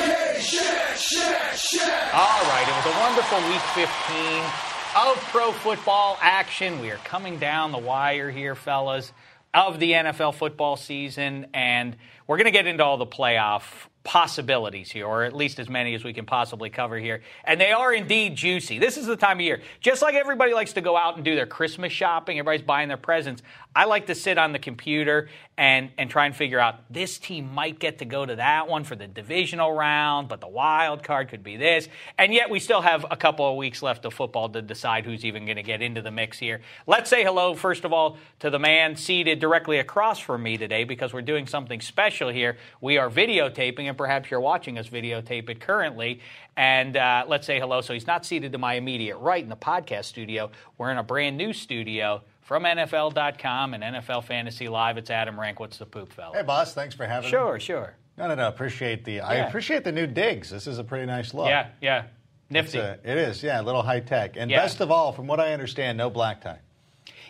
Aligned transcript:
Shek, 0.40 0.96
Shek, 0.96 1.52
Shek. 1.56 2.14
All 2.14 2.42
right, 2.44 2.64
it 2.68 2.76
was 2.76 2.86
a 2.86 2.98
wonderful 3.00 3.38
week 3.50 3.60
15 3.74 4.44
of 5.04 5.16
pro 5.32 5.50
football 5.50 6.16
action. 6.20 6.80
We 6.80 6.92
are 6.92 6.96
coming 6.98 7.40
down 7.40 7.72
the 7.72 7.78
wire 7.78 8.30
here, 8.30 8.54
fellas, 8.54 9.12
of 9.52 9.80
the 9.80 9.94
NFL 9.94 10.34
football 10.36 10.76
season, 10.76 11.48
and 11.54 11.96
we're 12.28 12.36
going 12.36 12.44
to 12.44 12.52
get 12.52 12.68
into 12.68 12.84
all 12.84 12.98
the 12.98 13.06
playoff 13.06 13.87
possibilities 14.08 14.90
here, 14.90 15.06
or 15.06 15.22
at 15.24 15.36
least 15.36 15.58
as 15.58 15.68
many 15.68 15.94
as 15.94 16.02
we 16.02 16.14
can 16.14 16.24
possibly 16.24 16.70
cover 16.70 16.96
here. 16.96 17.20
And 17.44 17.60
they 17.60 17.72
are 17.72 17.92
indeed 17.92 18.36
juicy. 18.36 18.78
This 18.78 18.96
is 18.96 19.04
the 19.04 19.18
time 19.18 19.36
of 19.36 19.42
year. 19.42 19.60
Just 19.80 20.00
like 20.00 20.14
everybody 20.14 20.54
likes 20.54 20.72
to 20.72 20.80
go 20.80 20.96
out 20.96 21.16
and 21.16 21.24
do 21.26 21.34
their 21.34 21.44
Christmas 21.44 21.92
shopping, 21.92 22.38
everybody's 22.38 22.66
buying 22.66 22.88
their 22.88 22.96
presents. 22.96 23.42
I 23.78 23.84
like 23.84 24.06
to 24.06 24.16
sit 24.16 24.38
on 24.38 24.50
the 24.50 24.58
computer 24.58 25.28
and, 25.56 25.90
and 25.96 26.10
try 26.10 26.26
and 26.26 26.34
figure 26.34 26.58
out 26.58 26.92
this 26.92 27.16
team 27.16 27.54
might 27.54 27.78
get 27.78 27.98
to 27.98 28.04
go 28.04 28.26
to 28.26 28.34
that 28.34 28.66
one 28.66 28.82
for 28.82 28.96
the 28.96 29.06
divisional 29.06 29.72
round, 29.72 30.26
but 30.26 30.40
the 30.40 30.48
wild 30.48 31.04
card 31.04 31.28
could 31.28 31.44
be 31.44 31.56
this. 31.56 31.88
And 32.18 32.34
yet 32.34 32.50
we 32.50 32.58
still 32.58 32.80
have 32.80 33.06
a 33.08 33.16
couple 33.16 33.48
of 33.48 33.56
weeks 33.56 33.80
left 33.80 34.04
of 34.04 34.12
football 34.12 34.48
to 34.48 34.62
decide 34.62 35.04
who's 35.04 35.24
even 35.24 35.44
going 35.44 35.58
to 35.58 35.62
get 35.62 35.80
into 35.80 36.02
the 36.02 36.10
mix 36.10 36.40
here. 36.40 36.60
Let's 36.88 37.08
say 37.08 37.22
hello, 37.22 37.54
first 37.54 37.84
of 37.84 37.92
all, 37.92 38.18
to 38.40 38.50
the 38.50 38.58
man 38.58 38.96
seated 38.96 39.38
directly 39.38 39.78
across 39.78 40.18
from 40.18 40.42
me 40.42 40.56
today 40.56 40.82
because 40.82 41.12
we're 41.12 41.22
doing 41.22 41.46
something 41.46 41.80
special 41.80 42.30
here. 42.30 42.56
We 42.80 42.98
are 42.98 43.08
videotaping, 43.08 43.84
and 43.84 43.96
perhaps 43.96 44.28
you're 44.28 44.40
watching 44.40 44.76
us 44.76 44.88
videotape 44.88 45.48
it 45.50 45.60
currently. 45.60 46.18
And 46.56 46.96
uh, 46.96 47.26
let's 47.28 47.46
say 47.46 47.60
hello. 47.60 47.80
So 47.82 47.94
he's 47.94 48.08
not 48.08 48.26
seated 48.26 48.50
to 48.50 48.58
my 48.58 48.74
immediate 48.74 49.18
right 49.18 49.40
in 49.40 49.48
the 49.48 49.54
podcast 49.54 50.06
studio. 50.06 50.50
We're 50.78 50.90
in 50.90 50.98
a 50.98 51.04
brand 51.04 51.36
new 51.36 51.52
studio 51.52 52.24
from 52.48 52.62
NFL.com 52.64 53.74
and 53.74 53.84
NFL 53.84 54.24
Fantasy 54.24 54.68
Live. 54.68 54.96
It's 54.96 55.10
Adam 55.10 55.38
Rank. 55.38 55.60
What's 55.60 55.76
the 55.76 55.84
poop, 55.84 56.10
fella? 56.14 56.34
Hey, 56.34 56.42
boss. 56.42 56.72
Thanks 56.72 56.94
for 56.94 57.04
having 57.04 57.26
me. 57.26 57.30
Sure, 57.30 57.60
sure. 57.60 57.94
No, 58.16 58.26
no, 58.26 58.34
no. 58.34 58.48
Appreciate 58.48 59.04
the. 59.04 59.20
I 59.20 59.34
appreciate 59.34 59.84
the 59.84 59.92
new 59.92 60.06
digs. 60.06 60.48
This 60.48 60.66
is 60.66 60.78
a 60.78 60.84
pretty 60.84 61.04
nice 61.04 61.34
look. 61.34 61.46
Yeah, 61.48 61.68
yeah. 61.82 62.04
It's 62.50 62.72
Nifty. 62.72 62.78
a- 62.78 62.98
it 63.04 63.18
is. 63.18 63.42
Yeah, 63.42 63.60
a 63.60 63.62
little 63.62 63.82
high 63.82 64.00
tech. 64.00 64.36
And 64.38 64.50
Yeah. 64.50 64.62
best 64.62 64.80
of 64.80 64.90
all, 64.90 65.12
from 65.12 65.26
what 65.26 65.40
I 65.40 65.52
understand, 65.52 65.98
no 65.98 66.08
black 66.08 66.40
tie. 66.40 66.60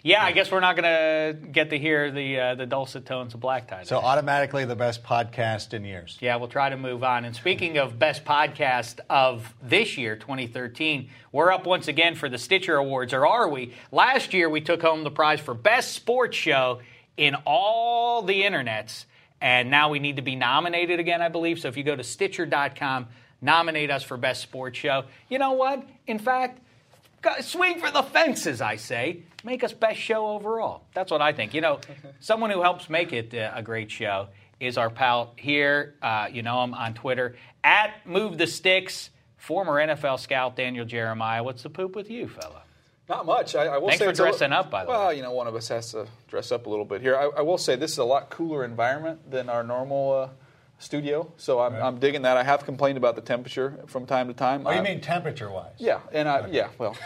Yeah, 0.02 0.24
I 0.24 0.32
guess 0.32 0.50
we're 0.50 0.60
not 0.60 0.76
going 0.76 0.84
to 0.84 1.48
get 1.50 1.70
to 1.70 1.78
hear 1.78 2.10
the 2.10 2.38
uh, 2.38 2.54
the 2.54 2.66
dulcet 2.66 3.06
tones 3.06 3.34
of 3.34 3.40
Black 3.40 3.68
Tie. 3.68 3.84
So 3.84 3.98
automatically 3.98 4.64
the 4.64 4.76
best 4.76 5.02
podcast 5.02 5.74
in 5.74 5.84
years. 5.84 6.18
Yeah, 6.20 6.36
we'll 6.36 6.48
try 6.48 6.68
to 6.68 6.76
move 6.76 7.02
on. 7.02 7.24
And 7.24 7.34
speaking 7.34 7.78
of 7.78 7.98
best 7.98 8.24
podcast 8.24 9.00
of 9.10 9.54
this 9.62 9.98
year, 9.98 10.16
2013, 10.16 11.08
we're 11.32 11.52
up 11.52 11.66
once 11.66 11.88
again 11.88 12.14
for 12.14 12.28
the 12.28 12.38
Stitcher 12.38 12.76
Awards, 12.76 13.12
or 13.12 13.26
are 13.26 13.48
we? 13.48 13.74
Last 13.90 14.32
year, 14.34 14.48
we 14.48 14.60
took 14.60 14.82
home 14.82 15.04
the 15.04 15.10
prize 15.10 15.40
for 15.40 15.54
best 15.54 15.92
sports 15.92 16.36
show 16.36 16.80
in 17.16 17.34
all 17.44 18.22
the 18.22 18.42
internets, 18.42 19.04
and 19.40 19.70
now 19.70 19.90
we 19.90 19.98
need 19.98 20.16
to 20.16 20.22
be 20.22 20.36
nominated 20.36 21.00
again, 21.00 21.20
I 21.20 21.28
believe. 21.28 21.58
So 21.58 21.68
if 21.68 21.76
you 21.76 21.82
go 21.82 21.96
to 21.96 22.04
Stitcher.com, 22.04 23.08
nominate 23.40 23.90
us 23.90 24.02
for 24.02 24.16
best 24.16 24.42
sports 24.42 24.78
show. 24.78 25.04
You 25.28 25.38
know 25.38 25.52
what? 25.52 25.86
In 26.06 26.18
fact, 26.18 26.60
swing 27.40 27.80
for 27.80 27.90
the 27.90 28.02
fences, 28.02 28.60
I 28.60 28.76
say. 28.76 29.22
Make 29.44 29.62
us 29.64 29.72
best 29.72 29.98
show 29.98 30.26
overall. 30.26 30.82
That's 30.94 31.10
what 31.10 31.22
I 31.22 31.32
think. 31.32 31.54
You 31.54 31.60
know, 31.60 31.80
someone 32.20 32.50
who 32.50 32.62
helps 32.62 32.90
make 32.90 33.12
it 33.12 33.34
uh, 33.34 33.52
a 33.54 33.62
great 33.62 33.90
show 33.90 34.28
is 34.60 34.76
our 34.76 34.90
pal 34.90 35.34
here. 35.36 35.94
Uh, 36.02 36.28
you 36.30 36.42
know 36.42 36.62
him 36.64 36.74
on 36.74 36.94
Twitter 36.94 37.36
at 37.62 38.06
Move 38.06 38.38
the 38.38 38.46
Sticks. 38.46 39.10
Former 39.36 39.74
NFL 39.74 40.18
scout 40.18 40.56
Daniel 40.56 40.84
Jeremiah. 40.84 41.42
What's 41.42 41.62
the 41.62 41.70
poop 41.70 41.94
with 41.94 42.10
you, 42.10 42.28
fella? 42.28 42.62
Not 43.08 43.24
much. 43.24 43.54
I, 43.54 43.66
I 43.66 43.78
will 43.78 43.88
Thanks 43.88 44.00
say 44.00 44.04
for 44.04 44.10
it's 44.10 44.18
a 44.18 44.24
li- 44.24 44.28
dressing 44.30 44.52
up, 44.52 44.70
by 44.70 44.84
the 44.84 44.90
well, 44.90 44.98
way. 44.98 45.04
Well, 45.06 45.14
you 45.14 45.22
know, 45.22 45.32
one 45.32 45.46
of 45.46 45.54
us 45.54 45.68
has 45.68 45.92
to 45.92 46.06
dress 46.26 46.52
up 46.52 46.66
a 46.66 46.70
little 46.70 46.84
bit 46.84 47.00
here. 47.00 47.16
I, 47.16 47.38
I 47.38 47.40
will 47.40 47.56
say 47.56 47.76
this 47.76 47.92
is 47.92 47.98
a 47.98 48.04
lot 48.04 48.28
cooler 48.30 48.64
environment 48.64 49.30
than 49.30 49.48
our 49.48 49.62
normal 49.62 50.12
uh, 50.12 50.28
studio, 50.78 51.30
so 51.36 51.60
I'm, 51.60 51.74
I'm 51.74 51.98
digging 51.98 52.22
that. 52.22 52.36
I 52.36 52.42
have 52.44 52.64
complained 52.64 52.98
about 52.98 53.16
the 53.16 53.20
temperature 53.22 53.78
from 53.86 54.06
time 54.06 54.28
to 54.28 54.34
time. 54.34 54.66
Oh, 54.66 54.70
you 54.70 54.78
I- 54.78 54.82
mean 54.82 55.00
temperature 55.00 55.50
wise? 55.50 55.72
Yeah, 55.78 56.00
and 56.12 56.28
I 56.28 56.46
yeah. 56.48 56.68
Well, 56.78 56.96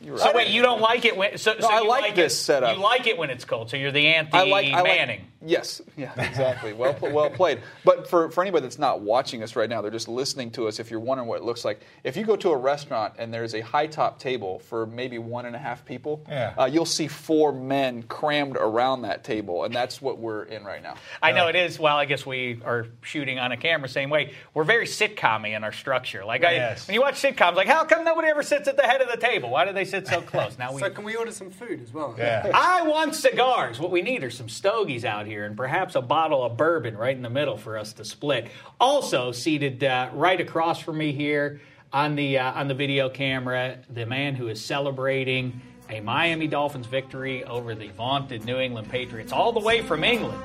you're 0.00 0.14
right. 0.14 0.22
So 0.22 0.32
wait, 0.34 0.48
you 0.48 0.62
don't 0.62 0.80
like 0.80 1.04
it 1.04 1.16
when? 1.16 1.36
So, 1.38 1.52
No, 1.54 1.60
so 1.60 1.68
I 1.68 1.80
you 1.82 1.88
like 1.88 2.14
this 2.14 2.32
it, 2.32 2.36
setup. 2.36 2.76
You 2.76 2.82
like 2.82 3.06
it 3.06 3.18
when 3.18 3.30
it's 3.30 3.44
cold. 3.44 3.68
So 3.70 3.76
you're 3.76 3.92
the 3.92 4.06
anti 4.06 4.38
I 4.38 4.44
like 4.44 4.66
I 4.72 4.80
like- 4.80 4.84
Manning. 4.84 5.24
yes, 5.44 5.82
yeah, 5.96 6.12
exactly. 6.20 6.72
Well, 6.72 6.96
well 7.02 7.28
played. 7.30 7.60
But 7.84 8.08
for, 8.08 8.30
for 8.30 8.40
anybody 8.42 8.62
that's 8.62 8.78
not 8.78 9.00
watching 9.00 9.42
us 9.42 9.54
right 9.56 9.68
now, 9.68 9.82
they're 9.82 9.90
just 9.90 10.08
listening 10.08 10.50
to 10.52 10.66
us. 10.66 10.80
If 10.80 10.90
you're 10.90 10.98
wondering 11.00 11.28
what 11.28 11.36
it 11.40 11.44
looks 11.44 11.64
like, 11.64 11.80
if 12.04 12.16
you 12.16 12.24
go 12.24 12.36
to 12.36 12.50
a 12.50 12.56
restaurant 12.56 13.14
and 13.18 13.32
there's 13.32 13.54
a 13.54 13.60
high 13.60 13.86
top 13.88 14.18
table 14.18 14.58
for 14.60 14.86
maybe 14.86 15.18
one 15.18 15.44
and 15.46 15.54
a 15.54 15.58
half 15.58 15.84
people, 15.84 16.24
Yeah. 16.28 16.54
uh, 16.58 16.64
you'll 16.64 16.84
see 16.86 17.08
four 17.08 17.52
men 17.52 18.04
crammed 18.04 18.56
around 18.56 19.02
that 19.02 19.22
table, 19.22 19.64
and 19.64 19.74
that's 19.74 20.00
what 20.00 20.18
we're 20.18 20.44
in 20.44 20.64
right 20.64 20.82
now. 20.82 20.94
I 21.22 21.32
know 21.32 21.48
it 21.48 21.56
is. 21.56 21.78
Well, 21.78 21.96
I 21.96 22.06
guess 22.06 22.24
we 22.24 22.60
are 22.64 22.86
shooting 23.02 23.17
on 23.26 23.50
a 23.52 23.56
camera 23.56 23.88
same 23.88 24.10
way. 24.10 24.32
We're 24.54 24.64
very 24.64 24.86
sitcom 24.86 25.48
in 25.48 25.64
our 25.64 25.72
structure. 25.72 26.24
Like 26.24 26.44
I, 26.44 26.52
Yes. 26.52 26.86
when 26.86 26.94
you 26.94 27.00
watch 27.00 27.14
sitcoms, 27.20 27.56
like 27.56 27.66
how 27.66 27.84
come 27.84 28.04
nobody 28.04 28.28
ever 28.28 28.42
sits 28.44 28.68
at 28.68 28.76
the 28.76 28.84
head 28.84 29.00
of 29.00 29.08
the 29.10 29.16
table? 29.16 29.50
Why 29.50 29.64
do 29.64 29.72
they 29.72 29.84
sit 29.84 30.06
so 30.06 30.20
close? 30.32 30.56
Now 30.58 30.72
we. 30.72 30.80
So 30.80 30.90
can 30.90 31.04
we 31.04 31.16
order 31.16 31.32
some 31.32 31.50
food 31.50 31.82
as 31.82 31.92
well? 31.92 32.14
Yeah. 32.16 32.50
I 32.54 32.82
want 32.82 33.14
cigars. 33.16 33.80
What 33.80 33.90
we 33.90 34.02
need 34.02 34.22
are 34.22 34.30
some 34.30 34.48
stogies 34.48 35.04
out 35.04 35.26
here, 35.26 35.44
and 35.46 35.56
perhaps 35.56 35.96
a 35.96 36.02
bottle 36.02 36.44
of 36.44 36.56
bourbon 36.56 36.96
right 36.96 37.16
in 37.16 37.22
the 37.22 37.30
middle 37.30 37.56
for 37.56 37.76
us 37.76 37.92
to 37.94 38.04
split. 38.04 38.48
Also 38.78 39.32
seated 39.32 39.82
uh, 39.82 40.10
right 40.12 40.40
across 40.40 40.80
from 40.80 40.98
me 40.98 41.10
here. 41.12 41.60
on 41.92 42.14
the 42.16 42.38
uh, 42.38 42.52
on 42.52 42.68
the 42.68 42.74
video 42.74 43.08
camera 43.08 43.78
the 43.88 44.04
man 44.04 44.34
who 44.34 44.48
is 44.48 44.62
celebrating 44.62 45.58
a 45.88 46.00
Miami 46.00 46.46
Dolphins 46.46 46.86
victory 46.86 47.44
over 47.44 47.74
the 47.74 47.88
vaunted 47.88 48.44
New 48.44 48.58
England 48.58 48.90
Patriots, 48.90 49.32
all 49.32 49.52
the 49.52 49.60
way 49.60 49.80
from 49.80 50.04
England. 50.04 50.38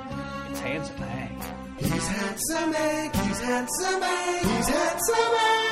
It's 0.49 0.61
Handsome 0.61 0.95
Hank. 0.95 1.62
He's 1.79 2.07
handsome 2.07 2.73
Hank, 2.73 3.15
he's 3.15 3.39
handsome 3.41 4.01
Hank, 4.01 4.41
he's 4.45 4.67
handsome 4.69 5.15
Hank. 5.15 5.69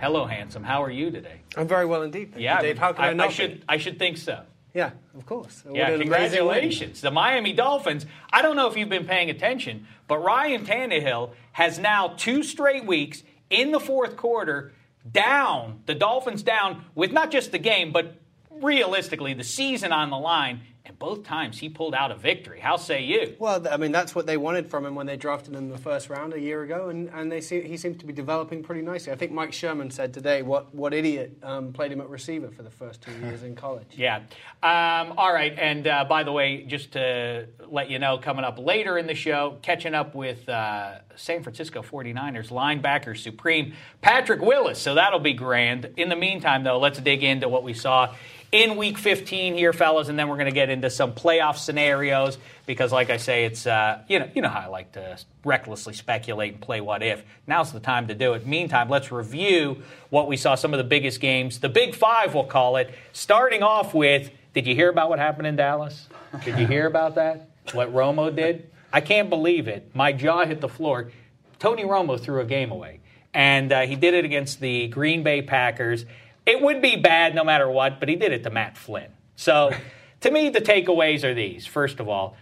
Hello, 0.00 0.26
handsome. 0.26 0.62
How 0.62 0.82
are 0.84 0.90
you 0.90 1.10
today? 1.10 1.40
I'm 1.56 1.66
very 1.66 1.84
well 1.84 2.02
indeed. 2.02 2.30
Thank 2.32 2.42
Yeah, 2.42 2.56
you, 2.58 2.62
Dave. 2.68 2.78
How 2.78 2.92
can 2.92 3.04
I, 3.04 3.12
not 3.14 3.28
be? 3.28 3.34
should 3.34 3.64
I 3.68 3.78
should 3.78 3.98
think 3.98 4.16
so. 4.16 4.42
Yeah, 4.74 4.90
of 5.16 5.26
course. 5.26 5.62
What 5.64 5.74
Yeah, 5.74 5.88
an 5.88 5.94
amazing 5.94 6.08
win. 6.10 6.20
congratulations. 6.20 7.00
The 7.00 7.10
Miami 7.10 7.52
Dolphins. 7.52 8.06
I 8.32 8.42
don't 8.42 8.54
know 8.54 8.68
if 8.68 8.76
you've 8.76 8.88
been 8.88 9.06
paying 9.06 9.28
attention, 9.28 9.86
but 10.06 10.18
Ryan 10.18 10.64
Tannehill 10.64 11.32
has 11.52 11.78
now 11.80 12.14
two 12.16 12.42
straight 12.44 12.86
weeks 12.86 13.22
in 13.50 13.72
the 13.72 13.80
fourth 13.80 14.16
quarter 14.16 14.72
down, 15.10 15.80
the 15.86 15.94
Dolphins 15.94 16.42
down 16.44 16.84
with 16.94 17.10
not 17.12 17.30
just 17.32 17.50
the 17.50 17.58
game, 17.58 17.90
but 17.92 18.14
realistically 18.50 19.34
the 19.34 19.44
season 19.44 19.90
on 19.90 20.10
the 20.10 20.18
line. 20.18 20.60
And 20.88 20.98
both 20.98 21.22
times 21.22 21.58
he 21.58 21.68
pulled 21.68 21.94
out 21.94 22.10
a 22.10 22.14
victory. 22.14 22.60
How 22.60 22.76
say 22.76 23.02
you? 23.04 23.36
Well, 23.38 23.66
I 23.70 23.76
mean, 23.76 23.92
that's 23.92 24.14
what 24.14 24.26
they 24.26 24.38
wanted 24.38 24.70
from 24.70 24.86
him 24.86 24.94
when 24.94 25.06
they 25.06 25.18
drafted 25.18 25.52
him 25.52 25.58
in 25.58 25.68
the 25.68 25.76
first 25.76 26.08
round 26.08 26.32
a 26.32 26.40
year 26.40 26.62
ago, 26.62 26.88
and, 26.88 27.10
and 27.10 27.30
they 27.30 27.42
see, 27.42 27.60
he 27.60 27.76
seems 27.76 27.98
to 27.98 28.06
be 28.06 28.12
developing 28.14 28.62
pretty 28.62 28.80
nicely. 28.80 29.12
I 29.12 29.16
think 29.16 29.30
Mike 29.30 29.52
Sherman 29.52 29.90
said 29.90 30.14
today, 30.14 30.40
what, 30.40 30.74
what 30.74 30.94
idiot 30.94 31.36
um, 31.42 31.74
played 31.74 31.92
him 31.92 32.00
at 32.00 32.08
receiver 32.08 32.50
for 32.50 32.62
the 32.62 32.70
first 32.70 33.02
two 33.02 33.12
years 33.20 33.42
in 33.42 33.54
college. 33.54 33.86
Yeah. 33.98 34.20
Um, 34.62 35.14
all 35.18 35.32
right. 35.32 35.52
And 35.58 35.86
uh, 35.86 36.04
by 36.04 36.22
the 36.22 36.30
way, 36.30 36.62
just 36.62 36.92
to 36.92 37.46
let 37.68 37.90
you 37.90 37.98
know, 37.98 38.16
coming 38.16 38.44
up 38.44 38.58
later 38.58 38.96
in 38.96 39.06
the 39.06 39.14
show, 39.14 39.58
catching 39.60 39.92
up 39.92 40.14
with 40.14 40.48
uh, 40.48 41.00
San 41.16 41.42
Francisco 41.42 41.82
49ers 41.82 42.48
linebacker 42.50 43.16
supreme 43.16 43.74
Patrick 44.00 44.40
Willis. 44.40 44.78
So 44.78 44.94
that'll 44.94 45.18
be 45.18 45.32
grand. 45.32 45.90
In 45.96 46.08
the 46.08 46.16
meantime, 46.16 46.62
though, 46.62 46.78
let's 46.78 47.00
dig 47.00 47.24
into 47.24 47.48
what 47.48 47.64
we 47.64 47.74
saw 47.74 48.14
in 48.50 48.76
week 48.76 48.96
15 48.96 49.54
here, 49.54 49.72
fellas, 49.72 50.08
and 50.08 50.18
then 50.18 50.28
we're 50.28 50.36
going 50.36 50.46
to 50.46 50.54
get 50.54 50.70
into 50.70 50.88
some 50.88 51.12
playoff 51.12 51.56
scenarios 51.56 52.38
because, 52.66 52.92
like 52.92 53.10
I 53.10 53.18
say, 53.18 53.44
it's 53.44 53.66
uh, 53.66 54.02
you 54.08 54.18
know 54.18 54.30
you 54.34 54.42
know 54.42 54.48
how 54.48 54.60
I 54.60 54.66
like 54.66 54.92
to 54.92 55.18
recklessly 55.44 55.94
speculate 55.94 56.54
and 56.54 56.62
play 56.62 56.80
what 56.80 57.02
if. 57.02 57.22
Now's 57.46 57.72
the 57.72 57.80
time 57.80 58.08
to 58.08 58.14
do 58.14 58.32
it. 58.34 58.46
Meantime, 58.46 58.88
let's 58.88 59.12
review 59.12 59.82
what 60.10 60.28
we 60.28 60.36
saw. 60.36 60.54
Some 60.54 60.72
of 60.72 60.78
the 60.78 60.84
biggest 60.84 61.20
games, 61.20 61.60
the 61.60 61.68
Big 61.68 61.94
Five, 61.94 62.34
we'll 62.34 62.44
call 62.44 62.76
it. 62.76 62.94
Starting 63.12 63.62
off 63.62 63.94
with, 63.94 64.30
did 64.54 64.66
you 64.66 64.74
hear 64.74 64.88
about 64.88 65.10
what 65.10 65.18
happened 65.18 65.46
in 65.46 65.56
Dallas? 65.56 66.08
Did 66.44 66.58
you 66.58 66.66
hear 66.66 66.86
about 66.86 67.14
that? 67.16 67.50
What 67.72 67.92
Romo 67.92 68.34
did? 68.34 68.70
I 68.92 69.00
can't 69.02 69.28
believe 69.28 69.68
it. 69.68 69.94
My 69.94 70.12
jaw 70.12 70.46
hit 70.46 70.60
the 70.60 70.68
floor. 70.68 71.10
Tony 71.58 71.82
Romo 71.82 72.18
threw 72.18 72.40
a 72.40 72.44
game 72.46 72.70
away, 72.70 73.00
and 73.34 73.70
uh, 73.72 73.80
he 73.82 73.96
did 73.96 74.14
it 74.14 74.24
against 74.24 74.60
the 74.60 74.88
Green 74.88 75.22
Bay 75.22 75.42
Packers. 75.42 76.06
It 76.48 76.62
would 76.62 76.80
be 76.80 76.96
bad 76.96 77.34
no 77.34 77.44
matter 77.44 77.68
what, 77.68 78.00
but 78.00 78.08
he 78.08 78.16
did 78.16 78.32
it 78.32 78.42
to 78.44 78.50
Matt 78.50 78.78
Flynn. 78.78 79.10
So, 79.36 79.70
to 80.22 80.30
me, 80.30 80.48
the 80.48 80.62
takeaways 80.62 81.22
are 81.22 81.34
these. 81.34 81.66
First 81.66 82.00
of 82.00 82.08
all, 82.08 82.36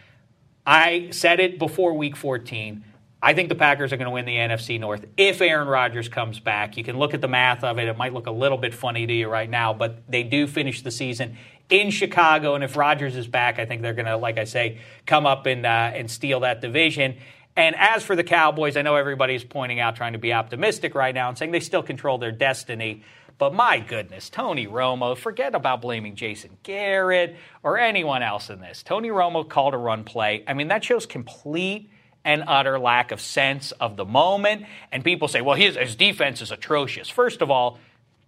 I 0.65 1.09
said 1.11 1.41
it 1.41 1.59
before 1.59 1.93
week 1.93 2.15
14. 2.15 2.85
I 3.21 3.35
think 3.35 3.49
the 3.49 3.57
Packers 3.57 3.93
are 3.93 3.97
going 3.97 4.07
to 4.07 4.13
win 4.13 4.25
the 4.25 4.37
NFC 4.37 4.79
North 4.79 5.05
if 5.17 5.41
Aaron 5.41 5.67
Rodgers 5.67 6.09
comes 6.09 6.39
back. 6.39 6.77
You 6.77 6.85
can 6.85 6.99
look 6.99 7.15
at 7.15 7.21
the 7.21 7.27
math 7.27 7.65
of 7.65 7.81
it. 7.81 7.89
It 7.89 7.97
might 7.97 8.15
look 8.15 8.29
a 8.29 8.33
little 8.33 8.59
bit 8.59 8.75
funny 8.75 9.09
to 9.09 9.13
you 9.13 9.29
right 9.29 9.51
now, 9.51 9.75
but 9.75 10.09
they 10.09 10.23
do 10.23 10.47
finish 10.47 10.83
the 10.83 10.93
season 10.93 11.37
in 11.69 11.91
Chicago. 11.91 12.55
And 12.55 12.63
if 12.63 12.77
Rodgers 12.77 13.17
is 13.17 13.27
back, 13.27 13.59
I 13.59 13.65
think 13.65 13.83
they're 13.83 13.95
going 13.95 14.07
to, 14.07 14.17
like 14.17 14.39
I 14.39 14.45
say, 14.45 14.79
come 15.05 15.27
up 15.27 15.47
and, 15.47 15.67
uh, 15.67 15.91
and 15.95 16.09
steal 16.09 16.41
that 16.41 16.61
division. 16.61 17.17
And 17.57 17.75
as 17.77 18.05
for 18.05 18.15
the 18.15 18.23
Cowboys, 18.23 18.77
I 18.77 18.83
know 18.83 18.95
everybody's 18.95 19.43
pointing 19.43 19.81
out, 19.81 19.97
trying 19.97 20.13
to 20.13 20.19
be 20.21 20.33
optimistic 20.33 20.95
right 20.95 21.15
now 21.15 21.29
and 21.29 21.37
saying 21.37 21.51
they 21.51 21.59
still 21.59 21.83
control 21.83 22.19
their 22.19 22.31
destiny. 22.31 23.03
But 23.39 23.53
my 23.53 23.81
goodness, 23.81 24.31
Tony 24.31 24.67
Romo, 24.67 25.17
forget 25.17 25.55
about 25.55 25.83
blaming 25.83 26.17
Jason 26.17 26.57
Garrett 26.63 27.37
or 27.63 27.79
anyone 27.79 28.23
else 28.23 28.49
in 28.49 28.61
this. 28.61 28.83
Tony 28.83 29.09
Romo 29.09 29.47
called 29.47 29.75
a 29.75 29.79
run 29.79 30.05
play. 30.05 30.43
I 30.47 30.55
mean, 30.55 30.69
that 30.69 30.83
shows 30.83 31.05
complete 31.05 31.91
and 32.25 32.45
utter 32.47 32.79
lack 32.79 33.13
of 33.13 33.21
sense 33.21 33.73
of 33.73 33.97
the 33.97 34.05
moment. 34.07 34.65
And 34.91 35.05
people 35.05 35.29
say, 35.29 35.43
well, 35.43 35.55
his, 35.55 35.77
his 35.77 35.97
defense 35.97 36.41
is 36.41 36.51
atrocious. 36.51 37.09
First 37.09 37.43
of 37.43 37.51
all, 37.51 37.79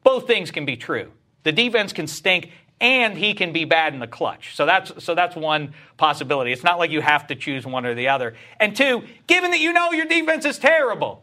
both 0.05 0.27
things 0.27 0.51
can 0.51 0.67
be 0.67 0.77
true. 0.77 1.11
The 1.43 1.53
defense 1.53 1.93
can 1.93 2.07
stink 2.07 2.51
and 2.81 3.17
he 3.17 3.35
can 3.35 3.53
be 3.53 3.65
bad 3.65 3.95
in 3.95 4.01
the 4.01 4.07
clutch. 4.07 4.55
So 4.55 4.67
that's 4.67 5.05
so 5.05 5.15
that's 5.15 5.35
one 5.35 5.75
possibility. 5.97 6.53
It's 6.53 6.63
not 6.63 6.79
like 6.79 6.91
you 6.91 7.01
have 7.01 7.27
to 7.29 7.35
choose 7.35 7.67
one 7.67 7.85
or 7.85 7.95
the 7.95 8.09
other. 8.09 8.35
And 8.61 8.77
two, 8.77 9.03
given 9.27 9.51
that 9.51 9.59
you 9.59 9.73
know 9.73 9.91
your 9.93 10.07
defense 10.07 10.45
is 10.45 10.59
terrible 10.59 11.23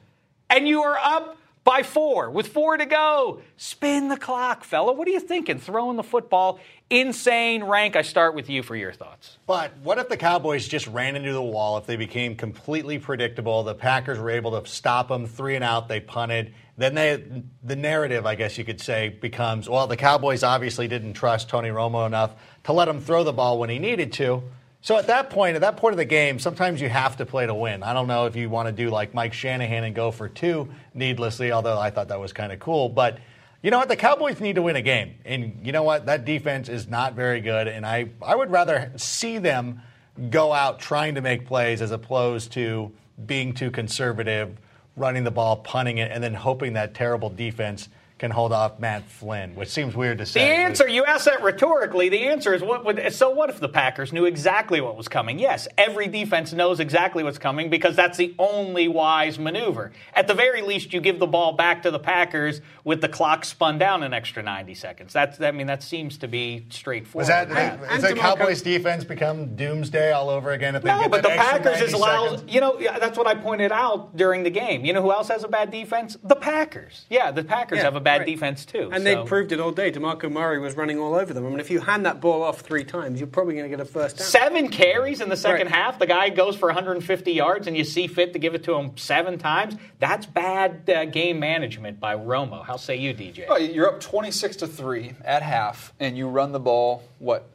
and 0.49 0.67
you 0.67 0.81
are 0.83 0.97
up 0.97 1.37
by 1.65 1.81
four 1.81 2.29
with 2.29 2.47
four 2.47 2.77
to 2.77 2.85
go, 2.85 3.41
spin 3.57 4.07
the 4.07 4.15
clock, 4.15 4.63
fella. 4.63 4.93
What 4.93 5.07
are 5.07 5.11
you 5.11 5.19
thinking? 5.19 5.59
Throwing 5.59 5.97
the 5.97 6.03
football, 6.03 6.59
insane 6.91 7.63
rank. 7.63 7.95
I 7.95 8.03
start 8.03 8.35
with 8.35 8.49
you 8.49 8.61
for 8.61 8.75
your 8.75 8.93
thoughts. 8.93 9.39
But 9.47 9.75
what 9.83 9.97
if 9.97 10.07
the 10.07 10.15
Cowboys 10.15 10.67
just 10.67 10.85
ran 10.87 11.15
into 11.15 11.33
the 11.33 11.41
wall? 11.41 11.77
If 11.79 11.87
they 11.87 11.95
became 11.95 12.35
completely 12.35 12.99
predictable, 12.99 13.63
the 13.63 13.73
Packers 13.73 14.19
were 14.19 14.29
able 14.29 14.61
to 14.61 14.69
stop 14.69 15.07
them 15.09 15.25
three 15.25 15.55
and 15.55 15.63
out, 15.63 15.87
they 15.87 15.99
punted. 15.99 16.53
Then 16.77 16.93
they, 16.93 17.23
the 17.63 17.75
narrative, 17.75 18.25
I 18.27 18.35
guess 18.35 18.57
you 18.57 18.63
could 18.63 18.79
say, 18.79 19.09
becomes 19.09 19.67
well, 19.67 19.87
the 19.87 19.97
Cowboys 19.97 20.43
obviously 20.43 20.87
didn't 20.87 21.13
trust 21.13 21.49
Tony 21.49 21.69
Romo 21.69 22.05
enough 22.05 22.35
to 22.65 22.73
let 22.73 22.87
him 22.87 23.01
throw 23.01 23.23
the 23.23 23.33
ball 23.33 23.57
when 23.57 23.71
he 23.71 23.79
needed 23.79 24.13
to. 24.13 24.43
So 24.85 24.97
at 24.97 25.07
that 25.07 25.31
point, 25.31 25.55
at 25.55 25.61
that 25.61 25.77
point 25.77 25.93
of 25.93 25.97
the 25.97 26.05
game, 26.05 26.37
sometimes 26.37 26.79
you 26.79 26.89
have 26.89 27.17
to 27.17 27.25
play 27.25 27.47
to 27.47 27.55
win. 27.55 27.81
I 27.81 27.91
don't 27.91 28.05
know 28.05 28.27
if 28.27 28.35
you 28.35 28.51
want 28.51 28.67
to 28.67 28.71
do 28.71 28.91
like 28.91 29.15
Mike 29.15 29.33
Shanahan 29.33 29.83
and 29.83 29.95
go 29.95 30.11
for 30.11 30.29
two 30.29 30.69
needlessly, 30.93 31.51
although 31.51 31.79
I 31.79 31.89
thought 31.89 32.09
that 32.09 32.19
was 32.19 32.33
kind 32.33 32.51
of 32.51 32.59
cool. 32.59 32.87
But 32.87 33.17
you 33.63 33.71
know 33.71 33.79
what? 33.79 33.87
The 33.87 33.95
Cowboys 33.95 34.39
need 34.39 34.57
to 34.57 34.61
win 34.61 34.75
a 34.75 34.83
game. 34.83 35.15
And 35.25 35.59
you 35.63 35.71
know 35.71 35.81
what? 35.81 36.05
That 36.05 36.23
defense 36.23 36.69
is 36.69 36.87
not 36.87 37.15
very 37.15 37.41
good. 37.41 37.67
And 37.67 37.83
I, 37.83 38.09
I 38.21 38.35
would 38.35 38.51
rather 38.51 38.91
see 38.95 39.39
them 39.39 39.81
go 40.29 40.53
out 40.53 40.77
trying 40.77 41.15
to 41.15 41.21
make 41.21 41.47
plays 41.47 41.81
as 41.81 41.89
opposed 41.89 42.51
to 42.51 42.91
being 43.25 43.55
too 43.55 43.71
conservative, 43.71 44.55
running 44.95 45.23
the 45.23 45.31
ball, 45.31 45.55
punting 45.55 45.97
it, 45.97 46.11
and 46.11 46.23
then 46.23 46.35
hoping 46.35 46.73
that 46.73 46.93
terrible 46.93 47.31
defense 47.31 47.89
can 48.17 48.31
hold 48.31 48.53
off 48.53 48.79
Matt 48.79 49.03
Flynn, 49.09 49.55
which 49.55 49.67
seems 49.67 49.93
weird 49.93 50.19
to 50.19 50.25
say. 50.25 50.39
The 50.39 50.45
answer, 50.45 50.87
you 50.87 51.03
asked 51.03 51.25
that 51.25 51.43
rhetorically. 51.43 52.07
The 52.07 52.27
answer 52.27 52.53
is 52.53 52.61
what 52.61 52.85
would, 52.85 53.11
so 53.13 53.29
what 53.29 53.49
if 53.49 53.59
the 53.59 53.67
Packers 53.67 54.13
knew 54.13 54.23
exactly 54.23 54.79
what 54.79 54.95
was 54.95 55.09
coming? 55.09 55.37
Yes, 55.37 55.67
every 55.77 56.07
defense 56.07 56.53
knows 56.53 56.79
exactly 56.79 57.23
what's 57.25 57.37
coming 57.37 57.69
because 57.69 57.93
that's 57.95 58.17
the 58.17 58.33
only 58.39 58.87
wise 58.87 59.37
maneuver. 59.37 59.91
At 60.13 60.27
the 60.27 60.33
very 60.33 60.61
least, 60.61 60.93
you 60.93 61.01
give 61.01 61.19
the 61.19 61.27
ball 61.27 61.53
back 61.53 61.83
to 61.83 61.91
the 61.91 61.99
Packers 61.99 62.61
with 62.85 63.01
the 63.01 63.09
clock 63.09 63.43
spun 63.43 63.77
down 63.77 64.01
an 64.01 64.13
extra 64.13 64.41
90 64.41 64.73
seconds. 64.75 65.11
That's, 65.11 65.41
I 65.41 65.51
mean, 65.51 65.67
that 65.67 65.83
seems 65.83 66.17
to 66.19 66.29
be 66.29 66.65
straightforward. 66.69 67.23
Was 67.23 67.27
that, 67.27 67.49
Yeah. 67.49 67.95
is 67.95 68.01
the 68.01 68.13
Cowboys 68.15 68.61
defense 68.61 69.03
become 69.03 69.55
doomsday 69.57 70.13
all 70.13 70.29
over 70.29 70.51
again 70.51 70.75
if 70.75 70.83
they 70.83 70.89
No, 70.89 71.01
get 71.01 71.11
but 71.11 71.21
the 71.23 71.31
extra 71.31 71.51
Packers 71.59 71.65
90 71.81 71.85
is 71.85 71.93
allowed. 71.93 72.29
seconds? 72.39 72.53
You 72.53 72.61
know, 72.61 72.77
that's 72.79 73.17
what 73.17 73.27
I 73.27 73.35
pointed 73.35 73.73
out 73.73 74.15
during 74.15 74.43
the 74.43 74.49
game. 74.49 74.85
You 74.85 74.93
know 74.93 75.01
who 75.01 75.11
else 75.11 75.27
has 75.27 75.43
a 75.43 75.49
bad 75.49 75.69
defense? 75.69 76.17
The 76.23 76.35
Packers. 76.35 77.05
Yeah, 77.09 77.31
the 77.31 77.43
Packers 77.43 77.79
Yeah, 77.79 77.83
have 77.83 77.95
a 77.97 78.04
bad 78.05 78.19
right. 78.19 78.27
defense 78.27 78.63
too. 78.63 78.89
And 78.93 79.03
so. 79.03 79.03
they 79.03 79.27
proved 79.27 79.51
it 79.51 79.59
all 79.59 79.71
day. 79.71 79.91
DeMarco 79.91 80.31
Murray 80.31 80.59
was 80.59 80.77
running 80.77 80.97
all 80.97 81.15
over 81.15 81.33
them. 81.33 81.45
I 81.45 81.49
mean, 81.49 81.59
if 81.59 81.69
you 81.69 81.81
hand 81.81 82.05
that 82.05 82.21
ball 82.21 82.41
off 82.43 82.61
three 82.61 82.85
times, 82.85 83.19
you're 83.19 83.27
probably 83.27 83.55
going 83.55 83.69
to 83.69 83.69
get 83.69 83.81
a 83.81 83.85
first 83.85 84.17
down. 84.19 84.27
Seven 84.27 84.69
carries 84.69 85.19
in 85.19 85.27
the 85.27 85.35
second 85.35 85.67
Right. 85.67 85.75
half. 85.75 85.99
The 85.99 86.07
guy 86.07 86.29
goes 86.29 86.55
for 86.55 86.67
150 86.69 87.33
yards, 87.33 87.67
and 87.67 87.75
you 87.75 87.83
see 87.83 88.07
fit 88.07 88.31
to 88.31 88.39
give 88.39 88.55
it 88.55 88.63
to 88.65 88.75
him 88.75 88.95
seven 88.95 89.37
times. 89.37 89.75
That's 89.99 90.25
bad 90.25 90.89
uh, 90.89 91.05
game 91.05 91.39
management 91.39 91.99
by 91.99 92.15
Romo. 92.15 92.63
How 92.63 92.77
say 92.77 92.95
you, 92.95 93.13
DJ? 93.13 93.45
Oh, 93.49 93.57
you're 93.57 93.87
up 93.89 93.99
26 93.99 94.57
to 94.57 94.67
3 94.67 95.13
at 95.25 95.41
half, 95.41 95.93
and 95.99 96.17
you 96.17 96.29
run 96.29 96.51
the 96.51 96.59
ball, 96.59 97.03
what, 97.19 97.49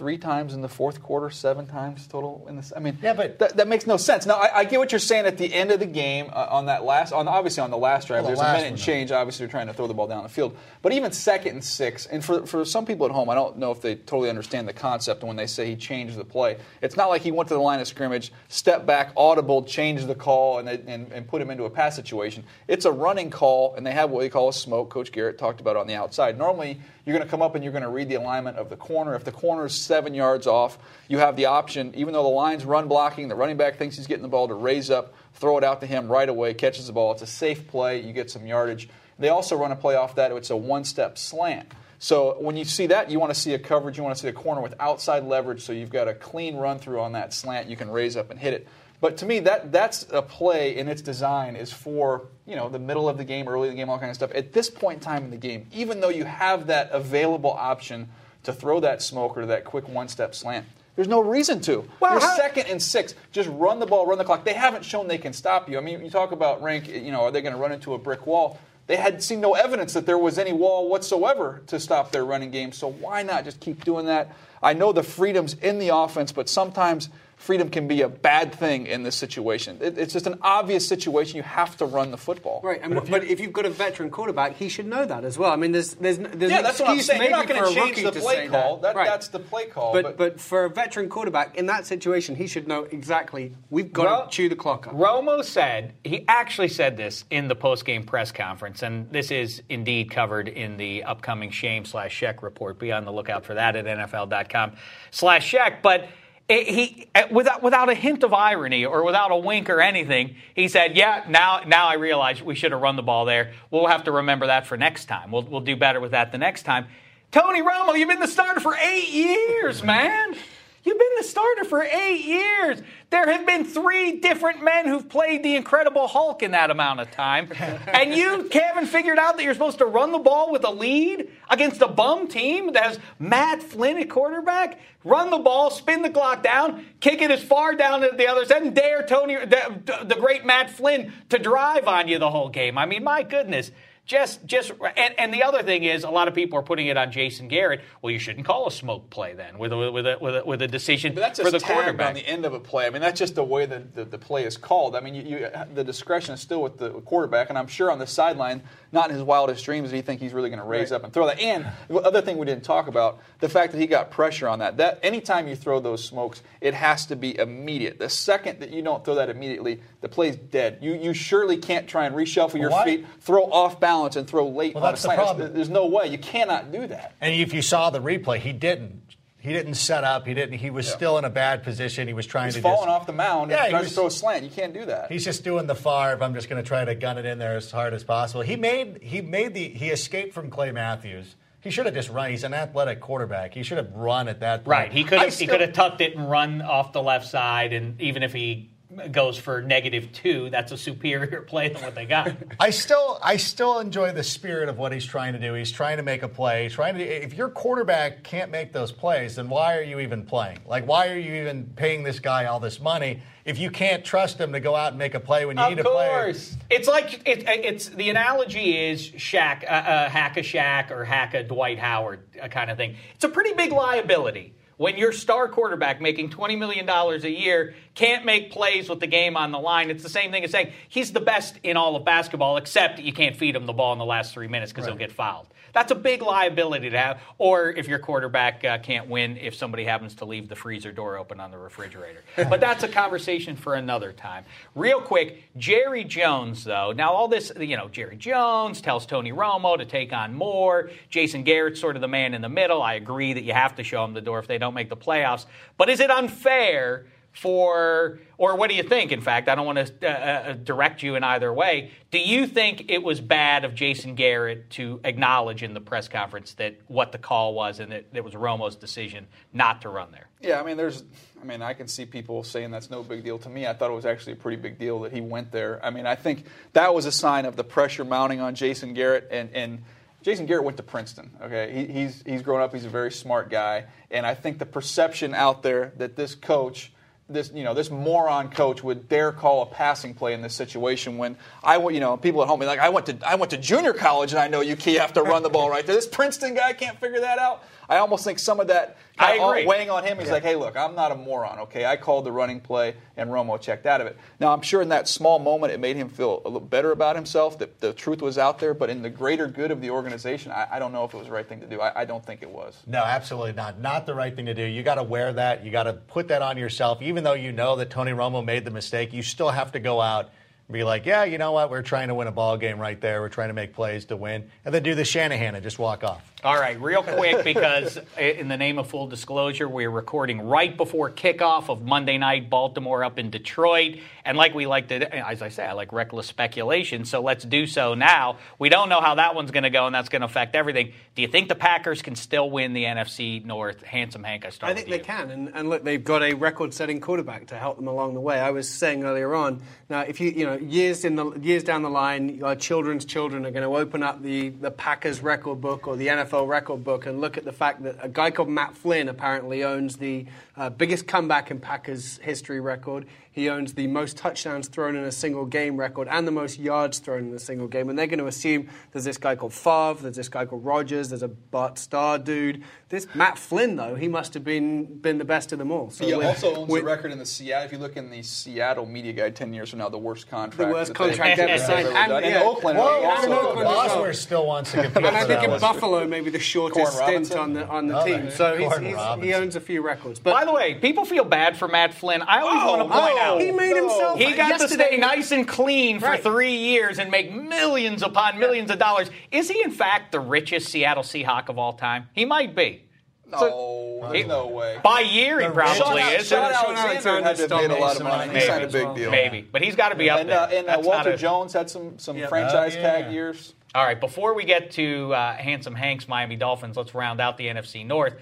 three 0.00 0.16
times 0.16 0.54
in 0.54 0.62
the 0.62 0.68
fourth 0.68 1.02
quarter, 1.02 1.28
seven 1.28 1.66
times 1.66 2.06
total 2.06 2.46
in 2.48 2.56
this? 2.56 2.72
I 2.74 2.80
mean, 2.80 2.96
Yeah, 3.02 3.12
but- 3.12 3.38
that, 3.38 3.58
that 3.58 3.68
makes 3.68 3.86
no 3.86 3.98
sense. 3.98 4.24
Now, 4.24 4.36
I, 4.36 4.60
I 4.60 4.64
get 4.64 4.80
what 4.80 4.92
you're 4.92 4.98
saying 4.98 5.26
at 5.26 5.36
the 5.36 5.52
end 5.52 5.70
of 5.70 5.78
the 5.78 5.84
game 5.84 6.30
uh, 6.32 6.46
on 6.48 6.66
that 6.66 6.84
last, 6.84 7.12
on 7.12 7.28
obviously 7.28 7.62
on 7.62 7.70
the 7.70 7.76
last 7.76 8.08
drive, 8.08 8.24
Well, 8.24 8.30
the 8.34 8.42
there's 8.42 8.48
a 8.62 8.64
minute 8.64 8.78
change. 8.78 9.12
Obviously, 9.12 9.42
you're 9.44 9.50
trying 9.50 9.66
to 9.66 9.74
throw 9.74 9.86
the 9.86 9.92
ball 9.92 10.06
down 10.06 10.22
the 10.22 10.30
field. 10.30 10.56
But 10.80 10.94
even 10.94 11.12
second 11.12 11.52
and 11.52 11.62
six, 11.62 12.06
and 12.06 12.24
for, 12.24 12.46
for 12.46 12.64
some 12.64 12.86
people 12.86 13.04
at 13.04 13.12
home, 13.12 13.28
I 13.28 13.34
don't 13.34 13.58
know 13.58 13.72
if 13.72 13.82
they 13.82 13.94
totally 13.94 14.30
understand 14.30 14.66
the 14.66 14.72
concept 14.72 15.22
when 15.22 15.36
they 15.36 15.46
say 15.46 15.66
he 15.68 15.76
changed 15.76 16.16
the 16.16 16.24
play. 16.24 16.56
It's 16.80 16.96
not 16.96 17.10
like 17.10 17.20
he 17.20 17.30
went 17.30 17.48
to 17.48 17.54
the 17.54 17.60
line 17.60 17.80
of 17.80 17.86
scrimmage, 17.86 18.32
stepped 18.48 18.86
back, 18.86 19.12
audible, 19.18 19.64
changed 19.64 20.06
the 20.06 20.14
call, 20.14 20.60
and, 20.60 20.66
and, 20.66 21.12
and 21.12 21.28
put 21.28 21.42
him 21.42 21.50
into 21.50 21.64
a 21.64 21.70
pass 21.70 21.94
situation. 21.94 22.42
It's 22.68 22.86
a 22.86 22.92
running 22.92 23.28
call, 23.28 23.74
and 23.74 23.86
they 23.86 23.92
have 23.92 24.08
what 24.08 24.20
they 24.20 24.30
call 24.30 24.48
a 24.48 24.52
smoke. 24.54 24.88
Coach 24.88 25.12
Garrett 25.12 25.36
talked 25.36 25.60
about 25.60 25.76
it 25.76 25.80
on 25.80 25.86
the 25.86 25.94
outside. 25.94 26.38
Normally, 26.38 26.80
you're 27.04 27.16
going 27.16 27.26
to 27.26 27.30
come 27.30 27.42
up 27.42 27.54
and 27.54 27.64
you're 27.64 27.72
going 27.72 27.82
to 27.82 27.90
read 27.90 28.08
the 28.08 28.14
alignment 28.14 28.56
of 28.56 28.70
the 28.70 28.76
corner. 28.76 29.14
If 29.14 29.24
the 29.24 29.32
corner 29.32 29.66
is 29.66 29.74
seven 29.90 30.14
yards 30.14 30.46
off, 30.46 30.78
you 31.08 31.18
have 31.18 31.34
the 31.34 31.46
option, 31.46 31.92
even 31.96 32.14
though 32.14 32.22
the 32.22 32.28
line's 32.28 32.64
run 32.64 32.86
blocking, 32.86 33.26
the 33.26 33.34
running 33.34 33.56
back 33.56 33.76
thinks 33.76 33.96
he's 33.96 34.06
getting 34.06 34.22
the 34.22 34.28
ball 34.28 34.46
to 34.46 34.54
raise 34.54 34.88
up, 34.88 35.14
throw 35.34 35.58
it 35.58 35.64
out 35.64 35.80
to 35.80 35.86
him 35.86 36.06
right 36.06 36.28
away, 36.28 36.54
catches 36.54 36.86
the 36.86 36.92
ball. 36.92 37.10
It's 37.10 37.22
a 37.22 37.26
safe 37.26 37.66
play. 37.66 38.00
You 38.00 38.12
get 38.12 38.30
some 38.30 38.46
yardage. 38.46 38.88
They 39.18 39.30
also 39.30 39.56
run 39.56 39.72
a 39.72 39.76
play 39.76 39.96
off 39.96 40.14
that. 40.14 40.30
It's 40.30 40.50
a 40.50 40.56
one 40.56 40.84
step 40.84 41.18
slant. 41.18 41.72
So 41.98 42.36
when 42.40 42.56
you 42.56 42.64
see 42.64 42.86
that, 42.86 43.10
you 43.10 43.18
want 43.18 43.34
to 43.34 43.40
see 43.40 43.52
a 43.52 43.58
coverage. 43.58 43.98
You 43.98 44.04
want 44.04 44.14
to 44.14 44.22
see 44.22 44.28
a 44.28 44.32
corner 44.32 44.60
with 44.60 44.74
outside 44.78 45.24
leverage. 45.24 45.62
So 45.62 45.72
you've 45.72 45.90
got 45.90 46.06
a 46.06 46.14
clean 46.14 46.56
run 46.56 46.78
through 46.78 47.00
on 47.00 47.10
that 47.12 47.34
slant. 47.34 47.68
You 47.68 47.76
can 47.76 47.90
raise 47.90 48.16
up 48.16 48.30
and 48.30 48.38
hit 48.38 48.54
it. 48.54 48.68
But 49.00 49.16
to 49.18 49.26
me, 49.26 49.40
that 49.40 49.72
that's 49.72 50.06
a 50.10 50.22
play 50.22 50.76
in 50.76 50.86
its 50.86 51.02
design 51.02 51.56
is 51.56 51.72
for 51.72 52.28
you 52.46 52.54
know 52.54 52.68
the 52.68 52.78
middle 52.78 53.08
of 53.08 53.18
the 53.18 53.24
game, 53.24 53.48
early 53.48 53.68
in 53.68 53.74
the 53.74 53.80
game, 53.80 53.90
all 53.90 53.98
kind 53.98 54.10
of 54.10 54.14
stuff. 54.14 54.30
At 54.36 54.52
this 54.52 54.70
point 54.70 54.98
in 54.98 55.00
time 55.00 55.24
in 55.24 55.30
the 55.30 55.36
game, 55.36 55.66
even 55.72 56.00
though 56.00 56.10
you 56.10 56.24
have 56.24 56.68
that 56.68 56.90
available 56.92 57.50
option 57.50 58.08
to 58.44 58.52
throw 58.52 58.80
that 58.80 59.02
smoker, 59.02 59.46
that 59.46 59.64
quick 59.64 59.88
one-step 59.88 60.34
slant, 60.34 60.66
there's 60.96 61.08
no 61.08 61.20
reason 61.20 61.60
to. 61.62 61.88
Well, 62.00 62.12
You're 62.12 62.20
how- 62.20 62.36
second 62.36 62.66
and 62.66 62.82
six. 62.82 63.14
Just 63.32 63.48
run 63.52 63.78
the 63.78 63.86
ball, 63.86 64.06
run 64.06 64.18
the 64.18 64.24
clock. 64.24 64.44
They 64.44 64.52
haven't 64.52 64.84
shown 64.84 65.08
they 65.08 65.18
can 65.18 65.32
stop 65.32 65.68
you. 65.68 65.78
I 65.78 65.80
mean, 65.80 66.04
you 66.04 66.10
talk 66.10 66.32
about 66.32 66.62
rank. 66.62 66.88
You 66.88 67.12
know, 67.12 67.22
are 67.22 67.30
they 67.30 67.40
going 67.42 67.54
to 67.54 67.60
run 67.60 67.72
into 67.72 67.94
a 67.94 67.98
brick 67.98 68.26
wall? 68.26 68.58
They 68.86 68.96
had 68.96 69.22
seen 69.22 69.40
no 69.40 69.54
evidence 69.54 69.92
that 69.92 70.04
there 70.04 70.18
was 70.18 70.36
any 70.36 70.52
wall 70.52 70.88
whatsoever 70.90 71.62
to 71.68 71.78
stop 71.78 72.10
their 72.10 72.24
running 72.24 72.50
game. 72.50 72.72
So 72.72 72.88
why 72.90 73.22
not 73.22 73.44
just 73.44 73.60
keep 73.60 73.84
doing 73.84 74.06
that? 74.06 74.34
I 74.62 74.74
know 74.74 74.92
the 74.92 75.04
freedom's 75.04 75.54
in 75.54 75.78
the 75.78 75.88
offense, 75.94 76.32
but 76.32 76.48
sometimes 76.48 77.08
freedom 77.40 77.70
can 77.70 77.88
be 77.88 78.02
a 78.02 78.08
bad 78.08 78.54
thing 78.54 78.86
in 78.86 79.02
this 79.02 79.16
situation. 79.16 79.78
It, 79.80 79.96
it's 79.96 80.12
just 80.12 80.26
an 80.26 80.38
obvious 80.42 80.86
situation. 80.86 81.38
You 81.38 81.42
have 81.42 81.74
to 81.78 81.86
run 81.86 82.10
the 82.10 82.18
football. 82.18 82.60
Right, 82.62 82.78
and, 82.82 82.94
but, 83.08 83.24
if 83.24 83.40
you've 83.40 83.52
got 83.54 83.64
a 83.64 83.70
veteran 83.70 84.10
quarterback, 84.10 84.56
he 84.56 84.68
should 84.68 84.86
know 84.86 85.06
that 85.06 85.24
as 85.24 85.38
well. 85.38 85.50
I 85.50 85.56
mean, 85.56 85.72
there's 85.72 85.94
there's, 85.94 86.18
there's 86.18 86.50
Yeah, 86.52 86.58
an 86.58 86.62
that's 86.64 86.78
what 86.80 86.90
I'm 86.90 86.96
excuse 86.98 87.06
saying. 87.06 87.22
You're 87.22 87.30
not 87.30 87.48
gonna 87.48 87.60
for 87.64 87.66
a 87.70 87.74
change 87.74 87.90
rookie 87.96 88.02
the 88.04 88.10
to 88.12 88.20
play 88.20 88.34
say 88.36 88.48
call. 88.48 88.76
That- 88.78 88.94
Right. 88.94 89.06
that's 89.08 89.28
the 89.28 89.38
play 89.38 89.66
call, 89.66 89.92
But, 89.94 90.02
but- 90.02 90.16
but 90.18 90.40
for 90.40 90.66
a 90.66 90.70
veteran 90.70 91.08
quarterback 91.08 91.56
in 91.56 91.66
that 91.66 91.86
situation, 91.86 92.36
he 92.36 92.46
should 92.46 92.68
know 92.68 92.84
exactly. 92.84 93.52
We've 93.70 93.90
got 93.92 94.04
Ro- 94.04 94.24
to 94.26 94.30
chew 94.30 94.48
the 94.50 94.56
clock 94.56 94.86
up. 94.86 94.94
Romo 94.94 95.42
said, 95.42 95.94
he 96.04 96.24
actually 96.28 96.68
said 96.68 96.96
this 96.98 97.24
in 97.30 97.48
the 97.48 97.56
post-game 97.56 98.04
press 98.04 98.30
conference, 98.32 98.82
and 98.82 99.10
this 99.10 99.30
is 99.30 99.62
indeed 99.70 100.10
covered 100.10 100.48
in 100.48 100.76
the 100.76 101.04
upcoming 101.04 101.50
shame 101.50 101.84
slash 101.86 102.16
check 102.16 102.42
report. 102.42 102.78
Be 102.78 102.92
on 102.92 103.04
the 103.06 103.12
lookout 103.12 103.44
for 103.46 103.54
that 103.54 103.76
at 103.76 103.86
NFL.com 103.86 104.72
slash 105.10 105.46
Shek. 105.46 105.82
But 105.82 106.06
it, 106.50 106.66
he, 106.66 107.08
uh, 107.14 107.22
without, 107.30 107.62
without 107.62 107.88
a 107.88 107.94
hint 107.94 108.24
of 108.24 108.34
irony 108.34 108.84
or 108.84 109.04
without 109.04 109.30
a 109.30 109.36
wink 109.36 109.70
or 109.70 109.80
anything, 109.80 110.34
he 110.54 110.66
said, 110.66 110.96
yeah, 110.96 111.24
now, 111.28 111.60
now 111.64 111.86
I 111.86 111.94
realize 111.94 112.42
we 112.42 112.56
should 112.56 112.72
have 112.72 112.80
run 112.80 112.96
the 112.96 113.02
ball 113.02 113.24
there. 113.24 113.52
We'll 113.70 113.86
have 113.86 114.04
to 114.04 114.12
remember 114.12 114.48
that 114.48 114.66
for 114.66 114.76
next 114.76 115.06
time. 115.06 115.30
We'll, 115.30 115.42
we'll 115.42 115.60
do 115.60 115.76
better 115.76 116.00
with 116.00 116.10
that 116.10 116.32
the 116.32 116.38
next 116.38 116.64
time. 116.64 116.88
Tony 117.30 117.62
Romo, 117.62 117.96
you've 117.96 118.08
been 118.08 118.18
the 118.18 118.26
starter 118.26 118.58
for 118.58 118.74
eight 118.74 119.10
years, 119.10 119.84
man. 119.84 120.34
You've 120.82 120.98
been 120.98 121.16
the 121.18 121.24
starter 121.24 121.64
for 121.64 121.82
eight 121.82 122.24
years. 122.24 122.80
There 123.10 123.30
have 123.30 123.46
been 123.46 123.66
three 123.66 124.18
different 124.18 124.64
men 124.64 124.88
who've 124.88 125.06
played 125.06 125.42
the 125.42 125.56
Incredible 125.56 126.08
Hulk 126.08 126.42
in 126.42 126.52
that 126.52 126.70
amount 126.70 127.00
of 127.00 127.10
time. 127.10 127.52
and 127.86 128.14
you 128.14 128.48
haven't 128.50 128.86
figured 128.86 129.18
out 129.18 129.36
that 129.36 129.44
you're 129.44 129.52
supposed 129.52 129.78
to 129.78 129.86
run 129.86 130.10
the 130.10 130.18
ball 130.18 130.50
with 130.50 130.64
a 130.64 130.70
lead 130.70 131.28
against 131.50 131.82
a 131.82 131.88
bum 131.88 132.28
team 132.28 132.72
that 132.72 132.82
has 132.82 132.98
Matt 133.18 133.62
Flynn 133.62 133.98
at 133.98 134.08
quarterback? 134.08 134.80
Run 135.04 135.28
the 135.28 135.38
ball, 135.38 135.70
spin 135.70 136.00
the 136.00 136.10
clock 136.10 136.42
down, 136.42 136.86
kick 137.00 137.20
it 137.20 137.30
as 137.30 137.42
far 137.42 137.74
down 137.74 138.02
at 138.02 138.16
the 138.16 138.26
other 138.26 138.46
side, 138.46 138.62
and 138.62 138.74
dare 138.74 139.02
Tony, 139.02 139.34
the, 139.34 140.04
the 140.04 140.14
great 140.14 140.46
Matt 140.46 140.70
Flynn, 140.70 141.12
to 141.28 141.38
drive 141.38 141.88
on 141.88 142.08
you 142.08 142.18
the 142.18 142.30
whole 142.30 142.48
game. 142.48 142.78
I 142.78 142.86
mean, 142.86 143.04
my 143.04 143.22
goodness. 143.22 143.70
Just, 144.10 144.44
just, 144.44 144.72
and, 144.96 145.14
and 145.20 145.32
the 145.32 145.44
other 145.44 145.62
thing 145.62 145.84
is, 145.84 146.02
a 146.02 146.10
lot 146.10 146.26
of 146.26 146.34
people 146.34 146.58
are 146.58 146.64
putting 146.64 146.88
it 146.88 146.96
on 146.96 147.12
Jason 147.12 147.46
Garrett. 147.46 147.80
Well, 148.02 148.10
you 148.10 148.18
shouldn't 148.18 148.44
call 148.44 148.66
a 148.66 148.72
smoke 148.72 149.08
play 149.08 149.34
then 149.34 149.56
with 149.56 149.72
a, 149.72 149.76
with 149.92 150.04
a, 150.04 150.18
with 150.20 150.34
a, 150.34 150.44
with 150.44 150.62
a 150.62 150.66
decision 150.66 151.14
But 151.14 151.20
that's 151.20 151.38
for 151.40 151.48
the 151.52 151.60
quarterback. 151.60 152.08
on 152.08 152.14
the 152.14 152.26
end 152.26 152.44
of 152.44 152.52
a 152.52 152.58
play. 152.58 152.86
I 152.86 152.90
mean, 152.90 153.02
that's 153.02 153.20
just 153.20 153.36
the 153.36 153.44
way 153.44 153.66
that 153.66 153.94
the, 153.94 154.04
the 154.04 154.18
play 154.18 154.42
is 154.46 154.56
called. 154.56 154.96
I 154.96 155.00
mean, 155.00 155.14
you, 155.14 155.22
you, 155.22 155.48
the 155.74 155.84
discretion 155.84 156.34
is 156.34 156.40
still 156.40 156.60
with 156.60 156.76
the 156.76 156.90
quarterback, 157.02 157.50
and 157.50 157.56
I'm 157.56 157.68
sure 157.68 157.88
on 157.88 158.00
the 158.00 158.06
sideline, 158.08 158.64
not 158.90 159.10
in 159.10 159.14
his 159.14 159.22
wildest 159.22 159.64
dreams, 159.64 159.90
did 159.90 159.94
he 159.96 160.02
think 160.02 160.20
he's 160.20 160.32
really 160.32 160.50
going 160.50 160.58
to 160.58 160.66
raise 160.66 160.90
Right. 160.90 160.96
up 160.96 161.04
and 161.04 161.12
throw 161.12 161.26
that. 161.26 161.38
And 161.38 161.68
the 161.86 161.98
other 161.98 162.20
thing 162.20 162.36
we 162.36 162.46
didn't 162.46 162.64
talk 162.64 162.88
about, 162.88 163.20
the 163.38 163.48
fact 163.48 163.70
that 163.70 163.78
he 163.78 163.86
got 163.86 164.10
pressure 164.10 164.48
on 164.48 164.58
that. 164.58 164.78
That 164.78 164.98
anytime 165.04 165.46
you 165.46 165.54
throw 165.54 165.78
those 165.78 166.02
smokes, 166.02 166.42
it 166.60 166.74
has 166.74 167.06
to 167.06 167.14
be 167.16 167.38
immediate. 167.38 168.00
The 168.00 168.08
second 168.08 168.58
that 168.58 168.70
you 168.70 168.82
don't 168.82 169.04
throw 169.04 169.14
that 169.14 169.30
immediately, 169.30 169.82
the 170.00 170.08
play's 170.08 170.34
dead. 170.34 170.78
You 170.80 170.94
you 170.94 171.14
surely 171.14 171.58
can't 171.58 171.86
try 171.86 172.06
and 172.06 172.16
reshuffle 172.16 172.58
your 172.58 172.70
why- 172.70 172.84
feet, 172.84 173.06
throw 173.20 173.44
off 173.44 173.78
balance, 173.78 173.99
and 174.16 174.26
throw 174.26 174.48
late 174.48 174.74
Well, 174.74 174.84
on 174.84 174.88
a 174.88 174.92
that's 174.92 175.02
the 175.02 175.06
slant. 175.08 175.20
problem. 175.20 175.52
There's 175.54 175.68
no 175.68 175.86
way. 175.86 176.06
You 176.08 176.18
cannot 176.18 176.72
do 176.72 176.86
that. 176.86 177.14
And 177.20 177.34
if 177.34 177.52
you 177.54 177.62
saw 177.62 177.90
the 177.90 178.00
replay, 178.00 178.38
he 178.38 178.52
didn't. 178.52 179.02
He 179.38 179.54
didn't 179.54 179.74
set 179.74 180.04
up. 180.04 180.26
He 180.26 180.34
didn't. 180.34 180.58
He 180.58 180.68
was 180.68 180.86
still 180.86 181.16
in 181.16 181.24
a 181.24 181.30
bad 181.30 181.62
position. 181.62 182.06
He 182.06 182.12
was 182.12 182.26
trying 182.26 182.50
to. 182.50 182.56
He's 182.56 182.56
to 182.56 182.60
falling 182.62 182.88
just, 182.88 182.88
off 182.88 183.06
the 183.06 183.14
mound 183.14 183.50
Yeah, 183.50 183.56
and 183.58 183.64
he 183.66 183.70
tries 183.70 183.82
was- 183.84 183.88
to 183.90 183.94
throw 183.94 184.06
a 184.06 184.10
slant. 184.10 184.44
You 184.44 184.50
can't 184.50 184.74
do 184.74 184.84
that. 184.84 185.10
He's 185.10 185.24
just 185.24 185.44
doing 185.44 185.66
the 185.66 185.74
Favre. 185.74 186.18
I'm 186.22 186.34
just 186.34 186.50
going 186.50 186.62
to 186.62 186.66
try 186.68 186.84
to 186.84 186.94
gun 186.94 187.16
it 187.16 187.24
in 187.24 187.38
there 187.38 187.56
as 187.56 187.70
hard 187.70 187.94
as 187.94 188.04
possible. 188.04 188.42
He 188.42 188.56
made 188.56 188.98
he 189.02 189.22
made 189.22 189.54
the 189.54 189.68
he 189.70 189.88
escaped 189.88 190.34
from 190.34 190.50
Clay 190.50 190.72
Matthews. 190.72 191.36
He 191.62 191.70
should 191.70 191.86
have 191.86 191.94
just 191.94 192.10
run. 192.10 192.30
He's 192.30 192.44
an 192.44 192.52
athletic 192.54 193.00
quarterback. 193.00 193.54
He 193.54 193.62
should 193.62 193.76
have 193.78 193.92
run 193.94 194.28
at 194.28 194.40
that 194.40 194.60
point. 194.64 194.68
Right. 194.68 194.92
He 194.92 195.04
could 195.04 195.18
I 195.18 195.24
have 195.24 195.34
he 195.38 195.46
could 195.46 195.60
have 195.62 195.72
tucked 195.72 196.02
it 196.02 196.14
and 196.16 196.30
run 196.30 196.60
off 196.60 196.92
the 196.92 197.02
left 197.02 197.26
side, 197.26 197.72
and 197.72 197.98
even 198.00 198.22
if 198.22 198.34
he 198.34 198.68
goes 199.12 199.38
for 199.38 199.62
negative 199.62 200.12
two, 200.12 200.50
that's 200.50 200.72
a 200.72 200.76
superior 200.76 201.42
play 201.46 201.68
than 201.68 201.82
what 201.82 201.94
they 201.94 202.06
got. 202.06 202.32
I 202.58 202.70
still 202.70 203.18
I 203.22 203.36
still 203.36 203.78
enjoy 203.78 204.12
the 204.12 204.22
spirit 204.22 204.68
of 204.68 204.78
what 204.78 204.92
he's 204.92 205.04
trying 205.04 205.32
to 205.34 205.38
do. 205.38 205.54
He's 205.54 205.70
trying 205.70 205.98
to 205.98 206.02
make 206.02 206.22
a 206.22 206.28
play. 206.28 206.64
He's 206.64 206.74
trying 206.74 206.96
to 206.96 207.02
if 207.02 207.34
your 207.34 207.48
quarterback 207.48 208.24
can't 208.24 208.50
make 208.50 208.72
those 208.72 208.92
plays, 208.92 209.36
then 209.36 209.48
why 209.48 209.76
are 209.76 209.82
you 209.82 210.00
even 210.00 210.24
playing? 210.24 210.58
Like 210.66 210.86
why 210.86 211.08
are 211.08 211.18
you 211.18 211.34
even 211.42 211.72
paying 211.76 212.02
this 212.02 212.18
guy 212.18 212.46
all 212.46 212.60
this 212.60 212.80
money 212.80 213.22
if 213.44 213.58
you 213.58 213.70
can't 213.70 214.04
trust 214.04 214.38
him 214.38 214.52
to 214.52 214.60
go 214.60 214.76
out 214.76 214.88
and 214.88 214.98
make 214.98 215.14
a 215.14 215.20
play 215.20 215.46
when 215.46 215.56
you 215.56 215.62
of 215.62 215.70
need 215.70 215.78
a 215.80 215.84
play? 215.84 216.06
Of 216.06 216.12
course. 216.12 216.56
It's 216.68 216.88
like 216.88 217.26
it, 217.26 217.44
it's 217.46 217.88
the 217.88 218.10
analogy 218.10 218.90
is 218.90 219.08
Shaq, 219.10 219.64
uh, 219.64 219.66
uh, 219.66 220.08
hack 220.08 220.36
a 220.36 220.40
Shaq 220.40 220.90
or 220.90 221.04
hack 221.04 221.34
a 221.34 221.44
Dwight 221.44 221.78
Howard 221.78 222.20
uh, 222.40 222.48
kind 222.48 222.70
of 222.70 222.76
thing. 222.76 222.96
It's 223.14 223.24
a 223.24 223.28
pretty 223.28 223.54
big 223.54 223.72
liability 223.72 224.54
when 224.80 224.96
your 224.96 225.12
star 225.12 225.46
quarterback 225.46 226.00
making 226.00 226.30
$20 226.30 226.56
million 226.56 226.88
a 226.88 227.28
year 227.28 227.74
can't 227.94 228.24
make 228.24 228.50
plays 228.50 228.88
with 228.88 228.98
the 228.98 229.06
game 229.06 229.36
on 229.36 229.52
the 229.52 229.58
line. 229.58 229.90
It's 229.90 230.02
the 230.02 230.08
same 230.08 230.30
thing 230.30 230.42
as 230.42 230.52
saying 230.52 230.72
he's 230.88 231.12
the 231.12 231.20
best 231.20 231.58
in 231.62 231.76
all 231.76 231.96
of 231.96 232.04
basketball, 232.06 232.56
except 232.56 232.98
you 232.98 233.12
can't 233.12 233.36
feed 233.36 233.54
him 233.54 233.66
the 233.66 233.74
ball 233.74 233.92
in 233.92 233.98
the 233.98 234.06
last 234.06 234.32
three 234.32 234.48
minutes 234.48 234.72
because 234.72 234.86
he'll 234.86 234.96
get 234.96 235.12
fouled. 235.12 235.48
That's 235.72 235.92
a 235.92 235.94
big 235.94 236.22
liability 236.22 236.90
to 236.90 236.98
have. 236.98 237.20
Or 237.38 237.70
if 237.70 237.88
your 237.88 237.98
quarterback 237.98 238.64
uh, 238.64 238.78
can't 238.78 239.08
win, 239.08 239.36
if 239.36 239.54
somebody 239.54 239.84
happens 239.84 240.14
to 240.16 240.24
leave 240.24 240.48
the 240.48 240.56
freezer 240.56 240.92
door 240.92 241.16
open 241.16 241.40
on 241.40 241.50
the 241.50 241.58
refrigerator. 241.58 242.22
but 242.36 242.60
that's 242.60 242.82
a 242.82 242.88
conversation 242.88 243.56
for 243.56 243.74
another 243.74 244.12
time. 244.12 244.44
Real 244.74 245.00
quick, 245.00 245.44
Jerry 245.56 246.04
Jones, 246.04 246.64
though. 246.64 246.92
Now, 246.92 247.12
all 247.12 247.28
this, 247.28 247.52
you 247.58 247.76
know, 247.76 247.88
Jerry 247.88 248.16
Jones 248.16 248.80
tells 248.80 249.06
Tony 249.06 249.32
Romo 249.32 249.76
to 249.76 249.84
take 249.84 250.12
on 250.12 250.34
more. 250.34 250.90
Jason 251.08 251.42
Garrett's 251.42 251.80
sort 251.80 251.96
of 251.96 252.02
the 252.02 252.08
man 252.08 252.34
in 252.34 252.42
the 252.42 252.48
middle. 252.48 252.82
I 252.82 252.94
agree 252.94 253.32
that 253.32 253.44
you 253.44 253.52
have 253.52 253.76
to 253.76 253.84
show 253.84 254.04
him 254.04 254.14
the 254.14 254.20
door 254.20 254.38
if 254.38 254.46
they 254.46 254.58
don't 254.58 254.74
make 254.74 254.88
the 254.88 254.96
playoffs. 254.96 255.46
But 255.76 255.88
is 255.88 256.00
it 256.00 256.10
unfair? 256.10 257.06
For, 257.32 258.18
or 258.38 258.56
what 258.56 258.70
do 258.70 258.76
you 258.76 258.82
think? 258.82 259.12
In 259.12 259.20
fact, 259.20 259.48
I 259.48 259.54
don't 259.54 259.66
want 259.66 259.78
to 259.78 260.06
uh, 260.06 260.50
uh, 260.50 260.52
direct 260.54 261.02
you 261.02 261.14
in 261.14 261.22
either 261.24 261.52
way. 261.52 261.92
Do 262.10 262.18
you 262.18 262.46
think 262.46 262.90
it 262.90 263.02
was 263.02 263.20
bad 263.20 263.64
of 263.64 263.74
Jason 263.74 264.14
Garrett 264.14 264.68
to 264.70 265.00
acknowledge 265.04 265.62
in 265.62 265.72
the 265.72 265.80
press 265.80 266.08
conference 266.08 266.54
that 266.54 266.76
what 266.88 267.12
the 267.12 267.18
call 267.18 267.54
was 267.54 267.78
and 267.78 267.92
that 267.92 268.06
it 268.12 268.24
was 268.24 268.34
Romo's 268.34 268.76
decision 268.76 269.26
not 269.52 269.82
to 269.82 269.88
run 269.88 270.10
there? 270.10 270.28
Yeah, 270.40 270.60
I 270.60 270.64
mean, 270.64 270.76
there's, 270.76 271.04
I 271.40 271.44
mean, 271.44 271.62
I 271.62 271.72
can 271.72 271.86
see 271.86 272.04
people 272.04 272.42
saying 272.42 272.70
that's 272.70 272.90
no 272.90 273.02
big 273.02 273.22
deal. 273.22 273.38
To 273.38 273.48
me, 273.48 273.66
I 273.66 273.74
thought 273.74 273.90
it 273.90 273.94
was 273.94 274.06
actually 274.06 274.32
a 274.32 274.36
pretty 274.36 274.60
big 274.60 274.78
deal 274.78 275.00
that 275.00 275.12
he 275.12 275.20
went 275.20 275.52
there. 275.52 275.84
I 275.84 275.90
mean, 275.90 276.06
I 276.06 276.16
think 276.16 276.46
that 276.72 276.92
was 276.92 277.06
a 277.06 277.12
sign 277.12 277.44
of 277.44 277.56
the 277.56 277.64
pressure 277.64 278.04
mounting 278.04 278.40
on 278.40 278.54
Jason 278.54 278.92
Garrett, 278.94 279.28
and 279.30 279.50
and 279.54 279.82
Jason 280.22 280.46
Garrett 280.46 280.64
went 280.64 280.76
to 280.78 280.82
Princeton. 280.82 281.30
Okay, 281.42 281.72
he, 281.72 281.92
he's 281.92 282.22
he's 282.26 282.42
grown 282.42 282.60
up. 282.60 282.74
He's 282.74 282.84
a 282.84 282.90
very 282.90 283.12
smart 283.12 283.50
guy, 283.50 283.84
and 284.10 284.26
I 284.26 284.34
think 284.34 284.58
the 284.58 284.66
perception 284.66 285.34
out 285.34 285.62
there 285.62 285.92
that 285.98 286.16
this 286.16 286.34
coach. 286.34 286.92
This 287.30 287.50
you 287.54 287.64
know 287.64 287.74
this 287.74 287.90
moron 287.90 288.50
coach 288.50 288.82
would 288.82 289.08
dare 289.08 289.32
call 289.32 289.62
a 289.62 289.66
passing 289.66 290.14
play 290.14 290.34
in 290.34 290.42
this 290.42 290.54
situation 290.54 291.16
when 291.16 291.36
I 291.62 291.76
you 291.88 292.00
know 292.00 292.16
people 292.16 292.42
at 292.42 292.48
home 292.48 292.60
be 292.60 292.66
like 292.66 292.80
I 292.80 292.88
went 292.88 293.06
to 293.06 293.18
I 293.24 293.36
went 293.36 293.50
to 293.50 293.56
junior 293.56 293.92
college 293.92 294.32
and 294.32 294.40
I 294.40 294.48
know 294.48 294.60
you 294.60 294.76
have 294.98 295.12
to 295.14 295.22
run 295.22 295.42
the 295.42 295.48
ball 295.48 295.70
right 295.70 295.86
there. 295.86 295.94
This 295.94 296.08
Princeton 296.08 296.54
guy 296.54 296.72
can't 296.72 296.98
figure 296.98 297.20
that 297.20 297.38
out. 297.38 297.64
I 297.90 297.98
almost 297.98 298.24
think 298.24 298.38
some 298.38 298.60
of 298.60 298.68
that 298.68 298.96
I 299.18 299.32
kinda 299.32 299.48
agree. 299.48 299.66
weighing 299.66 299.90
on 299.90 300.04
him. 300.04 300.18
He's 300.18 300.30
like, 300.30 300.44
hey, 300.44 300.54
look, 300.54 300.76
I'm 300.76 300.94
not 300.94 301.10
a 301.10 301.16
moron, 301.16 301.58
okay? 301.58 301.84
I 301.84 301.96
called 301.96 302.24
the 302.24 302.32
running 302.32 302.60
play, 302.60 302.94
and 303.16 303.28
Romo 303.28 303.60
checked 303.60 303.84
out 303.84 304.00
of 304.00 304.06
it. 304.06 304.16
Now, 304.38 304.52
I'm 304.52 304.62
sure 304.62 304.80
in 304.80 304.90
that 304.90 305.08
small 305.08 305.40
moment, 305.40 305.72
it 305.72 305.80
made 305.80 305.96
him 305.96 306.08
feel 306.08 306.40
a 306.44 306.48
little 306.48 306.60
better 306.60 306.92
about 306.92 307.16
himself, 307.16 307.58
that 307.58 307.80
the 307.80 307.92
truth 307.92 308.22
was 308.22 308.38
out 308.38 308.60
there, 308.60 308.72
but 308.74 308.88
in 308.90 309.02
the 309.02 309.10
greater 309.10 309.48
good 309.48 309.72
of 309.72 309.80
the 309.80 309.90
organization, 309.90 310.52
I, 310.52 310.68
I 310.70 310.78
don't 310.78 310.92
know 310.92 311.04
if 311.04 311.12
it 311.12 311.16
was 311.16 311.26
the 311.26 311.32
right 311.32 311.46
thing 311.48 311.60
to 311.60 311.66
do. 311.66 311.80
I, 311.80 312.02
I 312.02 312.04
don't 312.04 312.24
think 312.24 312.42
it 312.42 312.50
was. 312.50 312.80
No, 312.86 313.02
absolutely 313.02 313.52
not. 313.54 313.80
Not 313.80 314.06
the 314.06 314.14
right 314.14 314.34
thing 314.34 314.46
to 314.46 314.54
do. 314.54 314.62
You 314.64 314.84
got 314.84 314.94
to 314.94 315.02
wear 315.02 315.32
that. 315.32 315.64
You 315.64 315.72
got 315.72 315.82
to 315.82 315.94
put 315.94 316.28
that 316.28 316.42
on 316.42 316.56
yourself. 316.56 317.02
Even 317.02 317.24
though 317.24 317.34
you 317.34 317.50
know 317.50 317.74
that 317.76 317.90
Tony 317.90 318.12
Romo 318.12 318.44
made 318.44 318.64
the 318.64 318.70
mistake, 318.70 319.12
you 319.12 319.22
still 319.22 319.50
have 319.50 319.72
to 319.72 319.80
go 319.80 320.00
out, 320.00 320.30
and 320.68 320.74
Be 320.74 320.84
like, 320.84 321.04
yeah, 321.04 321.24
you 321.24 321.36
know 321.36 321.50
what? 321.50 321.68
We're 321.68 321.82
trying 321.82 322.08
to 322.08 322.14
win 322.14 322.28
a 322.28 322.32
ball 322.32 322.56
game 322.56 322.78
right 322.78 323.00
there. 323.00 323.20
We're 323.20 323.28
trying 323.28 323.48
to 323.48 323.54
make 323.54 323.74
plays 323.74 324.04
to 324.04 324.16
win, 324.16 324.48
and 324.64 324.72
then 324.72 324.84
do 324.84 324.94
the 324.94 325.04
Shanahan 325.04 325.56
and 325.56 325.64
just 325.64 325.80
walk 325.80 326.04
off. 326.04 326.22
All 326.42 326.58
right, 326.58 326.80
real 326.80 327.02
quick, 327.02 327.44
because 327.44 327.98
in 328.18 328.48
the 328.48 328.56
name 328.56 328.78
of 328.78 328.88
full 328.88 329.06
disclosure, 329.06 329.68
we're 329.68 329.90
recording 329.90 330.40
right 330.40 330.74
before 330.74 331.10
kickoff 331.10 331.68
of 331.68 331.82
Monday 331.82 332.16
night, 332.16 332.48
Baltimore 332.48 333.04
up 333.04 333.18
in 333.18 333.28
Detroit. 333.28 333.98
And 334.24 334.38
like 334.38 334.54
we 334.54 334.66
like 334.66 334.88
to, 334.88 335.14
as 335.14 335.42
I 335.42 335.50
say, 335.50 335.66
I 335.66 335.72
like 335.72 335.92
reckless 335.92 336.26
speculation, 336.26 337.04
so 337.04 337.20
let's 337.20 337.44
do 337.44 337.66
so 337.66 337.92
now. 337.92 338.38
We 338.58 338.70
don't 338.70 338.88
know 338.88 339.02
how 339.02 339.16
that 339.16 339.34
one's 339.34 339.50
going 339.50 339.64
to 339.64 339.70
go, 339.70 339.84
and 339.84 339.94
that's 339.94 340.08
going 340.08 340.20
to 340.20 340.26
affect 340.26 340.54
everything. 340.56 340.94
Do 341.14 341.20
you 341.20 341.28
think 341.28 341.50
the 341.50 341.54
Packers 341.54 342.00
can 342.00 342.16
still 342.16 342.48
win 342.48 342.72
the 342.72 342.84
NFC 342.84 343.44
North? 343.44 343.82
Handsome 343.82 344.24
Hank, 344.24 344.46
I 344.46 344.50
start 344.50 344.72
I 344.72 344.74
think 344.74 344.88
they 344.88 344.98
can, 344.98 345.30
and, 345.30 345.50
and 345.52 345.68
look, 345.68 345.84
they've 345.84 346.02
got 346.02 346.22
a 346.22 346.32
record-setting 346.32 347.00
quarterback 347.00 347.48
to 347.48 347.58
help 347.58 347.76
them 347.76 347.86
along 347.86 348.14
the 348.14 348.20
way. 348.20 348.40
I 348.40 348.50
was 348.50 348.66
saying 348.66 349.04
earlier 349.04 349.34
on. 349.34 349.60
Now, 349.90 350.00
if 350.00 350.20
you 350.20 350.30
you 350.30 350.46
know 350.46 350.56
years 350.56 351.04
in 351.04 351.16
the 351.16 351.32
years 351.32 351.64
down 351.64 351.82
the 351.82 351.90
line, 351.90 352.30
your 352.30 352.54
children's 352.54 353.04
children 353.04 353.44
are 353.44 353.50
going 353.50 353.68
to 353.68 353.76
open 353.76 354.02
up 354.02 354.22
the 354.22 354.48
the 354.48 354.70
Packers 354.70 355.22
record 355.22 355.60
book 355.60 355.86
or 355.86 355.96
the 355.96 356.08
NFL 356.30 356.48
record 356.48 356.84
book 356.84 357.06
and 357.06 357.20
look 357.20 357.36
at 357.36 357.44
the 357.44 357.52
fact 357.52 357.82
that 357.82 357.96
a 358.00 358.08
guy 358.08 358.30
called 358.30 358.48
Matt 358.48 358.76
Flynn 358.76 359.08
apparently 359.08 359.64
owns 359.64 359.96
the 359.96 360.26
uh, 360.60 360.68
biggest 360.70 361.06
comeback 361.06 361.50
in 361.50 361.58
Packers 361.58 362.18
history 362.18 362.60
record. 362.60 363.06
He 363.32 363.48
owns 363.48 363.74
the 363.74 363.86
most 363.86 364.16
touchdowns 364.16 364.66
thrown 364.68 364.96
in 364.96 365.04
a 365.04 365.12
single 365.12 365.46
game 365.46 365.76
record 365.76 366.08
and 366.10 366.26
the 366.26 366.32
most 366.32 366.58
yards 366.58 366.98
thrown 366.98 367.28
in 367.28 367.34
a 367.34 367.38
single 367.38 367.68
game. 367.68 367.88
And 367.88 367.96
they're 367.98 368.08
going 368.08 368.18
to 368.18 368.26
assume 368.26 368.68
there's 368.92 369.04
this 369.04 369.16
guy 369.18 369.36
called 369.36 369.54
Favre, 369.54 370.02
there's 370.02 370.16
this 370.16 370.28
guy 370.28 370.44
called 370.44 370.64
Rodgers, 370.64 371.10
there's 371.10 371.22
a 371.22 371.28
Bart 371.28 371.78
Starr 371.78 372.18
dude. 372.18 372.62
This 372.88 373.06
Matt 373.14 373.38
Flynn, 373.38 373.76
though, 373.76 373.94
he 373.94 374.08
must 374.08 374.34
have 374.34 374.42
been 374.44 374.84
been 375.00 375.16
the 375.18 375.24
best 375.24 375.52
of 375.52 375.58
them 375.60 375.70
all. 375.70 375.90
So 375.90 376.04
He 376.04 376.12
with- 376.14 376.26
also 376.26 376.56
owns 376.56 376.70
with- 376.70 376.82
the 376.82 376.86
record 376.86 377.12
in 377.12 377.18
the 377.20 377.24
Seattle. 377.24 377.66
If 377.66 377.72
you 377.72 377.78
look 377.78 377.96
in 377.96 378.10
the 378.10 378.20
Seattle 378.22 378.84
media 378.84 379.12
guide, 379.12 379.36
ten 379.36 379.54
years 379.54 379.70
from 379.70 379.78
now, 379.78 379.88
the 379.88 379.96
worst 379.96 380.28
contract. 380.28 380.58
The 380.68 380.74
worst 380.74 380.92
contract 380.94 381.38
ever 381.38 381.56
signed. 381.58 381.86
ever 381.86 381.96
And, 381.96 382.08
done. 382.10 382.24
In 382.24 382.30
yeah. 382.32 382.42
Oakland, 382.42 382.78
Whoa, 382.78 383.00
right? 383.02 383.28
whoa, 383.28 383.64
Also-. 383.64 383.64
Bosworth 383.64 384.16
still 384.16 384.44
wants 384.46 384.72
to 384.72 384.82
compete. 384.82 385.04
And 385.04 385.16
I 385.16 385.24
think 385.24 385.44
in. 385.44 385.60
Buffalo, 385.60 386.04
maybe 386.06 386.30
the 386.30 386.38
shortest 386.40 386.98
Koren 386.98 387.24
stint 387.24 387.38
Robinson? 387.38 387.38
on 387.38 387.52
the 387.54 387.66
on 387.68 387.86
the 387.86 388.00
Oh, 388.00 388.04
team. 388.04 388.30
So 388.32 388.56
he's, 388.56 388.76
he's, 388.78 389.24
he 389.24 389.34
owns 389.34 389.54
a 389.54 389.60
few 389.60 389.82
records. 389.82 390.18
But 390.18 390.32
By 390.32 390.44
the 390.50 390.56
way, 390.56 390.74
people 390.74 391.04
feel 391.04 391.24
bad 391.24 391.56
for 391.56 391.68
Matt 391.68 391.94
Flynn. 391.94 392.22
I 392.22 392.40
always 392.40 392.62
want 392.64 392.82
to 392.82 392.88
point 392.88 393.14
oh, 393.16 393.18
out 393.18 393.40
he 393.40 393.52
made 393.52 393.76
himself. 393.76 394.18
He 394.18 394.32
got 394.34 394.60
to 394.60 394.68
stay 394.68 394.96
nice 394.96 395.32
and 395.32 395.46
clean 395.46 395.98
for 396.00 396.06
Right. 396.06 396.22
three 396.22 396.54
years 396.56 396.98
and 396.98 397.10
make 397.10 397.32
millions 397.32 398.02
upon 398.02 398.38
millions 398.38 398.70
of 398.70 398.78
dollars. 398.78 399.10
Is 399.30 399.48
he, 399.48 399.62
in 399.62 399.70
fact, 399.70 400.12
the 400.12 400.20
richest 400.20 400.68
Seattle 400.68 401.02
Seahawk 401.02 401.48
of 401.48 401.58
all 401.58 401.72
time? 401.74 402.08
He 402.14 402.24
might 402.24 402.54
be. 402.54 402.84
No, 403.26 404.08
there's 404.10 404.26
no 404.26 404.48
way. 404.48 404.78
By 404.82 405.00
year, 405.00 405.40
he 405.40 405.46
probably 405.48 405.78
Sean, 405.78 405.98
is. 406.14 406.26
Sean 406.26 406.52
Shaun 406.52 406.74
Alexander 406.76 407.22
had 407.28 407.36
to 407.36 407.42
have 407.42 407.50
made 407.50 407.70
a 407.70 407.80
lot 407.80 407.96
of 407.96 408.02
money. 408.02 408.26
He 408.26 408.32
Maybe. 408.34 408.46
signed 408.46 408.64
a 408.64 408.68
big 408.68 408.94
deal. 408.96 409.10
Maybe, 409.12 409.42
but 409.42 409.62
he's 409.62 409.76
got 409.76 409.90
to 409.90 409.94
be 409.94 410.10
up 410.10 410.18
And, 410.20 410.28
there. 410.30 410.40
uh, 410.40 410.48
and 410.48 410.66
uh, 410.68 410.80
Walter 410.82 411.10
a- 411.10 411.16
Jones 411.16 411.52
had 411.52 411.70
some 411.70 411.96
some 411.98 412.16
Yeah. 412.16 412.26
franchise 412.26 412.74
Oh, 412.76 412.80
yeah. 412.80 412.90
tag 413.02 413.12
years. 413.12 413.54
All 413.72 413.84
right, 413.84 414.00
before 414.00 414.34
we 414.34 414.44
get 414.44 414.72
to 414.72 415.14
uh, 415.14 415.34
Handsome 415.36 415.76
Hank's 415.76 416.08
Miami 416.08 416.34
Dolphins, 416.34 416.76
let's 416.76 416.92
round 416.92 417.20
out 417.20 417.36
the 417.36 417.46
NFC 417.46 417.86
North. 417.86 418.14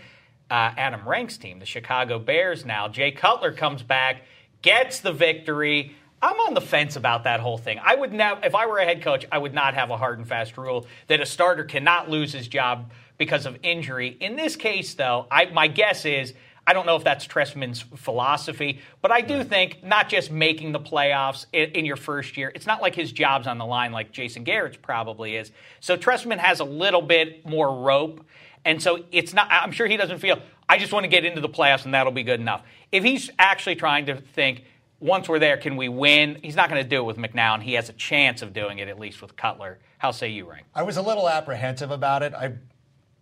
Uh, 0.51 0.73
Adam 0.77 1.07
Rank's 1.07 1.37
team, 1.37 1.59
the 1.59 1.67
Chicago 1.67 2.19
Bears 2.19 2.65
now. 2.65 2.89
Jay 2.89 3.11
Cutler 3.11 3.53
comes 3.53 3.83
back, 3.83 4.23
gets 4.63 5.01
the 5.01 5.13
victory. 5.13 5.95
I'm 6.23 6.37
on 6.41 6.55
the 6.55 6.61
fence 6.61 6.97
about 6.97 7.25
that 7.25 7.41
whole 7.41 7.59
thing. 7.59 7.79
I 7.85 7.95
would 7.95 8.13
now, 8.13 8.41
if 8.43 8.55
I 8.55 8.67
were 8.67 8.79
a 8.79 8.85
head 8.85 9.03
coach, 9.03 9.27
I 9.31 9.39
would 9.39 9.55
not 9.55 9.75
have 9.75 9.91
a 9.91 9.97
hard 9.97 10.19
and 10.19 10.27
fast 10.27 10.57
rule 10.57 10.87
that 11.07 11.21
a 11.21 11.27
starter 11.27 11.65
cannot 11.65 12.11
lose 12.11 12.33
his 12.33 12.49
job 12.49 12.91
because 13.19 13.47
of 13.47 13.59
injury. 13.63 14.17
In 14.21 14.37
this 14.37 14.57
case, 14.57 14.95
though, 14.95 15.27
I, 15.31 15.47
my 15.47 15.69
guess 15.69 16.05
is 16.05 16.33
I 16.69 16.75
don't 16.75 16.85
know 16.85 16.97
if 16.97 17.05
that's 17.05 17.27
Trestman's 17.27 17.81
philosophy, 17.97 18.81
but 19.01 19.11
I 19.11 19.23
do 19.23 19.43
think 19.43 19.83
not 19.83 20.11
just 20.11 20.31
making 20.31 20.73
the 20.73 20.81
playoffs 20.81 21.47
in, 21.51 21.71
in 21.71 21.87
your 21.87 21.97
first 21.97 22.37
year. 22.37 22.53
It's 22.55 22.67
not 22.67 22.83
like 22.83 22.95
his 22.95 23.11
job's 23.11 23.47
on 23.47 23.57
the 23.57 23.65
line 23.65 23.91
like 23.91 24.13
Jason 24.13 24.45
Garrett's 24.45 24.77
probably 24.77 25.37
is. 25.37 25.51
So 25.81 25.97
Tressman 25.97 26.39
has 26.39 26.61
a 26.61 26.65
little 26.65 27.01
bit 27.01 27.47
more 27.47 27.83
rope, 27.83 28.23
and 28.65 28.83
so 28.83 29.05
it's 29.13 29.33
not. 29.33 29.49
I'm 29.51 29.73
sure 29.73 29.87
he 29.87 29.97
doesn't 29.97 30.19
feel. 30.19 30.41
I 30.69 30.79
just 30.79 30.93
want 30.93 31.05
to 31.05 31.09
get 31.09 31.25
into 31.25 31.41
the 31.41 31.49
playoffs 31.49 31.85
and 31.85 31.95
that'll 31.95 32.13
be 32.13 32.23
good 32.23 32.41
enough. 32.41 32.63
If 32.93 33.05
he's 33.05 33.31
actually 33.39 33.77
trying 33.77 34.07
to 34.07 34.17
think. 34.17 34.65
Once 35.01 35.29
we're 35.29 35.39
there, 35.39 35.57
can 35.57 35.77
we 35.77 35.89
win? 35.89 36.41
He's 36.43 36.57
not 36.57 36.69
going 36.69 36.83
to 36.83 36.89
do 36.89 36.97
it 36.97 37.05
with 37.05 37.19
McCown. 37.19 37.63
He 37.63 37.75
has 37.75 37.89
a 37.89 37.93
chance 37.93 38.43
of 38.43 38.53
doing 38.53 38.81
it, 38.81 38.89
at 38.89 38.99
least 38.99 39.23
with 39.23 39.37
Cutler. 39.37 39.79
How 39.99 40.11
say 40.11 40.31
you, 40.31 40.51
Ring? 40.51 40.65
I 40.75 40.83
was 40.83 40.97
a 40.97 41.03
little 41.03 41.29
apprehensive 41.29 41.93
about 41.93 42.25
it. 42.25 42.35
I 42.35 42.55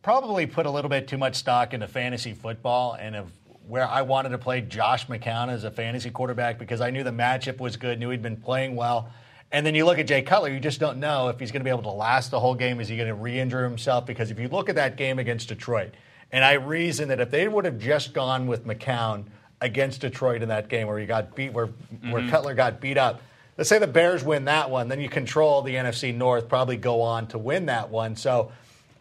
probably 0.00 0.46
put 0.46 0.64
a 0.64 0.70
little 0.70 0.88
bit 0.88 1.06
too 1.06 1.18
much 1.18 1.34
stock 1.34 1.74
into 1.74 1.86
fantasy 1.86 2.32
football 2.32 2.94
and 2.94 3.14
of 3.14 3.30
where 3.68 3.86
I 3.86 4.00
wanted 4.00 4.30
to 4.30 4.38
play 4.38 4.62
Josh 4.62 5.06
McCown 5.08 5.48
as 5.50 5.64
a 5.64 5.70
fantasy 5.70 6.08
quarterback 6.10 6.58
because 6.58 6.80
I 6.80 6.88
knew 6.90 7.02
the 7.04 7.10
matchup 7.10 7.58
was 7.58 7.76
good, 7.76 7.98
knew 7.98 8.08
he'd 8.08 8.22
been 8.22 8.38
playing 8.38 8.74
well. 8.74 9.10
And 9.52 9.64
then 9.64 9.74
you 9.74 9.84
look 9.84 9.98
at 9.98 10.06
Jay 10.06 10.22
Cutler, 10.22 10.50
you 10.50 10.60
just 10.60 10.80
don't 10.80 10.98
know 10.98 11.28
if 11.28 11.38
he's 11.38 11.52
going 11.52 11.60
to 11.60 11.64
be 11.64 11.70
able 11.70 11.84
to 11.84 11.90
last 11.90 12.30
the 12.30 12.40
whole 12.40 12.54
game. 12.54 12.80
Is 12.80 12.88
he 12.88 12.96
going 12.96 13.08
to 13.08 13.14
re 13.14 13.38
injure 13.38 13.62
himself? 13.62 14.06
Because 14.06 14.30
if 14.30 14.38
you 14.40 14.48
look 14.48 14.68
at 14.68 14.74
that 14.74 14.96
game 14.96 15.18
against 15.18 15.48
Detroit, 15.48 15.94
and 16.32 16.44
I 16.44 16.54
reason 16.54 17.08
that 17.08 17.20
if 17.20 17.30
they 17.30 17.46
would 17.46 17.64
have 17.64 17.78
just 17.78 18.12
gone 18.12 18.46
with 18.46 18.66
McCown 18.66 19.26
against 19.60 20.00
Detroit 20.00 20.42
in 20.42 20.48
that 20.48 20.68
game 20.68 20.88
where 20.88 20.98
he 20.98 21.06
got 21.06 21.34
beat, 21.34 21.52
where, 21.52 21.66
where 21.66 22.22
mm-hmm. 22.22 22.28
Cutler 22.28 22.54
got 22.54 22.80
beat 22.80 22.98
up, 22.98 23.22
let's 23.56 23.70
say 23.70 23.78
the 23.78 23.86
Bears 23.86 24.24
win 24.24 24.46
that 24.46 24.70
one, 24.70 24.88
then 24.88 25.00
you 25.00 25.08
control 25.08 25.62
the 25.62 25.74
NFC 25.74 26.14
North, 26.14 26.48
probably 26.48 26.76
go 26.76 27.00
on 27.00 27.28
to 27.28 27.38
win 27.38 27.66
that 27.66 27.90
one. 27.90 28.16
So 28.16 28.52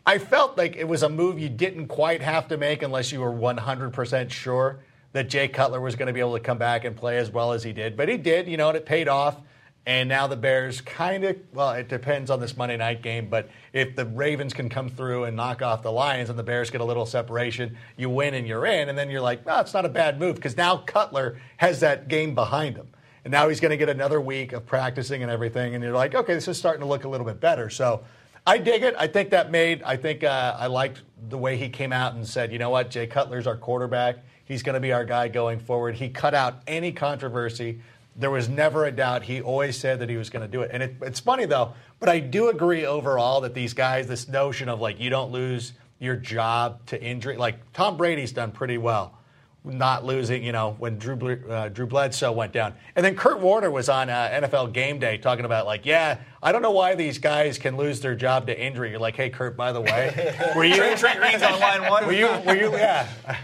I 0.06 0.20
felt 0.20 0.58
like 0.58 0.76
it 0.76 0.88
was 0.88 1.04
a 1.04 1.10
move 1.10 1.40
you 1.40 1.50
didn't 1.50 1.88
quite 1.88 2.22
have 2.22 2.48
to 2.50 2.58
make 2.58 2.84
unless 2.84 3.12
you 3.12 3.22
were 3.22 3.32
100% 3.32 4.30
sure 4.30 4.80
that 5.14 5.30
Jay 5.30 5.48
Cutler 5.48 5.82
was 5.82 5.96
going 5.96 6.08
to 6.08 6.14
be 6.14 6.20
able 6.20 6.34
to 6.34 6.40
come 6.40 6.58
back 6.58 6.86
and 6.86 6.96
play 6.96 7.18
as 7.18 7.32
well 7.32 7.54
as 7.54 7.64
he 7.64 7.74
did. 7.74 7.98
But 7.98 8.10
he 8.10 8.18
did, 8.18 8.48
you 8.48 8.58
know, 8.58 8.70
and 8.70 8.78
it 8.78 8.86
paid 8.86 9.08
off. 9.08 9.38
And 9.88 10.10
now 10.10 10.26
the 10.26 10.36
Bears 10.36 10.82
kind 10.82 11.24
of, 11.24 11.38
well, 11.54 11.72
it 11.72 11.88
depends 11.90 12.32
on 12.32 12.40
this 12.40 12.58
Monday 12.58 12.76
night 12.76 13.04
game, 13.04 13.30
but 13.30 13.50
if 13.72 13.96
the 13.96 14.06
Ravens 14.06 14.52
can 14.52 14.68
come 14.68 14.90
through 14.90 15.26
and 15.26 15.38
knock 15.38 15.62
off 15.62 15.84
the 15.84 15.92
Lions 15.92 16.32
and 16.32 16.40
the 16.40 16.44
Bears 16.44 16.72
get 16.72 16.82
a 16.82 16.86
little 16.86 17.06
separation, 17.06 17.78
you 17.96 18.10
win 18.10 18.34
and 18.34 18.48
you're 18.48 18.66
in. 18.66 18.90
And 18.90 18.98
then 18.98 19.12
you're 19.12 19.22
like, 19.22 19.46
no, 19.46 19.60
it's 19.60 19.76
not 19.76 19.86
a 19.86 19.90
bad 19.90 20.20
move 20.20 20.36
because 20.36 20.58
now 20.58 20.78
Cutler 20.78 21.40
has 21.58 21.82
that 21.82 22.08
game 22.08 22.34
behind 22.34 22.78
him. 22.78 22.88
And 23.24 23.32
now 23.32 23.48
he's 23.48 23.60
going 23.60 23.72
to 23.72 23.78
get 23.78 23.90
another 23.90 24.20
week 24.20 24.54
of 24.54 24.66
practicing 24.66 25.22
and 25.22 25.32
everything. 25.32 25.76
And 25.76 25.84
you're 25.84 25.94
like, 25.94 26.16
okay, 26.16 26.34
this 26.34 26.48
is 26.48 26.58
starting 26.58 26.82
to 26.82 26.88
look 26.88 27.04
a 27.04 27.10
little 27.10 27.26
bit 27.26 27.40
better. 27.40 27.70
So 27.70 28.04
I 28.46 28.58
dig 28.58 28.82
it. 28.82 28.96
I 28.98 29.08
think 29.08 29.32
that 29.32 29.52
made, 29.52 29.84
I 29.84 29.98
think 29.98 30.24
uh, 30.24 30.56
I 30.58 30.68
liked 30.68 31.02
the 31.30 31.38
way 31.38 31.58
he 31.58 31.70
came 31.70 31.94
out 31.94 32.14
and 32.14 32.28
said, 32.28 32.52
you 32.52 32.60
know 32.60 32.70
what, 32.72 32.90
Jay 32.92 33.08
Cutler's 33.08 33.48
our 33.48 33.58
quarterback. 33.58 34.18
He's 34.46 34.62
going 34.62 34.76
to 34.76 34.80
be 34.80 34.92
our 34.92 35.06
guy 35.06 35.28
going 35.28 35.60
forward. 35.60 35.96
He 35.96 36.10
cut 36.10 36.36
out 36.36 36.62
any 36.68 36.92
controversy. 36.92 37.82
There 38.16 38.32
was 38.32 38.48
never 38.48 38.86
a 38.86 38.92
doubt. 38.92 39.24
He 39.24 39.42
always 39.42 39.78
said 39.78 40.00
that 40.00 40.10
he 40.10 40.18
was 40.18 40.30
going 40.30 40.42
to 40.42 40.48
do 40.48 40.62
it. 40.62 40.72
And 40.72 40.82
it, 40.82 40.96
it's 41.02 41.20
funny, 41.20 41.46
though, 41.46 41.74
but 42.00 42.10
I 42.10 42.20
do 42.20 42.50
agree 42.50 42.86
overall 42.86 43.42
that 43.42 43.54
these 43.54 43.74
guys, 43.74 44.08
this 44.08 44.28
notion 44.28 44.70
of 44.70 44.80
like 44.80 45.00
you 45.00 45.10
don't 45.10 45.32
lose 45.32 45.74
your 46.00 46.16
job 46.16 46.86
to 46.88 47.02
injury, 47.02 47.38
like 47.38 47.74
Tom 47.74 47.98
Brady's 47.98 48.32
done 48.32 48.52
pretty 48.52 48.78
well 48.78 49.18
not 49.66 50.06
losing, 50.06 50.44
you 50.44 50.52
know, 50.52 50.76
when 50.78 50.98
Drew, 50.98 51.42
uh, 51.50 51.70
Drew 51.70 51.88
Bledsoe 51.88 52.32
went 52.32 52.54
down. 52.54 52.74
And 52.96 53.04
then 53.04 53.16
Kurt 53.16 53.40
Warner 53.40 53.72
was 53.72 53.90
on 53.90 54.10
uh, 54.10 54.30
NFL 54.42 54.74
Game 54.74 55.00
Day 55.00 55.18
talking 55.18 55.46
about, 55.46 55.66
like, 55.66 55.86
yeah, 55.86 56.20
I 56.42 56.52
don't 56.52 56.62
know 56.62 56.72
why 56.72 56.96
these 56.96 57.18
guys 57.18 57.58
can 57.58 57.76
lose 57.76 58.00
their 58.00 58.16
job 58.16 58.48
to 58.48 58.60
injury. 58.60 58.92
You're 58.92 59.00
like, 59.00 59.16
hey, 59.16 59.30
Kurt, 59.30 59.58
by 59.58 59.72
the 59.72 59.82
way, 59.82 60.36
were 60.56 60.66
you. 60.66 60.96
Trent 60.96 61.20
Green's 61.20 61.42
on 61.42 61.60
line 61.60 61.90
one. 61.90 62.06
Were 62.06 62.14
you, 62.14 62.28
were 62.46 62.56
you, 62.56 62.72
yeah. 62.72 63.08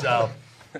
So, 0.00 0.30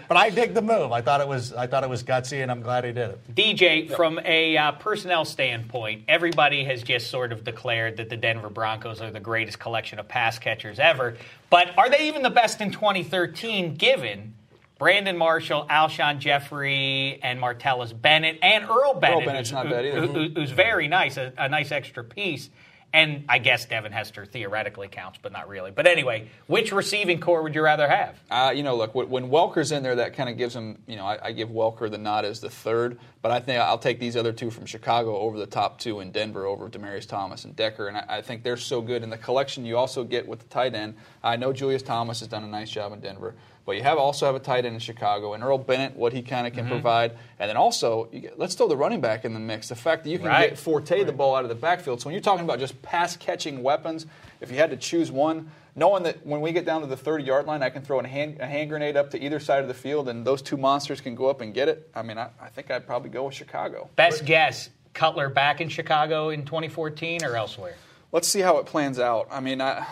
but 0.08 0.16
I 0.16 0.30
dig 0.30 0.54
the 0.54 0.62
move. 0.62 0.92
I 0.92 1.00
thought 1.00 1.20
it 1.20 1.28
was, 1.28 1.52
I 1.52 1.66
thought 1.66 1.84
it 1.84 1.90
was 1.90 2.02
gutsy, 2.02 2.42
and 2.42 2.50
I'm 2.50 2.60
glad 2.62 2.84
he 2.84 2.92
did 2.92 3.10
it. 3.10 3.34
DJ, 3.34 3.94
from 3.94 4.18
a 4.24 4.56
uh, 4.56 4.72
personnel 4.72 5.24
standpoint, 5.24 6.04
everybody 6.08 6.64
has 6.64 6.82
just 6.82 7.10
sort 7.10 7.32
of 7.32 7.44
declared 7.44 7.96
that 7.98 8.08
the 8.10 8.16
Denver 8.16 8.48
Broncos 8.50 9.00
are 9.00 9.10
the 9.10 9.20
greatest 9.20 9.58
collection 9.58 9.98
of 9.98 10.08
pass 10.08 10.38
catchers 10.38 10.78
ever. 10.78 11.16
But 11.50 11.76
are 11.78 11.88
they 11.88 12.08
even 12.08 12.22
the 12.22 12.30
best 12.30 12.60
in 12.60 12.70
2013, 12.70 13.74
given 13.76 14.34
Brandon 14.78 15.16
Marshall, 15.16 15.66
Alshon 15.70 16.18
Jeffery, 16.18 17.20
and 17.22 17.40
Martellus 17.40 17.92
Bennett, 17.98 18.38
and 18.42 18.64
Earl 18.64 18.94
Bennett, 18.94 19.18
Earl 19.20 19.24
Bennett's 19.26 19.50
who's, 19.50 19.54
not 19.54 19.70
bad 19.70 19.86
either. 19.86 20.00
who- 20.06 20.12
who- 20.12 20.28
who's 20.34 20.50
very 20.50 20.88
nice, 20.88 21.16
a, 21.16 21.32
a 21.38 21.48
nice 21.48 21.70
extra 21.70 22.02
piece. 22.02 22.50
And 22.94 23.24
I 23.28 23.38
guess 23.38 23.64
Devin 23.64 23.90
Hester 23.90 24.24
theoretically 24.24 24.86
counts, 24.86 25.18
but 25.20 25.32
not 25.32 25.48
really. 25.48 25.72
But 25.72 25.88
anyway, 25.88 26.28
which 26.46 26.70
receiving 26.70 27.18
corps 27.18 27.42
would 27.42 27.52
you 27.52 27.60
rather 27.60 27.88
have? 27.88 28.16
Uh, 28.30 28.52
you 28.54 28.62
know, 28.62 28.76
look, 28.76 28.94
when 28.94 29.30
Welker's 29.30 29.72
in 29.72 29.82
there, 29.82 29.96
that 29.96 30.14
kind 30.14 30.30
of 30.30 30.36
gives 30.38 30.54
him, 30.54 30.78
you 30.86 30.94
know, 30.94 31.04
I, 31.04 31.18
I 31.20 31.32
give 31.32 31.48
Welker 31.48 31.90
the 31.90 31.98
nod 31.98 32.24
as 32.24 32.38
the 32.38 32.50
third, 32.50 33.00
but 33.20 33.32
I 33.32 33.40
think 33.40 33.60
I'll 33.60 33.78
take 33.78 33.98
these 33.98 34.16
other 34.16 34.32
two 34.32 34.48
from 34.48 34.64
Chicago 34.64 35.18
over 35.18 35.40
the 35.40 35.46
top 35.46 35.80
two 35.80 35.98
in 35.98 36.12
Denver 36.12 36.46
over 36.46 36.68
Demaryius 36.68 37.08
Thomas 37.08 37.44
and 37.44 37.56
Decker, 37.56 37.88
and 37.88 37.96
I, 37.96 38.04
I 38.08 38.22
think 38.22 38.44
they're 38.44 38.56
so 38.56 38.80
good. 38.80 39.02
And 39.02 39.10
the 39.10 39.18
collection 39.18 39.66
you 39.66 39.76
also 39.76 40.04
get 40.04 40.28
with 40.28 40.38
the 40.38 40.48
tight 40.48 40.76
end, 40.76 40.94
I 41.20 41.34
know 41.34 41.52
Julius 41.52 41.82
Thomas 41.82 42.20
has 42.20 42.28
done 42.28 42.44
a 42.44 42.48
nice 42.48 42.70
job 42.70 42.92
in 42.92 43.00
Denver, 43.00 43.34
but 43.66 43.76
you 43.76 43.82
have 43.82 43.98
also 43.98 44.26
have 44.26 44.34
a 44.34 44.40
tight 44.40 44.64
end 44.64 44.74
in 44.74 44.80
Chicago, 44.80 45.34
and 45.34 45.42
Earl 45.42 45.58
Bennett, 45.58 45.96
what 45.96 46.12
he 46.12 46.22
kind 46.22 46.46
of 46.46 46.52
can 46.52 46.64
mm-hmm. 46.64 46.74
provide, 46.74 47.12
and 47.38 47.48
then 47.48 47.56
also 47.56 48.08
you 48.12 48.20
get, 48.20 48.38
let's 48.38 48.54
throw 48.54 48.68
the 48.68 48.76
running 48.76 49.00
back 49.00 49.24
in 49.24 49.34
the 49.34 49.40
mix. 49.40 49.68
The 49.68 49.74
fact 49.74 50.04
that 50.04 50.10
you 50.10 50.18
can 50.18 50.28
Right. 50.28 50.50
get 50.50 50.58
Forte 50.58 51.04
the 51.04 51.12
ball 51.12 51.34
out 51.34 51.44
of 51.44 51.48
the 51.48 51.54
backfield. 51.54 52.00
So 52.00 52.06
when 52.06 52.14
you're 52.14 52.22
talking 52.22 52.44
about 52.44 52.58
just 52.58 52.80
pass 52.82 53.16
catching 53.16 53.62
weapons, 53.62 54.06
if 54.40 54.50
you 54.50 54.58
had 54.58 54.70
to 54.70 54.76
choose 54.76 55.10
one, 55.10 55.50
knowing 55.76 56.02
that 56.04 56.26
when 56.26 56.40
we 56.40 56.52
get 56.52 56.64
down 56.64 56.80
to 56.82 56.86
the 56.86 56.96
30 56.96 57.24
yard 57.24 57.46
line, 57.46 57.62
I 57.62 57.70
can 57.70 57.82
throw 57.82 58.00
a 58.00 58.06
hand, 58.06 58.38
a 58.40 58.46
hand 58.46 58.70
grenade 58.70 58.96
up 58.96 59.10
to 59.10 59.22
either 59.22 59.40
side 59.40 59.62
of 59.62 59.68
the 59.68 59.74
field 59.74 60.08
and 60.08 60.26
those 60.26 60.42
two 60.42 60.56
monsters 60.56 61.00
can 61.00 61.14
go 61.14 61.26
up 61.26 61.40
and 61.40 61.54
get 61.54 61.68
it. 61.68 61.90
I 61.94 62.02
mean, 62.02 62.18
I, 62.18 62.28
I 62.40 62.48
think 62.48 62.70
I'd 62.70 62.86
probably 62.86 63.10
go 63.10 63.24
with 63.24 63.34
Chicago. 63.34 63.88
Best 63.96 64.24
guess, 64.24 64.70
Cutler 64.92 65.28
back 65.28 65.60
in 65.60 65.68
Chicago 65.68 66.30
in 66.30 66.44
2014 66.44 67.24
or 67.24 67.36
elsewhere? 67.36 67.74
Let's 68.12 68.28
see 68.28 68.40
how 68.40 68.58
it 68.58 68.66
plans 68.66 69.00
out. 69.00 69.26
I 69.30 69.40
mean, 69.40 69.60
I, 69.60 69.84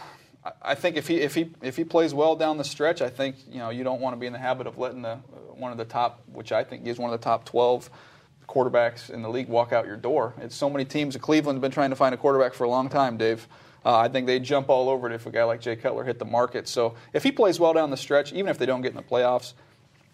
I 0.61 0.75
think 0.75 0.97
if 0.97 1.07
he 1.07 1.21
if 1.21 1.35
he 1.35 1.51
if 1.63 1.77
he 1.77 1.85
plays 1.85 2.13
well 2.13 2.35
down 2.35 2.59
the 2.59 2.65
stretch, 2.65 3.01
I 3.01 3.09
think 3.09 3.37
you 3.49 3.59
know 3.59 3.71
you 3.71 3.85
don't 3.85 4.01
want 4.01 4.17
to 4.17 4.19
be 4.19 4.27
in 4.27 4.33
the 4.33 4.39
habit 4.39 4.67
of 4.67 4.77
letting 4.77 5.03
the 5.03 5.17
one 5.55 5.71
of 5.71 5.79
the 5.79 5.85
top, 5.85 6.23
which 6.33 6.51
I 6.51 6.65
think 6.65 6.87
is 6.87 6.99
one 6.99 7.13
of 7.13 7.21
the 7.21 7.25
top 7.25 7.45
12 7.45 7.89
quarterbacks 8.49 9.09
in 9.09 9.23
the 9.23 9.29
league, 9.29 9.49
walk 9.49 9.73
out 9.73 9.87
your 9.87 9.97
door. 9.97 10.35
It's 10.41 10.57
so 10.57 10.69
many 10.69 10.85
teams. 10.85 11.17
Cleveland's 11.17 11.61
been 11.61 11.71
trying 11.71 11.91
to 11.91 11.97
find 11.97 12.15
a 12.15 12.19
quarterback 12.19 12.55
for 12.55 12.65
a 12.65 12.69
long 12.69 12.89
time, 12.89 13.17
Dave. 13.17 13.47
Uh, 13.85 13.97
I 13.97 14.09
think 14.09 14.27
they'd 14.27 14.43
jump 14.43 14.69
all 14.69 14.89
over 14.89 15.11
it 15.11 15.15
if 15.15 15.27
a 15.27 15.31
guy 15.31 15.45
like 15.45 15.61
Jay 15.61 15.75
Cutler 15.75 16.05
hit 16.05 16.19
the 16.19 16.25
market. 16.25 16.69
So 16.69 16.95
if 17.13 17.23
he 17.23 17.33
plays 17.33 17.59
well 17.59 17.73
down 17.73 17.91
the 17.91 17.97
stretch, 17.97 18.33
even 18.33 18.49
if 18.49 18.59
they 18.59 18.67
don't 18.67 18.83
get 18.83 18.91
in 18.91 18.97
the 18.97 19.03
playoffs, 19.03 19.55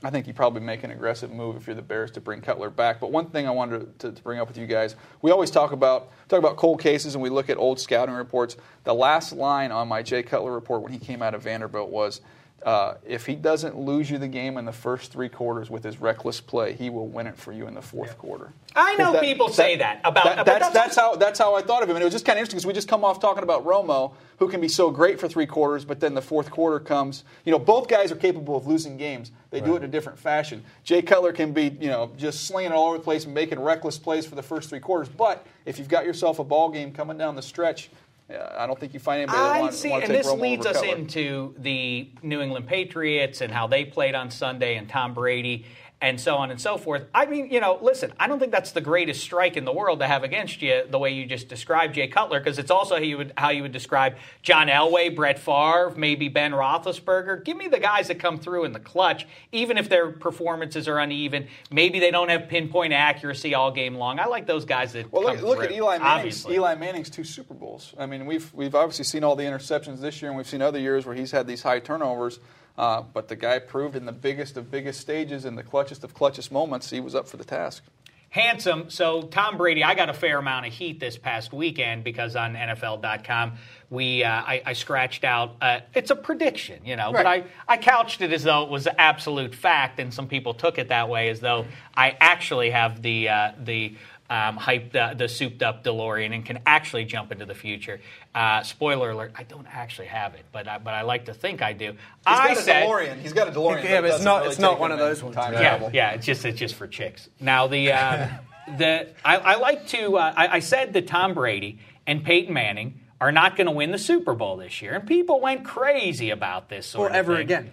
I 0.03 0.11
think 0.11 0.29
you 0.29 0.33
probably 0.33 0.61
make 0.61 0.85
an 0.85 0.93
aggressive 0.93 1.33
move 1.33 1.57
if 1.57 1.67
you're 1.67 1.75
the 1.75 1.83
Bears 1.83 2.13
to 2.13 2.21
bring 2.21 2.41
Cutler 2.41 2.71
back. 2.71 3.01
But 3.01 3.11
one 3.11 3.27
thing 3.27 3.49
I 3.49 3.51
wanted 3.51 3.99
to, 3.99 4.13
to, 4.13 4.23
bring 4.23 4.39
up 4.39 4.47
with 4.47 4.57
you 4.57 4.67
guys, 4.67 4.95
we 5.23 5.33
always 5.33 5.51
talk 5.51 5.73
about 5.73 6.11
talk 6.29 6.39
about 6.39 6.57
cold 6.57 6.81
cases 6.81 7.17
and 7.17 7.23
we 7.23 7.31
look 7.31 7.51
at 7.51 7.57
old 7.57 7.81
scouting 7.81 8.15
reports. 8.15 8.57
The 8.85 8.95
last 8.95 9.33
line 9.33 9.73
on 9.73 9.89
my 9.89 10.03
Jay 10.03 10.23
Cutler 10.23 10.53
report 10.53 10.83
when 10.83 10.93
he 10.93 11.01
came 11.01 11.21
out 11.21 11.35
of 11.35 11.43
Vanderbilt 11.43 11.91
was 11.91 12.21
uh, 12.65 12.95
if 13.07 13.25
he 13.25 13.37
doesn't 13.37 13.79
lose 13.79 14.11
you 14.11 14.19
the 14.19 14.29
game 14.29 14.59
in 14.59 14.65
the 14.65 14.73
first 14.73 15.13
three 15.13 15.29
quarters 15.29 15.71
with 15.71 15.85
his 15.85 16.01
reckless 16.01 16.41
play, 16.41 16.73
he 16.73 16.91
will 16.91 17.07
win 17.07 17.27
it 17.27 17.37
for 17.37 17.53
you 17.53 17.69
in 17.69 17.75
the 17.75 17.83
fourth 17.83 18.11
yeah. 18.11 18.15
quarter. 18.15 18.53
I 18.75 18.97
know 18.97 19.13
that, 19.13 19.23
people 19.23 19.49
say 19.49 19.77
that, 19.77 20.01
about 20.05 20.25
that, 20.25 20.45
that's, 20.45 20.59
that's, 20.61 20.75
that's, 20.75 20.97
how 20.97 21.15
that's 21.15 21.39
how 21.39 21.55
I 21.55 21.63
thought 21.63 21.83
of 21.83 21.89
him, 21.89 21.97
and 21.97 22.03
it 22.03 22.05
was 22.05 22.15
just 22.15 22.25
kind 22.25 22.37
of 22.37 22.41
interesting 22.41 22.57
because 22.57 22.67
we 22.67 22.73
just 22.73 22.89
come 22.89 23.05
off 23.05 23.21
talking 23.21 23.45
about 23.45 23.65
Romo, 23.65 24.13
who 24.39 24.49
can 24.49 24.61
be 24.61 24.69
so 24.69 24.91
great 24.91 25.21
for 25.21 25.29
three 25.29 25.47
quarters, 25.47 25.85
but 25.85 26.01
then 26.01 26.15
the 26.15 26.23
fourth 26.23 26.51
quarter 26.51 26.81
comes. 26.81 27.25
You 27.45 27.53
know, 27.53 27.59
both 27.59 27.89
guys 27.89 28.11
are 28.11 28.17
capable 28.17 28.57
of 28.57 28.67
losing 28.67 28.97
games. 28.97 29.31
They 29.51 29.61
right. 29.61 29.67
do 29.67 29.75
it 29.75 29.79
in 29.79 29.85
a 29.85 29.89
different 29.89 30.19
fashion. 30.19 30.65
Jay 30.85 31.01
Cutler 31.01 31.33
can 31.33 31.53
be, 31.53 31.77
you 31.81 31.89
know, 31.89 32.11
just 32.17 32.47
slinging 32.47 32.73
it 32.73 32.75
all 32.75 32.89
over 32.89 32.99
the 32.99 33.05
place 33.05 33.25
and 33.25 33.33
making 33.33 33.61
reckless 33.61 33.99
plays 33.99 34.27
for 34.27 34.35
the 34.35 34.43
first 34.43 34.69
three 34.69 34.81
quarters. 34.81 35.09
But 35.09 35.47
if 35.65 35.79
you've 35.79 35.89
got 35.89 36.05
yourself 36.05 36.39
a 36.39 36.45
ball 36.45 36.71
game 36.71 36.93
coming 36.93 37.17
down 37.17 37.35
the 37.35 37.43
stretch, 37.43 37.91
I 38.31 38.67
don't 38.67 38.79
think 38.79 38.93
you 38.93 39.01
find 39.01 39.23
anybody 39.23 39.39
that 39.39 39.61
wants, 39.61 39.85
and 39.85 40.15
this 40.15 40.27
Romo 40.27 40.41
leads 40.41 40.67
us 40.67 40.83
into 40.83 41.55
the 41.59 42.11
New 42.23 42.43
England 42.43 42.67
Patriots 42.67 43.41
and 43.41 43.51
how 43.51 43.67
they 43.67 43.87
played 43.87 44.15
on 44.15 44.31
Sunday 44.31 44.77
and 44.77 44.87
Tom 44.89 45.15
Brady 45.15 45.65
and 46.01 46.21
so 46.21 46.37
on 46.37 46.51
and 46.51 46.61
so 46.61 46.79
forth. 46.79 47.07
I 47.13 47.27
mean, 47.27 47.51
you 47.51 47.61
know, 47.61 47.79
listen, 47.83 48.13
I 48.21 48.29
don't 48.29 48.39
think 48.39 48.53
that's 48.53 48.71
the 48.73 48.81
greatest 48.81 49.21
strike 49.21 49.57
in 49.57 49.65
the 49.65 49.73
world 49.73 49.99
to 49.99 50.07
have 50.07 50.23
against 50.23 50.63
you 50.63 50.85
the 50.89 50.99
way 50.99 51.11
you 51.11 51.27
just 51.27 51.49
described 51.49 51.95
Jay 51.95 52.07
Cutler, 52.07 52.39
because 52.39 52.59
it's 52.59 52.71
also 52.71 52.95
how 52.97 53.03
you, 53.03 53.19
would, 53.19 53.33
how 53.37 53.51
you 53.51 53.63
would 53.63 53.73
describe 53.73 54.17
John 54.43 54.69
Elway, 54.69 55.15
Brett 55.15 55.39
Favre, 55.39 55.93
maybe 55.97 56.29
Ben 56.29 56.53
Roethlisberger. 56.53 57.45
Give 57.45 57.57
me 57.57 57.67
the 57.67 57.81
guys 57.81 58.09
that 58.09 58.21
come 58.21 58.39
through 58.39 58.65
in 58.65 58.73
the 58.73 58.81
clutch, 58.81 59.27
even 59.51 59.77
if 59.77 59.89
their 59.89 60.13
performances 60.13 60.87
are 60.87 60.99
uneven. 60.99 61.49
Maybe 61.71 61.99
they 61.99 62.13
don't 62.13 62.29
have 62.29 62.49
pinpoint 62.49 62.93
accuracy 62.93 63.55
all 63.55 63.73
game 63.73 63.97
long. 63.97 64.21
I 64.21 64.27
like 64.27 64.47
those 64.47 64.65
guys 64.65 64.93
that 64.93 65.13
well, 65.13 65.25
look, 65.25 65.43
look 65.43 65.59
through, 65.59 65.67
at 65.67 65.73
Eli 65.73 65.99
Manning's, 65.99 66.05
obviously. 66.05 66.55
Eli 66.55 66.75
Manning's 66.77 67.11
two 67.11 67.25
Super 67.25 67.55
Bowls. 67.55 67.95
I 67.99 68.07
mean, 68.07 68.25
we've 68.27 68.53
we've 68.55 68.75
obviously 68.75 69.05
seen 69.05 69.25
all 69.25 69.35
the 69.35 69.45
interceptions 69.45 70.01
this 70.01 70.23
year, 70.23 70.31
and 70.31 70.37
we've 70.37 70.49
seen 70.49 70.63
other 70.63 70.79
years 70.79 71.07
where 71.07 71.17
he's 71.17 71.33
had 71.33 71.47
these 71.47 71.63
high 71.63 71.81
turnovers. 71.81 72.39
Uh, 72.79 73.03
but 73.03 73.27
the 73.27 73.35
guy 73.35 73.59
proved 73.59 73.97
in 73.97 74.07
the 74.07 74.13
biggest 74.13 74.57
of 74.57 74.71
biggest 74.71 75.01
stages, 75.01 75.45
in 75.45 75.57
the 75.57 75.65
clutchest 75.65 76.05
of 76.05 76.15
clutchest 76.15 76.53
moments, 76.53 76.89
he 76.91 77.01
was 77.01 77.15
up 77.15 77.27
for 77.27 77.37
the 77.37 77.45
task. 77.45 77.83
Handsome. 78.31 78.91
So 78.91 79.23
Tom 79.23 79.57
Brady, 79.57 79.83
I 79.83 79.95
got 79.95 80.11
a 80.11 80.15
fair 80.15 80.39
amount 80.39 80.67
of 80.67 80.73
heat 80.73 81.01
this 81.01 81.17
past 81.17 81.53
weekend 81.53 82.05
because 82.05 82.37
on 82.37 82.55
NFL.com 82.55 83.55
we 83.91 84.23
uh, 84.23 84.29
I, 84.31 84.63
I, 84.67 84.73
scratched 84.75 85.25
out. 85.25 85.57
Uh, 85.63 85.81
it's 85.95 86.11
a 86.11 86.17
prediction, 86.17 86.85
you 86.85 86.95
know, 86.95 87.11
right. 87.11 87.25
but 87.25 87.27
I 87.27 87.45
I 87.67 87.77
couched 87.79 88.21
it 88.21 88.31
as 88.33 88.43
though 88.45 88.65
it 88.65 88.69
was 88.69 88.87
an 88.87 88.97
absolute 88.99 89.55
fact, 89.55 89.99
and 89.99 90.13
some 90.13 90.29
people 90.29 90.53
took 90.53 90.77
it 90.77 90.89
that 90.89 91.09
way 91.09 91.31
as 91.31 91.41
though 91.41 91.65
I 91.97 92.19
actually 92.21 92.71
have 92.71 93.01
the 93.01 93.31
uh, 93.31 93.53
the 93.59 93.97
um, 94.31 94.59
hyped 94.59 94.95
uh, 94.95 95.15
the 95.15 95.29
souped 95.29 95.63
up 95.63 95.83
DeLorean 95.85 96.35
and 96.35 96.45
can 96.45 96.61
actually 96.67 97.05
jump 97.05 97.33
into 97.33 97.47
the 97.47 97.55
future. 97.55 98.01
Uh, 98.35 98.63
spoiler 98.63 99.11
alert: 99.11 99.33
I 99.35 99.43
don't 99.45 99.67
actually 99.67 100.09
have 100.09 100.35
it, 100.35 100.45
but 100.53 100.69
I, 100.69 100.79
but 100.79 100.95
I 100.95 101.03
like 101.03 101.27
to 101.27 101.35
think 101.35 101.63
I 101.63 101.73
do. 101.73 101.93
He's 101.93 101.97
I 102.27 102.49
got 102.49 102.57
a 102.57 102.61
said, 102.61 102.87
DeLorean. 102.87 103.21
He's 103.21 103.33
got 103.33 103.49
a 103.49 103.53
DeLorean. 103.53 103.85
Yeah, 103.85 104.01
but 104.01 104.11
it's 104.11 104.25
not 104.25 104.41
really 104.41 104.51
it's 104.51 104.59
not 104.59 104.79
one 104.79 104.93
of 104.93 104.99
those 104.99 105.23
ones. 105.23 105.37
Yeah, 105.37 105.89
yeah, 105.93 106.11
it's 106.13 106.27
just 106.27 106.45
it's 106.45 106.59
just 106.59 106.75
for 106.75 106.87
chicks. 106.87 107.29
Now 107.41 107.67
the 107.67 107.93
uh, 107.93 108.29
the 108.77 109.09
I, 109.25 109.37
I, 109.37 109.55
like 109.57 109.87
to 109.89 110.19
uh, 110.19 110.35
I, 110.37 110.49
I 110.57 110.59
said 110.61 110.93
that 110.93 111.07
Tom 111.07 111.35
Brady 111.35 111.79
and 112.07 112.23
Peyton 112.23 112.53
Manning 112.53 113.01
are 113.21 113.33
not 113.33 113.57
going 113.57 113.67
to 113.67 113.73
win 113.73 113.91
the 113.93 113.99
Super 113.99 114.35
Bowl 114.35 114.57
this 114.59 114.83
year, 114.83 114.95
and 114.95 115.07
people 115.07 115.41
went 115.41 115.65
crazy 115.65 116.31
about 116.31 116.69
this 116.69 116.87
sort 116.87 117.07
or 117.07 117.11
of 117.11 117.17
ever 117.17 117.35
thing. 117.35 117.43
again. 117.43 117.71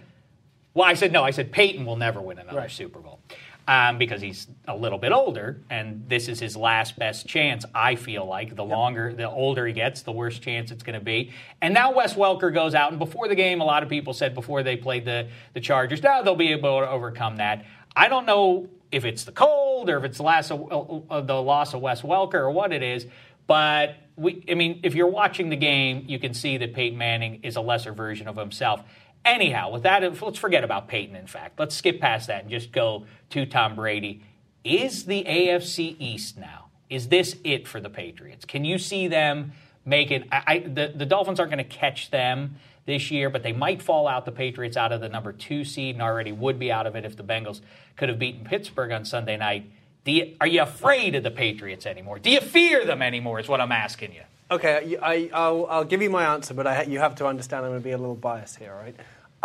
Well, 0.74 0.86
I 0.86 0.94
said 0.94 1.12
no. 1.12 1.22
I 1.22 1.30
said 1.30 1.52
Peyton 1.52 1.86
will 1.86 1.96
never 1.96 2.20
win 2.20 2.38
another 2.38 2.58
Right. 2.58 2.70
Super 2.70 2.98
Bowl 2.98 3.20
um, 3.68 3.98
because 3.98 4.20
he's 4.20 4.46
a 4.68 4.76
little 4.76 4.98
bit 4.98 5.12
older, 5.12 5.60
and 5.70 6.04
this 6.08 6.28
is 6.28 6.38
his 6.38 6.56
last 6.56 6.98
best 6.98 7.26
chance. 7.26 7.64
I 7.74 7.96
feel 7.96 8.24
like 8.24 8.54
the 8.54 8.64
longer, 8.64 9.12
the 9.12 9.28
older 9.28 9.66
he 9.66 9.72
gets, 9.72 10.02
the 10.02 10.12
worse 10.12 10.38
chance 10.38 10.70
it's 10.70 10.82
going 10.82 10.98
to 10.98 11.04
be. 11.04 11.32
And 11.60 11.74
now 11.74 11.92
Wes 11.92 12.14
Welker 12.14 12.52
goes 12.52 12.74
out, 12.74 12.90
and 12.90 12.98
before 12.98 13.28
the 13.28 13.34
game, 13.34 13.60
a 13.60 13.64
lot 13.64 13.82
of 13.82 13.88
people 13.88 14.12
said 14.12 14.34
before 14.34 14.62
they 14.62 14.76
played 14.76 15.04
the 15.04 15.28
the 15.54 15.60
Chargers, 15.60 16.02
now 16.02 16.22
they'll 16.22 16.36
be 16.36 16.52
able 16.52 16.80
to 16.80 16.88
overcome 16.88 17.36
that. 17.36 17.64
I 17.94 18.08
don't 18.08 18.26
know 18.26 18.68
if 18.92 19.04
it's 19.04 19.24
the 19.24 19.32
cold 19.32 19.90
or 19.90 19.98
if 19.98 20.04
it's 20.04 20.18
the 20.18 20.22
loss 20.22 20.50
of, 20.50 21.10
uh, 21.10 21.20
the 21.20 21.34
loss 21.34 21.74
of 21.74 21.80
Wes 21.80 22.02
Welker 22.02 22.34
or 22.34 22.50
what 22.50 22.72
it 22.72 22.82
is, 22.82 23.06
but 23.46 23.96
we, 24.16 24.44
I 24.48 24.54
mean, 24.54 24.80
if 24.82 24.94
you're 24.94 25.06
watching 25.06 25.50
the 25.50 25.56
game, 25.56 26.04
you 26.08 26.18
can 26.18 26.34
see 26.34 26.56
that 26.58 26.74
Peyton 26.74 26.98
Manning 26.98 27.40
is 27.42 27.56
a 27.56 27.60
lesser 27.60 27.92
version 27.92 28.28
of 28.28 28.36
himself. 28.36 28.82
Anyhow, 29.26 29.72
with 29.72 29.82
that, 29.82 30.22
let's 30.22 30.38
forget 30.38 30.62
about 30.62 30.86
Peyton, 30.86 31.16
in 31.16 31.26
fact. 31.26 31.58
Let's 31.58 31.74
skip 31.74 32.00
past 32.00 32.28
that 32.28 32.42
and 32.42 32.50
just 32.50 32.70
go 32.70 33.06
to 33.30 33.44
Tom 33.44 33.74
Brady. 33.74 34.22
Is 34.62 35.04
the 35.04 35.24
AFC 35.24 35.96
East 35.98 36.38
now? 36.38 36.66
Is 36.88 37.08
this 37.08 37.36
it 37.42 37.66
for 37.66 37.80
the 37.80 37.90
Patriots? 37.90 38.44
Can 38.44 38.64
you 38.64 38.78
see 38.78 39.08
them 39.08 39.50
make 39.84 40.12
it? 40.12 40.28
I, 40.30 40.42
I, 40.46 40.58
the, 40.60 40.92
the 40.94 41.04
Dolphins 41.04 41.40
aren't 41.40 41.50
going 41.50 41.64
to 41.64 41.76
catch 41.76 42.12
them 42.12 42.54
this 42.86 43.10
year, 43.10 43.28
but 43.28 43.42
they 43.42 43.52
might 43.52 43.82
fall 43.82 44.06
out 44.06 44.26
the 44.26 44.32
Patriots 44.32 44.76
out 44.76 44.92
of 44.92 45.00
the 45.00 45.08
number 45.08 45.32
two 45.32 45.64
seed 45.64 45.96
and 45.96 46.02
already 46.02 46.30
would 46.30 46.60
be 46.60 46.70
out 46.70 46.86
of 46.86 46.94
it 46.94 47.04
if 47.04 47.16
the 47.16 47.24
Bengals 47.24 47.60
could 47.96 48.08
have 48.08 48.20
beaten 48.20 48.44
Pittsburgh 48.44 48.92
on 48.92 49.04
Sunday 49.04 49.36
night. 49.36 49.68
You, 50.04 50.36
are 50.40 50.46
you 50.46 50.62
afraid 50.62 51.16
of 51.16 51.24
the 51.24 51.32
Patriots 51.32 51.84
anymore? 51.84 52.20
Do 52.20 52.30
you 52.30 52.40
fear 52.40 52.84
them 52.84 53.02
anymore? 53.02 53.40
Is 53.40 53.48
what 53.48 53.60
I'm 53.60 53.72
asking 53.72 54.14
you. 54.14 54.22
Okay, 54.48 54.96
I, 55.02 55.28
I'll, 55.34 55.66
I'll 55.66 55.84
give 55.84 56.00
you 56.00 56.10
my 56.10 56.32
answer, 56.32 56.54
but 56.54 56.68
I, 56.68 56.82
you 56.82 57.00
have 57.00 57.16
to 57.16 57.26
understand 57.26 57.64
I'm 57.64 57.72
going 57.72 57.80
to 57.80 57.84
be 57.84 57.90
a 57.90 57.98
little 57.98 58.14
biased 58.14 58.56
here, 58.56 58.72
right? 58.72 58.94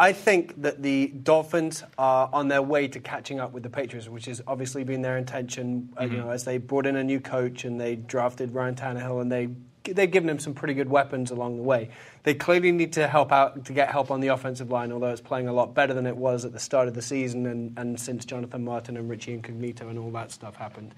I 0.01 0.13
think 0.13 0.59
that 0.63 0.81
the 0.81 1.09
Dolphins 1.09 1.83
are 1.95 2.27
on 2.33 2.47
their 2.47 2.63
way 2.63 2.87
to 2.87 2.99
catching 2.99 3.39
up 3.39 3.51
with 3.51 3.61
the 3.61 3.69
Patriots, 3.69 4.09
which 4.09 4.25
has 4.25 4.41
obviously 4.47 4.83
been 4.83 5.03
their 5.03 5.15
intention. 5.15 5.93
Uh, 5.95 6.05
you 6.05 6.17
know, 6.17 6.31
as 6.31 6.43
they 6.43 6.57
brought 6.57 6.87
in 6.87 6.95
a 6.95 7.03
new 7.03 7.19
coach 7.19 7.65
and 7.65 7.79
they 7.79 7.97
drafted 7.97 8.51
Ryan 8.55 8.73
Tannehill, 8.73 9.21
and 9.21 9.31
they 9.31 9.49
they've 9.83 10.09
given 10.09 10.27
him 10.27 10.39
some 10.39 10.55
pretty 10.55 10.73
good 10.73 10.89
weapons 10.89 11.29
along 11.29 11.57
the 11.57 11.61
way. 11.61 11.91
They 12.23 12.33
clearly 12.33 12.71
need 12.71 12.93
to 12.93 13.07
help 13.07 13.31
out 13.31 13.63
to 13.65 13.73
get 13.73 13.91
help 13.91 14.09
on 14.09 14.21
the 14.21 14.29
offensive 14.29 14.71
line, 14.71 14.91
although 14.91 15.11
it's 15.11 15.21
playing 15.21 15.47
a 15.47 15.53
lot 15.53 15.75
better 15.75 15.93
than 15.93 16.07
it 16.07 16.17
was 16.17 16.45
at 16.45 16.51
the 16.51 16.59
start 16.59 16.87
of 16.87 16.95
the 16.95 17.01
season 17.03 17.45
and, 17.45 17.77
and 17.77 17.99
since 17.99 18.25
Jonathan 18.25 18.65
Martin 18.65 18.97
and 18.97 19.07
Richie 19.07 19.33
Incognito 19.33 19.87
and 19.87 19.99
all 19.99 20.09
that 20.11 20.31
stuff 20.31 20.55
happened. 20.55 20.95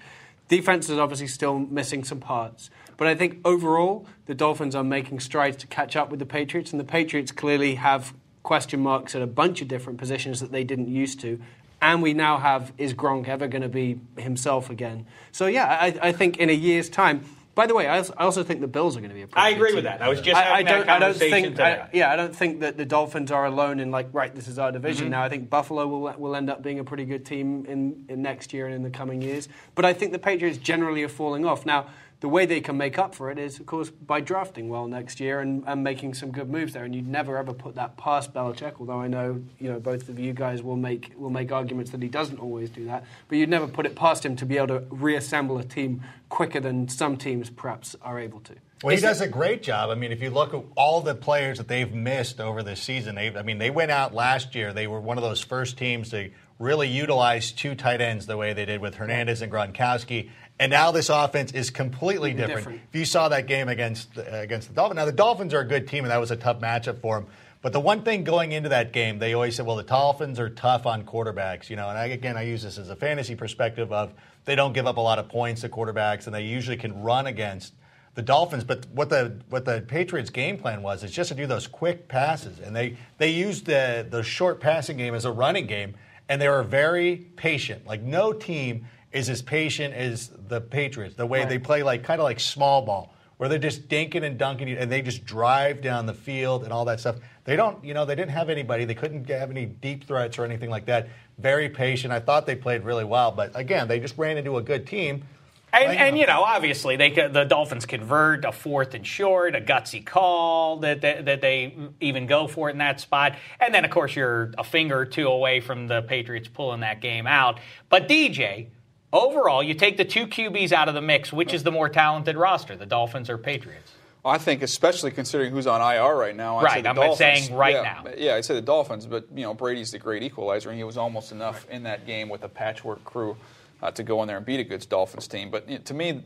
Defense 0.48 0.88
is 0.88 0.98
obviously 0.98 1.26
still 1.26 1.58
missing 1.58 2.04
some 2.04 2.20
parts. 2.20 2.70
But 2.96 3.08
I 3.08 3.14
think 3.14 3.40
overall, 3.44 4.06
the 4.24 4.34
Dolphins 4.34 4.74
are 4.74 4.84
making 4.84 5.20
strides 5.20 5.58
to 5.58 5.66
catch 5.66 5.94
up 5.94 6.10
with 6.10 6.20
the 6.20 6.26
Patriots, 6.26 6.70
and 6.70 6.80
the 6.80 6.84
Patriots 6.84 7.32
clearly 7.32 7.74
have 7.74 8.14
question 8.44 8.78
marks 8.80 9.16
at 9.16 9.22
a 9.22 9.26
bunch 9.26 9.60
of 9.60 9.66
different 9.66 9.98
positions 9.98 10.38
that 10.38 10.52
they 10.52 10.62
didn't 10.62 10.88
used 10.88 11.18
to. 11.20 11.40
And 11.82 12.00
we 12.00 12.14
now 12.14 12.38
have 12.38 12.72
is 12.78 12.94
Gronk 12.94 13.26
ever 13.26 13.48
going 13.48 13.62
to 13.62 13.68
be 13.68 13.98
himself 14.16 14.70
again? 14.70 15.06
So, 15.32 15.46
yeah, 15.46 15.66
I, 15.66 15.98
I 16.00 16.12
think 16.12 16.36
in 16.38 16.48
a 16.48 16.52
year's 16.52 16.88
time, 16.88 17.24
by 17.54 17.66
the 17.68 17.74
way, 17.74 17.86
I 17.86 18.00
also, 18.00 18.42
think 18.42 18.60
the 18.60 18.66
Bills 18.66 18.96
are 18.96 19.00
going 19.00 19.10
to 19.10 19.14
be 19.14 19.22
a 19.22 19.28
pretty 19.28 19.40
I 19.40 19.50
agree 19.50 19.68
team. 19.68 19.76
with 19.76 19.84
that. 19.84 20.02
I 20.02 20.08
was 20.08 20.20
just 20.20 20.36
I, 20.36 20.56
I 20.56 20.62
don't, 20.64 20.88
I 20.88 20.98
don't 20.98 21.16
think. 21.16 21.60
I, 21.60 21.88
yeah, 21.92 22.10
I 22.10 22.16
don't 22.16 22.34
think 22.34 22.60
that 22.60 22.76
the 22.76 22.84
Dolphins 22.84 23.30
are 23.30 23.46
alone 23.46 23.78
in 23.78 23.92
like, 23.92 24.08
right, 24.12 24.34
this 24.34 24.48
is 24.48 24.58
our 24.58 24.72
division 24.72 25.04
Mm-hmm. 25.04 25.10
now. 25.12 25.22
I 25.22 25.28
think 25.28 25.50
Buffalo 25.50 25.86
will 25.86 26.12
will 26.18 26.34
end 26.34 26.50
up 26.50 26.62
being 26.64 26.80
a 26.80 26.84
pretty 26.84 27.04
good 27.04 27.24
team 27.24 27.64
in, 27.66 28.06
in 28.08 28.22
next 28.22 28.52
year 28.52 28.66
and 28.66 28.74
in 28.74 28.82
the 28.82 28.90
coming 28.90 29.22
years. 29.22 29.48
But 29.76 29.84
I 29.84 29.92
think 29.92 30.10
the 30.10 30.18
Patriots 30.18 30.58
generally 30.58 31.04
are 31.04 31.08
falling 31.08 31.44
off 31.46 31.64
now. 31.64 31.86
The 32.24 32.30
way 32.30 32.46
they 32.46 32.62
can 32.62 32.78
make 32.78 32.98
up 32.98 33.14
for 33.14 33.30
it 33.30 33.38
is, 33.38 33.60
of 33.60 33.66
course, 33.66 33.90
by 33.90 34.20
drafting 34.20 34.70
well 34.70 34.86
next 34.86 35.20
year 35.20 35.40
and, 35.40 35.62
and 35.66 35.84
making 35.84 36.14
some 36.14 36.30
good 36.30 36.48
moves 36.48 36.72
there. 36.72 36.84
And 36.84 36.94
you'd 36.94 37.06
never 37.06 37.36
ever 37.36 37.52
put 37.52 37.74
that 37.74 37.98
past 37.98 38.32
Belichick, 38.32 38.80
although 38.80 38.98
I 38.98 39.08
know 39.08 39.42
you 39.60 39.70
know 39.70 39.78
both 39.78 40.08
of 40.08 40.18
you 40.18 40.32
guys 40.32 40.62
will 40.62 40.78
make 40.78 41.12
will 41.18 41.28
make 41.28 41.52
arguments 41.52 41.90
that 41.90 42.00
he 42.00 42.08
doesn't 42.08 42.38
always 42.38 42.70
do 42.70 42.86
that. 42.86 43.04
But 43.28 43.36
you'd 43.36 43.50
never 43.50 43.66
put 43.66 43.84
it 43.84 43.94
past 43.94 44.24
him 44.24 44.36
to 44.36 44.46
be 44.46 44.56
able 44.56 44.68
to 44.68 44.84
reassemble 44.88 45.58
a 45.58 45.64
team 45.64 46.02
quicker 46.30 46.60
than 46.60 46.88
some 46.88 47.18
teams 47.18 47.50
perhaps 47.50 47.94
are 48.00 48.18
able 48.18 48.40
to. 48.40 48.54
Well, 48.82 48.96
he 48.96 49.02
does 49.02 49.20
a 49.20 49.28
great 49.28 49.62
job. 49.62 49.90
I 49.90 49.94
mean, 49.94 50.10
if 50.10 50.22
you 50.22 50.30
look 50.30 50.54
at 50.54 50.64
all 50.76 51.02
the 51.02 51.14
players 51.14 51.58
that 51.58 51.68
they've 51.68 51.92
missed 51.92 52.40
over 52.40 52.62
this 52.62 52.80
season, 52.80 53.16
they 53.16 53.36
I 53.36 53.42
mean, 53.42 53.58
they 53.58 53.68
went 53.68 53.90
out 53.90 54.14
last 54.14 54.54
year. 54.54 54.72
They 54.72 54.86
were 54.86 54.98
one 54.98 55.18
of 55.18 55.22
those 55.22 55.42
first 55.42 55.76
teams 55.76 56.08
to 56.08 56.30
really 56.58 56.88
utilize 56.88 57.52
two 57.52 57.74
tight 57.74 58.00
ends 58.00 58.26
the 58.26 58.36
way 58.36 58.52
they 58.52 58.64
did 58.64 58.80
with 58.80 58.94
Hernandez 58.94 59.42
and 59.42 59.52
Gronkowski. 59.52 60.30
And 60.58 60.70
now 60.70 60.92
this 60.92 61.08
offense 61.08 61.52
is 61.52 61.70
completely 61.70 62.32
different. 62.32 62.58
different. 62.58 62.80
If 62.88 62.98
you 62.98 63.04
saw 63.04 63.28
that 63.28 63.46
game 63.46 63.68
against 63.68 64.16
uh, 64.16 64.22
against 64.30 64.68
the 64.68 64.74
Dolphins, 64.74 64.96
now 64.96 65.04
the 65.04 65.12
Dolphins 65.12 65.52
are 65.52 65.60
a 65.60 65.66
good 65.66 65.88
team, 65.88 66.04
and 66.04 66.10
that 66.10 66.20
was 66.20 66.30
a 66.30 66.36
tough 66.36 66.60
matchup 66.60 67.00
for 67.00 67.18
them. 67.18 67.28
But 67.60 67.72
the 67.72 67.80
one 67.80 68.02
thing 68.02 68.24
going 68.24 68.52
into 68.52 68.68
that 68.68 68.92
game, 68.92 69.18
they 69.18 69.32
always 69.32 69.56
said, 69.56 69.64
well, 69.64 69.76
the 69.76 69.82
Dolphins 69.82 70.38
are 70.38 70.50
tough 70.50 70.84
on 70.84 71.04
quarterbacks, 71.04 71.70
you 71.70 71.76
know. 71.76 71.88
And 71.88 71.96
I, 71.96 72.06
again, 72.06 72.36
I 72.36 72.42
use 72.42 72.62
this 72.62 72.76
as 72.76 72.90
a 72.90 72.94
fantasy 72.94 73.34
perspective 73.34 73.90
of 73.90 74.12
they 74.44 74.54
don't 74.54 74.74
give 74.74 74.86
up 74.86 74.98
a 74.98 75.00
lot 75.00 75.18
of 75.18 75.28
points 75.28 75.62
to 75.62 75.70
quarterbacks, 75.70 76.26
and 76.26 76.34
they 76.34 76.44
usually 76.44 76.76
can 76.76 77.02
run 77.02 77.26
against 77.26 77.72
the 78.14 78.22
Dolphins. 78.22 78.64
But 78.64 78.86
what 78.92 79.08
the 79.08 79.40
what 79.48 79.64
the 79.64 79.80
Patriots' 79.80 80.30
game 80.30 80.58
plan 80.58 80.82
was 80.82 81.02
is 81.02 81.10
just 81.10 81.30
to 81.30 81.34
do 81.34 81.46
those 81.46 81.66
quick 81.66 82.06
passes, 82.06 82.60
and 82.60 82.76
they 82.76 82.96
they 83.18 83.30
used 83.30 83.66
the 83.66 84.06
the 84.08 84.22
short 84.22 84.60
passing 84.60 84.98
game 84.98 85.14
as 85.14 85.24
a 85.24 85.32
running 85.32 85.66
game, 85.66 85.94
and 86.28 86.40
they 86.40 86.48
were 86.48 86.62
very 86.62 87.16
patient. 87.36 87.86
Like 87.86 88.02
no 88.02 88.32
team 88.32 88.86
is 89.14 89.30
as 89.30 89.40
patient 89.40 89.94
as 89.94 90.30
the 90.48 90.60
Patriots. 90.60 91.14
The 91.14 91.24
way 91.24 91.44
they 91.44 91.58
play, 91.58 91.82
like 91.82 92.02
kind 92.02 92.20
of 92.20 92.24
like 92.24 92.40
small 92.40 92.82
ball 92.82 93.14
where 93.36 93.48
they're 93.48 93.58
just 93.58 93.88
dinking 93.88 94.22
and 94.22 94.38
dunking 94.38 94.68
and 94.70 94.90
they 94.90 95.02
just 95.02 95.24
drive 95.24 95.80
down 95.80 96.06
the 96.06 96.14
field 96.14 96.64
and 96.64 96.72
all 96.72 96.84
that 96.84 97.00
stuff. 97.00 97.16
They 97.44 97.56
don't, 97.56 97.82
you 97.84 97.94
know, 97.94 98.04
they 98.04 98.14
didn't 98.14 98.30
have 98.30 98.48
anybody. 98.48 98.84
They 98.84 98.94
couldn't 98.94 99.28
have 99.28 99.50
any 99.50 99.66
deep 99.66 100.06
threats 100.06 100.38
or 100.38 100.44
anything 100.44 100.70
like 100.70 100.86
that. 100.86 101.08
Very 101.38 101.68
patient. 101.68 102.12
I 102.12 102.20
thought 102.20 102.46
they 102.46 102.54
played 102.54 102.84
really 102.84 103.04
well, 103.04 103.32
but 103.32 103.50
again, 103.54 103.88
they 103.88 103.98
just 103.98 104.16
ran 104.18 104.36
into 104.36 104.56
a 104.56 104.62
good 104.62 104.86
team. 104.86 105.24
And, 105.72 105.88
Like, 105.88 105.98
and 105.98 106.14
uh, 106.14 106.18
you 106.18 106.26
know, 106.26 106.42
obviously, 106.42 106.94
they 106.94 107.10
the 107.10 107.44
Dolphins 107.44 107.84
convert 107.84 108.44
a 108.44 108.52
fourth 108.52 108.94
and 108.94 109.04
short, 109.04 109.56
a 109.56 109.60
gutsy 109.60 110.06
call 110.06 110.76
that, 110.78 111.00
that 111.00 111.24
that 111.24 111.40
they 111.40 111.76
even 112.00 112.26
go 112.26 112.46
for 112.46 112.68
it 112.68 112.72
in 112.72 112.78
that 112.78 113.00
spot, 113.00 113.36
and 113.58 113.74
then 113.74 113.84
of 113.84 113.90
course 113.90 114.14
you're 114.14 114.52
a 114.56 114.62
finger 114.62 115.00
or 115.00 115.04
two 115.04 115.26
away 115.26 115.58
from 115.58 115.88
the 115.88 116.02
Patriots 116.02 116.46
pulling 116.46 116.80
that 116.80 117.00
game 117.00 117.26
out. 117.26 117.58
But 117.88 118.08
DJ, 118.08 118.68
overall, 119.14 119.62
you 119.62 119.72
take 119.72 119.96
the 119.96 120.04
two 120.04 120.26
QBs 120.26 120.72
out 120.72 120.88
of 120.88 120.94
the 120.94 121.00
mix. 121.00 121.32
Which 121.32 121.54
is 121.54 121.62
the 121.62 121.72
more 121.72 121.88
talented 121.88 122.36
roster, 122.36 122.76
the 122.76 122.84
Dolphins 122.86 123.30
or 123.30 123.38
Patriots? 123.38 123.92
I 124.26 124.38
think, 124.38 124.62
especially 124.62 125.10
considering 125.10 125.52
who's 125.52 125.66
on 125.66 125.80
IR 125.82 126.16
right 126.16 126.34
now, 126.34 126.56
I'd 126.58 126.64
Right, 126.64 126.72
say 126.76 126.82
the 126.82 126.88
I'm 126.88 126.94
Dolphins. 126.96 127.18
saying 127.18 127.54
right 127.54 127.74
yeah, 127.74 128.00
now. 128.04 128.10
Yeah, 128.16 128.34
I'd 128.36 128.44
say 128.44 128.54
the 128.54 128.62
Dolphins, 128.62 129.06
but 129.06 129.26
you 129.34 129.42
know 129.42 129.54
Brady's 129.54 129.90
the 129.92 129.98
great 129.98 130.22
equalizer, 130.22 130.70
and 130.70 130.78
he 130.78 130.84
was 130.84 130.96
almost 130.96 131.30
enough 131.32 131.66
in 131.70 131.82
that 131.84 132.06
game 132.06 132.28
with 132.28 132.42
a 132.42 132.48
patchwork 132.48 133.04
crew 133.04 133.36
uh, 133.82 133.90
to 133.92 134.02
go 134.02 134.22
in 134.22 134.28
there 134.28 134.38
and 134.38 134.46
beat 134.46 134.60
a 134.60 134.64
good 134.64 134.86
Dolphins 134.88 135.28
team. 135.28 135.50
But 135.50 135.68
you 135.68 135.76
know, 135.76 135.82
to 135.84 135.94
me, 135.94 136.22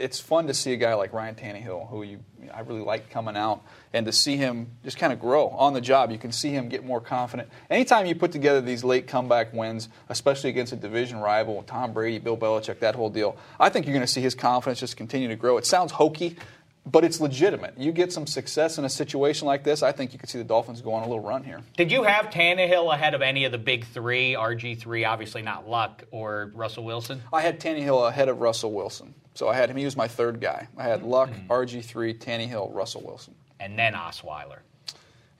it's 0.00 0.20
fun 0.20 0.46
to 0.46 0.54
see 0.54 0.72
a 0.72 0.76
guy 0.76 0.94
like 0.94 1.12
Ryan 1.12 1.34
Tannehill, 1.34 1.88
who 1.88 2.02
you 2.02 2.20
I 2.52 2.60
really 2.60 2.80
like 2.80 3.10
coming 3.10 3.36
out, 3.36 3.62
and 3.92 4.06
to 4.06 4.12
see 4.12 4.36
him 4.36 4.72
just 4.84 4.98
kind 4.98 5.12
of 5.12 5.20
grow 5.20 5.48
on 5.48 5.74
the 5.74 5.80
job. 5.80 6.10
You 6.10 6.18
can 6.18 6.32
see 6.32 6.50
him 6.50 6.68
get 6.68 6.84
more 6.84 7.00
confident. 7.00 7.48
Anytime 7.70 8.06
you 8.06 8.14
put 8.14 8.32
together 8.32 8.60
these 8.60 8.84
late 8.84 9.06
comeback 9.06 9.52
wins, 9.52 9.88
especially 10.08 10.50
against 10.50 10.72
a 10.72 10.76
division 10.76 11.20
rival, 11.20 11.62
Tom 11.62 11.92
Brady, 11.92 12.18
Bill 12.18 12.36
Belichick, 12.36 12.80
that 12.80 12.94
whole 12.94 13.10
deal, 13.10 13.36
I 13.60 13.68
think 13.68 13.86
you're 13.86 13.94
going 13.94 14.06
to 14.06 14.12
see 14.12 14.20
his 14.20 14.34
confidence 14.34 14.80
just 14.80 14.96
continue 14.96 15.28
to 15.28 15.36
grow. 15.36 15.56
It 15.56 15.66
sounds 15.66 15.92
hokey. 15.92 16.36
But 16.84 17.04
it's 17.04 17.20
legitimate. 17.20 17.78
You 17.78 17.92
get 17.92 18.12
some 18.12 18.26
success 18.26 18.76
in 18.76 18.84
a 18.84 18.88
situation 18.88 19.46
like 19.46 19.62
this, 19.62 19.82
I 19.84 19.92
think 19.92 20.12
you 20.12 20.18
could 20.18 20.28
see 20.28 20.38
the 20.38 20.44
Dolphins 20.44 20.80
go 20.80 20.92
on 20.94 21.02
a 21.02 21.06
little 21.06 21.22
run 21.22 21.44
here. 21.44 21.60
Did 21.76 21.92
you 21.92 22.02
have 22.02 22.26
Tannehill 22.26 22.92
ahead 22.92 23.14
of 23.14 23.22
any 23.22 23.44
of 23.44 23.52
the 23.52 23.58
big 23.58 23.86
three? 23.86 24.34
RG 24.34 24.78
three, 24.78 25.04
obviously 25.04 25.42
not 25.42 25.68
Luck 25.68 26.02
or 26.10 26.50
Russell 26.54 26.84
Wilson. 26.84 27.22
I 27.32 27.40
had 27.42 27.60
Tannehill 27.60 28.08
ahead 28.08 28.28
of 28.28 28.40
Russell 28.40 28.72
Wilson. 28.72 29.14
So 29.34 29.48
I 29.48 29.54
had 29.54 29.70
him. 29.70 29.76
He 29.76 29.84
was 29.84 29.96
my 29.96 30.08
third 30.08 30.40
guy. 30.40 30.68
I 30.76 30.82
had 30.82 31.02
Luck, 31.04 31.30
mm-hmm. 31.30 31.50
RG3, 31.50 32.18
Tannehill, 32.18 32.74
Russell 32.74 33.02
Wilson. 33.02 33.34
and 33.60 33.78
then 33.78 33.94
Osweiler. 33.94 34.58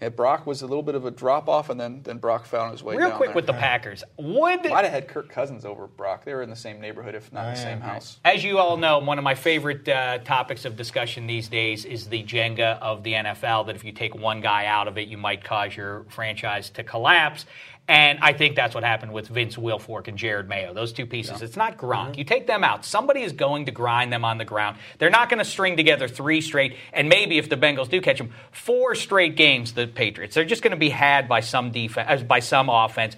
Yeah, 0.02 0.08
Brock 0.08 0.48
was 0.48 0.62
a 0.62 0.66
little 0.66 0.82
bit 0.82 0.96
of 0.96 1.06
a 1.06 1.12
drop 1.12 1.48
off, 1.48 1.70
and 1.70 1.78
then, 1.78 2.02
then 2.02 2.18
Brock 2.18 2.44
found 2.44 2.72
his 2.72 2.82
way 2.82 2.96
Real 2.96 3.10
down 3.10 3.16
quick 3.16 3.28
there. 3.28 3.36
with 3.36 3.46
the 3.46 3.52
Packers, 3.52 4.02
would 4.18 4.64
Might 4.68 4.82
have 4.82 4.92
had 4.92 5.06
Kirk 5.06 5.28
Cousins 5.28 5.64
over 5.64 5.86
Brock. 5.86 6.24
They 6.24 6.34
were 6.34 6.42
in 6.42 6.50
the 6.50 6.56
same 6.56 6.80
neighborhood, 6.80 7.14
if 7.14 7.32
not 7.32 7.54
the 7.54 7.60
same 7.60 7.80
house. 7.80 8.18
As 8.24 8.42
you 8.42 8.58
all 8.58 8.76
know, 8.76 8.98
one 8.98 9.18
of 9.18 9.22
my 9.22 9.36
favorite 9.36 9.88
uh, 9.88 10.18
topics 10.18 10.64
of 10.64 10.74
discussion 10.76 11.28
these 11.28 11.48
days 11.48 11.84
is 11.84 12.08
the 12.08 12.20
Jenga 12.24 12.80
of 12.80 13.04
the 13.04 13.12
NFL. 13.12 13.66
That 13.66 13.76
if 13.76 13.84
you 13.84 13.92
take 13.92 14.16
one 14.16 14.40
guy 14.40 14.66
out 14.66 14.88
of 14.88 14.98
it, 14.98 15.06
you 15.06 15.18
might 15.18 15.44
cause 15.44 15.76
your 15.76 16.04
franchise 16.08 16.68
to 16.70 16.82
collapse. 16.82 17.46
And 17.88 18.20
I 18.22 18.32
think 18.32 18.54
that's 18.54 18.76
what 18.76 18.84
happened 18.84 19.12
with 19.12 19.26
Vince 19.26 19.56
Wilfork 19.56 20.06
and 20.06 20.16
Jerod 20.16 20.46
Mayo. 20.46 20.72
Those 20.72 20.92
two 20.92 21.04
pieces. 21.04 21.42
It's 21.42 21.56
not 21.56 21.76
Gronk. 21.76 22.16
You 22.16 22.22
take 22.22 22.46
them 22.46 22.62
out. 22.62 22.84
Somebody 22.84 23.22
is 23.22 23.32
going 23.32 23.66
to 23.66 23.72
grind 23.72 24.12
them 24.12 24.24
on 24.24 24.38
the 24.38 24.44
ground. 24.44 24.78
They're 24.98 25.10
not 25.10 25.28
going 25.28 25.40
to 25.40 25.44
string 25.44 25.76
together 25.76 26.06
three 26.06 26.40
straight, 26.40 26.76
and 26.92 27.08
maybe 27.08 27.38
if 27.38 27.48
the 27.48 27.56
Bengals 27.56 27.90
do 27.90 28.00
catch 28.00 28.18
them, 28.18 28.30
four 28.52 28.94
straight 28.94 29.36
games. 29.36 29.72
The 29.72 29.88
Patriots. 29.88 30.34
They're 30.34 30.44
just 30.44 30.62
going 30.62 30.70
to 30.70 30.76
be 30.76 30.90
had 30.90 31.28
by 31.28 31.40
some 31.40 31.72
defense, 31.72 32.22
by 32.22 32.38
some 32.38 32.68
offense, 32.68 33.16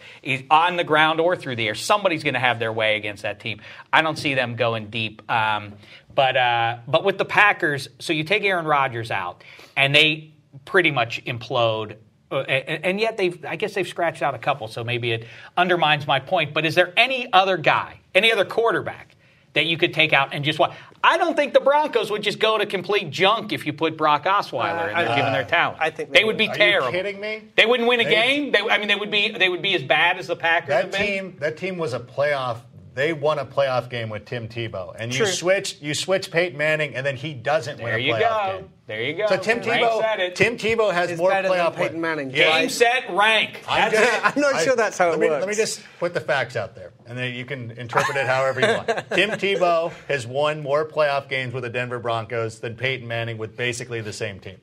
on 0.51 0.77
the 0.77 0.85
ground 0.85 1.21
or 1.21 1.37
through 1.37 1.57
the 1.57 1.69
air. 1.69 1.75
Somebody's 1.75 2.25
going 2.25 2.35
to 2.35 2.41
have 2.41 2.59
their 2.59 2.73
way 2.73 2.97
against 2.97 3.23
that 3.23 3.41
team. 3.41 3.61
I 3.93 4.01
don't 4.03 4.19
see 4.19 4.35
them 4.35 4.57
going 4.57 4.89
deep. 4.89 5.31
Um, 5.31 5.75
but 6.15 6.37
uh, 6.37 6.79
but 6.89 7.05
with 7.05 7.19
the 7.19 7.25
Packers, 7.25 7.89
so 7.99 8.13
you 8.13 8.25
take 8.25 8.45
Aaron 8.45 8.67
Rodgers 8.67 9.11
out, 9.11 9.45
and 9.77 9.95
they 9.95 10.33
pretty 10.65 10.91
much 10.91 11.23
implode. 11.27 11.97
Uh, 12.31 12.39
and, 12.41 12.85
and 12.85 13.01
yet 13.01 13.17
they've, 13.17 13.45
I 13.45 13.57
guess 13.57 13.75
they've 13.75 13.87
scratched 13.87 14.23
out 14.23 14.35
a 14.35 14.39
couple, 14.39 14.67
so 14.69 14.83
maybe 14.83 15.13
it 15.13 15.27
undermines 15.57 16.07
my 16.07 16.21
point. 16.21 16.55
But 16.55 16.65
is 16.67 16.75
there 16.75 16.93
any 16.97 17.33
other 17.33 17.57
guy, 17.57 18.01
any 18.15 18.33
other 18.33 18.45
quarterback 18.45 19.15
that 19.53 19.67
you 19.67 19.77
could 19.77 19.95
take 19.95 20.13
out 20.13 20.31
and 20.35 20.45
just 20.45 20.59
watch? 20.59 20.73
I 21.05 21.19
don't 21.19 21.37
think 21.37 21.53
the 21.53 21.61
Broncos 21.61 22.11
would 22.11 22.23
just 22.23 22.39
go 22.41 22.57
to 22.59 22.67
complete 22.67 23.11
junk 23.11 23.53
if 23.53 23.67
you 23.67 23.73
put 23.75 23.97
Brock 23.97 24.25
Osweiler 24.25 24.89
in 24.89 24.95
there, 24.95 24.97
I- 24.97 25.17
given 25.17 25.33
their 25.33 25.45
talent. 25.45 25.79
I 25.81 25.91
think 25.91 26.11
they, 26.13 26.21
they 26.21 26.25
would 26.25 26.39
be 26.39 26.49
Are 26.49 26.53
you 26.53 26.59
terrible. 26.59 26.91
kidding 26.91 27.21
me? 27.21 27.43
They 27.57 27.67
wouldn't 27.67 27.89
win 27.89 28.01
a 28.01 28.05
They- 28.05 28.11
game. 28.11 28.53
They, 28.53 28.61
I 28.61 28.79
mean, 28.79 28.89
they 28.89 28.97
would 28.97 29.11
be 29.11 29.31
they 29.31 29.49
would 29.51 29.63
be 29.63 29.75
as 29.75 29.83
bad 29.83 30.19
as 30.19 30.27
the 30.29 30.35
Packers. 30.37 30.69
That 30.69 30.93
team, 30.93 31.37
that 31.41 31.57
team 31.57 31.77
was 31.79 31.93
a 31.93 32.01
playoff. 32.01 32.59
They 32.95 33.13
won 33.13 33.41
a 33.41 33.45
playoff 33.45 33.91
game 33.91 34.09
with 34.09 34.25
Tim 34.25 34.49
Tebow, 34.49 34.95
and 34.97 35.13
you 35.13 35.27
switch, 35.27 35.81
you 35.83 35.95
switch 35.95 36.31
Peyton 36.31 36.57
Manning, 36.57 36.95
and 36.95 37.05
then 37.05 37.17
he 37.17 37.35
doesn't 37.35 37.79
win 37.79 37.87
There 37.87 37.97
a 37.97 38.01
you 38.01 38.15
playoff 38.15 38.47
go. 38.53 38.59
game. 38.61 38.69
There 38.87 39.03
you 39.03 39.15
go. 39.15 39.27
So 39.27 39.37
Tim 39.37 39.61
Tebow, 39.61 40.19
it. 40.21 40.37
Tim 40.37 40.57
Tebow 40.57 40.93
has 40.93 41.11
Is 41.11 41.19
more 41.19 41.31
better 41.31 41.49
than 41.49 41.57
playoff 41.59 41.75
Peyton 41.75 41.95
win- 41.95 42.01
Manning. 42.03 42.31
Yeah, 42.31 42.61
Game, 42.61 42.69
set, 42.69 43.11
rank. 43.11 43.65
I'm, 43.67 43.91
just. 43.91 44.25
I'm 44.37 44.41
not 44.41 44.61
sure 44.63 44.77
that's 44.77 44.97
how 44.97 45.09
it 45.09 45.11
let 45.13 45.21
me, 45.21 45.29
works. 45.29 45.41
Let 45.41 45.49
me 45.49 45.57
just 45.57 45.81
put 45.99 46.15
the 46.15 46.21
facts 46.21 46.55
out 46.55 46.77
there, 46.77 46.93
and 47.07 47.19
then 47.19 47.35
you 47.35 47.45
can 47.45 47.73
interpret 47.73 48.17
it 48.17 48.27
however 48.27 48.61
you 48.61 48.67
want. 48.69 48.87
Tim 49.11 49.31
Tebow 49.31 49.93
has 50.07 50.27
won 50.27 50.63
more 50.63 50.87
playoff 50.87 51.29
games 51.29 51.53
with 51.53 51.65
the 51.65 51.71
Denver 51.71 51.99
Broncos 51.99 52.61
than 52.61 52.77
Peyton 52.77 53.09
Manning 53.09 53.39
with 53.39 53.57
basically 53.57 54.03
the 54.03 54.13
same 54.13 54.39
team. 54.39 54.59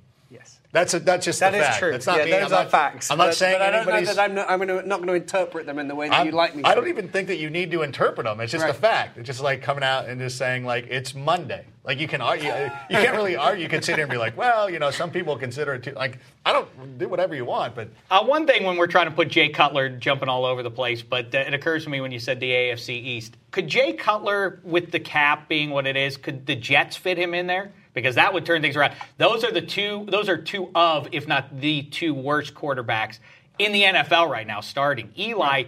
That's 0.73 0.93
a, 0.93 0.99
that's 0.99 1.25
just 1.25 1.41
That 1.41 1.53
is 1.53 1.62
fact. 1.62 1.79
true. 1.79 1.91
That's 1.91 2.07
not 2.07 2.19
yeah, 2.19 2.25
me. 2.25 2.31
those 2.31 2.51
I'm 2.51 2.60
are 2.60 2.63
not, 2.63 2.71
facts. 2.71 3.12
I'm 3.12 3.17
not 3.17 3.27
but, 3.27 3.36
saying 3.36 3.55
but 3.60 3.62
I 3.62 3.71
don't 3.71 3.86
know 3.86 4.01
that 4.05 4.19
I'm 4.19 4.36
not, 4.36 4.49
I'm 4.49 4.60
not 4.88 4.97
going 4.99 5.07
to 5.07 5.13
interpret 5.15 5.65
them 5.65 5.79
in 5.79 5.88
the 5.89 5.95
way 5.95 6.07
that 6.07 6.15
I'm- 6.15 6.25
you'd 6.27 6.36
like 6.36 6.55
me 6.55 6.63
to. 6.63 6.69
I 6.69 6.75
don't 6.75 6.88
even 6.88 7.10
think 7.10 7.27
that 7.27 7.38
you 7.38 7.49
need 7.49 7.71
to 7.71 7.81
interpret 7.81 8.25
them. 8.25 8.39
It's 8.39 8.51
just 8.53 8.65
a 8.65 8.73
fact. 8.73 9.17
It's 9.17 9.27
just 9.27 9.41
like 9.41 9.62
coming 9.62 9.84
out 9.84 10.07
and 10.07 10.19
just 10.19 10.38
saying 10.38 10.63
like 10.63 10.88
it's 10.89 11.13
Monday. 11.13 11.65
Like 11.84 11.99
you 11.99 12.07
can 12.07 12.21
argue. 12.21 12.45
You 12.47 12.97
can't 12.97 13.15
really 13.17 13.36
argue. 13.36 13.63
You 13.63 13.69
can 13.69 13.81
sit 13.81 13.95
here 13.95 14.03
and 14.03 14.12
be 14.12 14.17
like, 14.17 14.38
well, 14.38 14.69
you 14.69 14.77
know, 14.79 14.91
some 14.91 15.10
people 15.12 15.36
consider 15.36 15.73
it 15.73 15.84
too. 15.84 15.91
Like 15.91 16.19
I 16.45 16.53
don't 16.53 16.97
do 16.97 17.10
whatever 17.10 17.36
you 17.36 17.43
want, 17.43 17.75
but 17.75 17.89
Uh, 18.10 18.23
one 18.23 18.45
thing 18.47 18.63
when 18.63 18.77
we're 18.77 18.88
trying 18.88 19.07
to 19.10 19.15
put 19.15 19.27
Jay 19.29 19.49
Cutler 19.49 19.89
jumping 19.89 20.29
all 20.29 20.45
over 20.45 20.63
the 20.63 20.71
place, 20.71 21.01
but 21.01 21.34
uh, 21.36 21.39
it 21.39 21.53
occurs 21.53 21.84
to 21.84 21.89
me 21.89 21.99
when 21.99 22.12
you 22.12 22.19
said 22.19 22.39
the 22.39 22.49
AFC 22.49 22.89
East. 22.91 23.36
Could 23.49 23.67
Jay 23.67 23.93
Cutler, 23.93 24.60
with 24.63 24.91
the 24.91 24.99
cap 24.99 25.49
being 25.49 25.71
what 25.71 25.86
it 25.88 25.97
is, 25.97 26.17
could 26.17 26.45
the 26.45 26.55
Jets 26.55 26.95
fit 26.95 27.17
him 27.17 27.34
in 27.34 27.47
there? 27.47 27.71
Because 27.93 28.15
that 28.15 28.34
would 28.34 28.45
turn 28.45 28.62
things 28.62 28.75
around. 28.75 28.93
Those 29.17 29.43
are 29.43 29.51
the 29.51 29.62
two. 29.62 30.06
Those 30.10 30.30
are 30.30 30.38
two 30.38 30.69
of, 30.73 31.10
if 31.12 31.27
not 31.27 31.60
the 31.60 31.84
two 31.84 32.13
worst 32.13 32.54
quarterbacks 32.54 33.19
in 33.60 33.71
the 33.71 33.84
NFL 33.84 34.30
right 34.30 34.47
now. 34.47 34.62
Starting 34.62 35.12
Eli, 35.17 35.63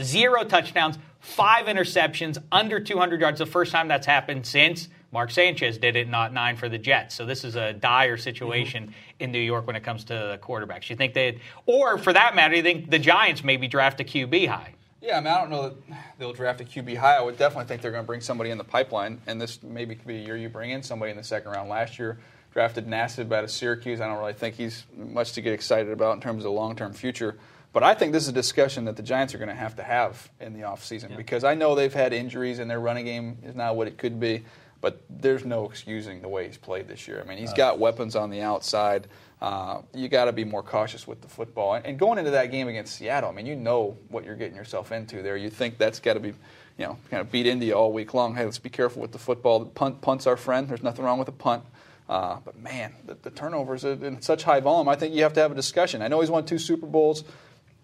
zero 0.00 0.44
touchdowns, 0.44 0.98
five 1.20 1.66
interceptions, 1.66 2.38
under 2.52 2.80
200 2.80 3.20
yards. 3.20 3.38
The 3.38 3.46
first 3.46 3.72
time 3.72 3.88
that's 3.88 4.06
happened 4.06 4.46
since 4.46 4.88
Mark 5.14 5.30
Sanchez 5.30 5.78
did 5.78 5.94
it, 5.94 6.08
not 6.08 6.32
nine 6.32 6.56
for 6.56 6.68
the 6.68 6.76
Jets. 6.76 7.14
So 7.14 7.24
this 7.24 7.44
is 7.44 7.54
a 7.54 7.72
dire 7.72 8.16
situation 8.16 8.84
mm-hmm. 8.84 8.92
in 9.20 9.32
New 9.32 9.38
York 9.38 9.66
when 9.66 9.76
it 9.76 9.84
comes 9.84 10.02
to 10.04 10.12
the 10.12 10.40
quarterbacks. 10.42 10.90
You 10.90 10.96
think 10.96 11.14
they, 11.14 11.38
or 11.66 11.98
for 11.98 12.12
that 12.12 12.34
matter, 12.34 12.56
you 12.56 12.62
think 12.62 12.90
the 12.90 12.98
Giants 12.98 13.44
maybe 13.44 13.68
draft 13.68 14.00
a 14.00 14.04
QB 14.04 14.48
high? 14.48 14.74
Yeah, 15.04 15.18
I 15.18 15.20
mean, 15.20 15.26
I 15.26 15.38
don't 15.38 15.50
know 15.50 15.68
that 15.68 15.74
they'll 16.18 16.32
draft 16.32 16.62
a 16.62 16.64
QB 16.64 16.96
high. 16.96 17.16
I 17.16 17.20
would 17.20 17.36
definitely 17.36 17.66
think 17.66 17.82
they're 17.82 17.90
going 17.90 18.04
to 18.04 18.06
bring 18.06 18.22
somebody 18.22 18.48
in 18.48 18.56
the 18.56 18.64
pipeline, 18.64 19.20
and 19.26 19.38
this 19.38 19.62
maybe 19.62 19.94
could 19.96 20.06
be 20.06 20.16
a 20.16 20.24
year 20.24 20.34
you 20.34 20.48
bring 20.48 20.70
in 20.70 20.82
somebody 20.82 21.10
in 21.10 21.18
the 21.18 21.22
second 21.22 21.50
round. 21.50 21.68
Last 21.68 21.98
year, 21.98 22.18
drafted 22.54 22.86
Nassib 22.86 23.30
out 23.30 23.44
of 23.44 23.50
Syracuse. 23.50 24.00
I 24.00 24.06
don't 24.06 24.18
really 24.18 24.32
think 24.32 24.54
he's 24.54 24.86
much 24.96 25.32
to 25.32 25.42
get 25.42 25.52
excited 25.52 25.92
about 25.92 26.14
in 26.14 26.22
terms 26.22 26.38
of 26.38 26.44
the 26.44 26.52
long 26.52 26.74
term 26.74 26.94
future. 26.94 27.36
But 27.74 27.82
I 27.82 27.92
think 27.92 28.12
this 28.12 28.22
is 28.22 28.30
a 28.30 28.32
discussion 28.32 28.86
that 28.86 28.96
the 28.96 29.02
Giants 29.02 29.34
are 29.34 29.38
going 29.38 29.48
to 29.48 29.54
have 29.54 29.76
to 29.76 29.82
have 29.82 30.30
in 30.40 30.54
the 30.54 30.60
offseason 30.60 31.16
because 31.16 31.44
I 31.44 31.54
know 31.54 31.74
they've 31.74 31.92
had 31.92 32.14
injuries 32.14 32.58
and 32.58 32.70
their 32.70 32.80
running 32.80 33.04
game 33.04 33.36
is 33.44 33.54
not 33.54 33.76
what 33.76 33.88
it 33.88 33.98
could 33.98 34.18
be. 34.18 34.44
But 34.84 35.00
there's 35.08 35.46
no 35.46 35.64
excusing 35.64 36.20
the 36.20 36.28
way 36.28 36.46
he's 36.46 36.58
played 36.58 36.88
this 36.88 37.08
year. 37.08 37.18
I 37.24 37.26
mean, 37.26 37.38
he's 37.38 37.54
got 37.54 37.78
weapons 37.78 38.14
on 38.14 38.28
the 38.28 38.42
outside. 38.42 39.08
Uh, 39.40 39.80
you 39.94 40.10
got 40.10 40.26
to 40.26 40.32
be 40.32 40.44
more 40.44 40.62
cautious 40.62 41.08
with 41.08 41.22
the 41.22 41.26
football. 41.26 41.72
And, 41.72 41.86
and 41.86 41.98
going 41.98 42.18
into 42.18 42.32
that 42.32 42.50
game 42.50 42.68
against 42.68 42.96
Seattle, 42.96 43.30
I 43.30 43.32
mean, 43.32 43.46
you 43.46 43.56
know 43.56 43.96
what 44.10 44.26
you're 44.26 44.36
getting 44.36 44.54
yourself 44.54 44.92
into 44.92 45.22
there. 45.22 45.38
You 45.38 45.48
think 45.48 45.78
that's 45.78 46.00
got 46.00 46.14
to 46.14 46.20
be, 46.20 46.28
you 46.28 46.84
know, 46.84 46.98
kind 47.10 47.22
of 47.22 47.32
beat 47.32 47.46
India 47.46 47.74
all 47.74 47.94
week 47.94 48.12
long. 48.12 48.34
Hey, 48.34 48.44
let's 48.44 48.58
be 48.58 48.68
careful 48.68 49.00
with 49.00 49.12
the 49.12 49.18
football. 49.18 49.58
The 49.60 49.64
punt, 49.64 50.02
punt's 50.02 50.26
our 50.26 50.36
friend. 50.36 50.68
There's 50.68 50.82
nothing 50.82 51.06
wrong 51.06 51.18
with 51.18 51.28
a 51.28 51.32
punt. 51.32 51.64
Uh, 52.06 52.40
but 52.44 52.58
man, 52.58 52.92
the, 53.06 53.14
the 53.22 53.30
turnovers 53.30 53.86
are 53.86 53.92
in 53.92 54.20
such 54.20 54.42
high 54.42 54.60
volume. 54.60 54.90
I 54.90 54.96
think 54.96 55.14
you 55.14 55.22
have 55.22 55.32
to 55.32 55.40
have 55.40 55.50
a 55.50 55.54
discussion. 55.54 56.02
I 56.02 56.08
know 56.08 56.20
he's 56.20 56.30
won 56.30 56.44
two 56.44 56.58
Super 56.58 56.86
Bowls. 56.86 57.24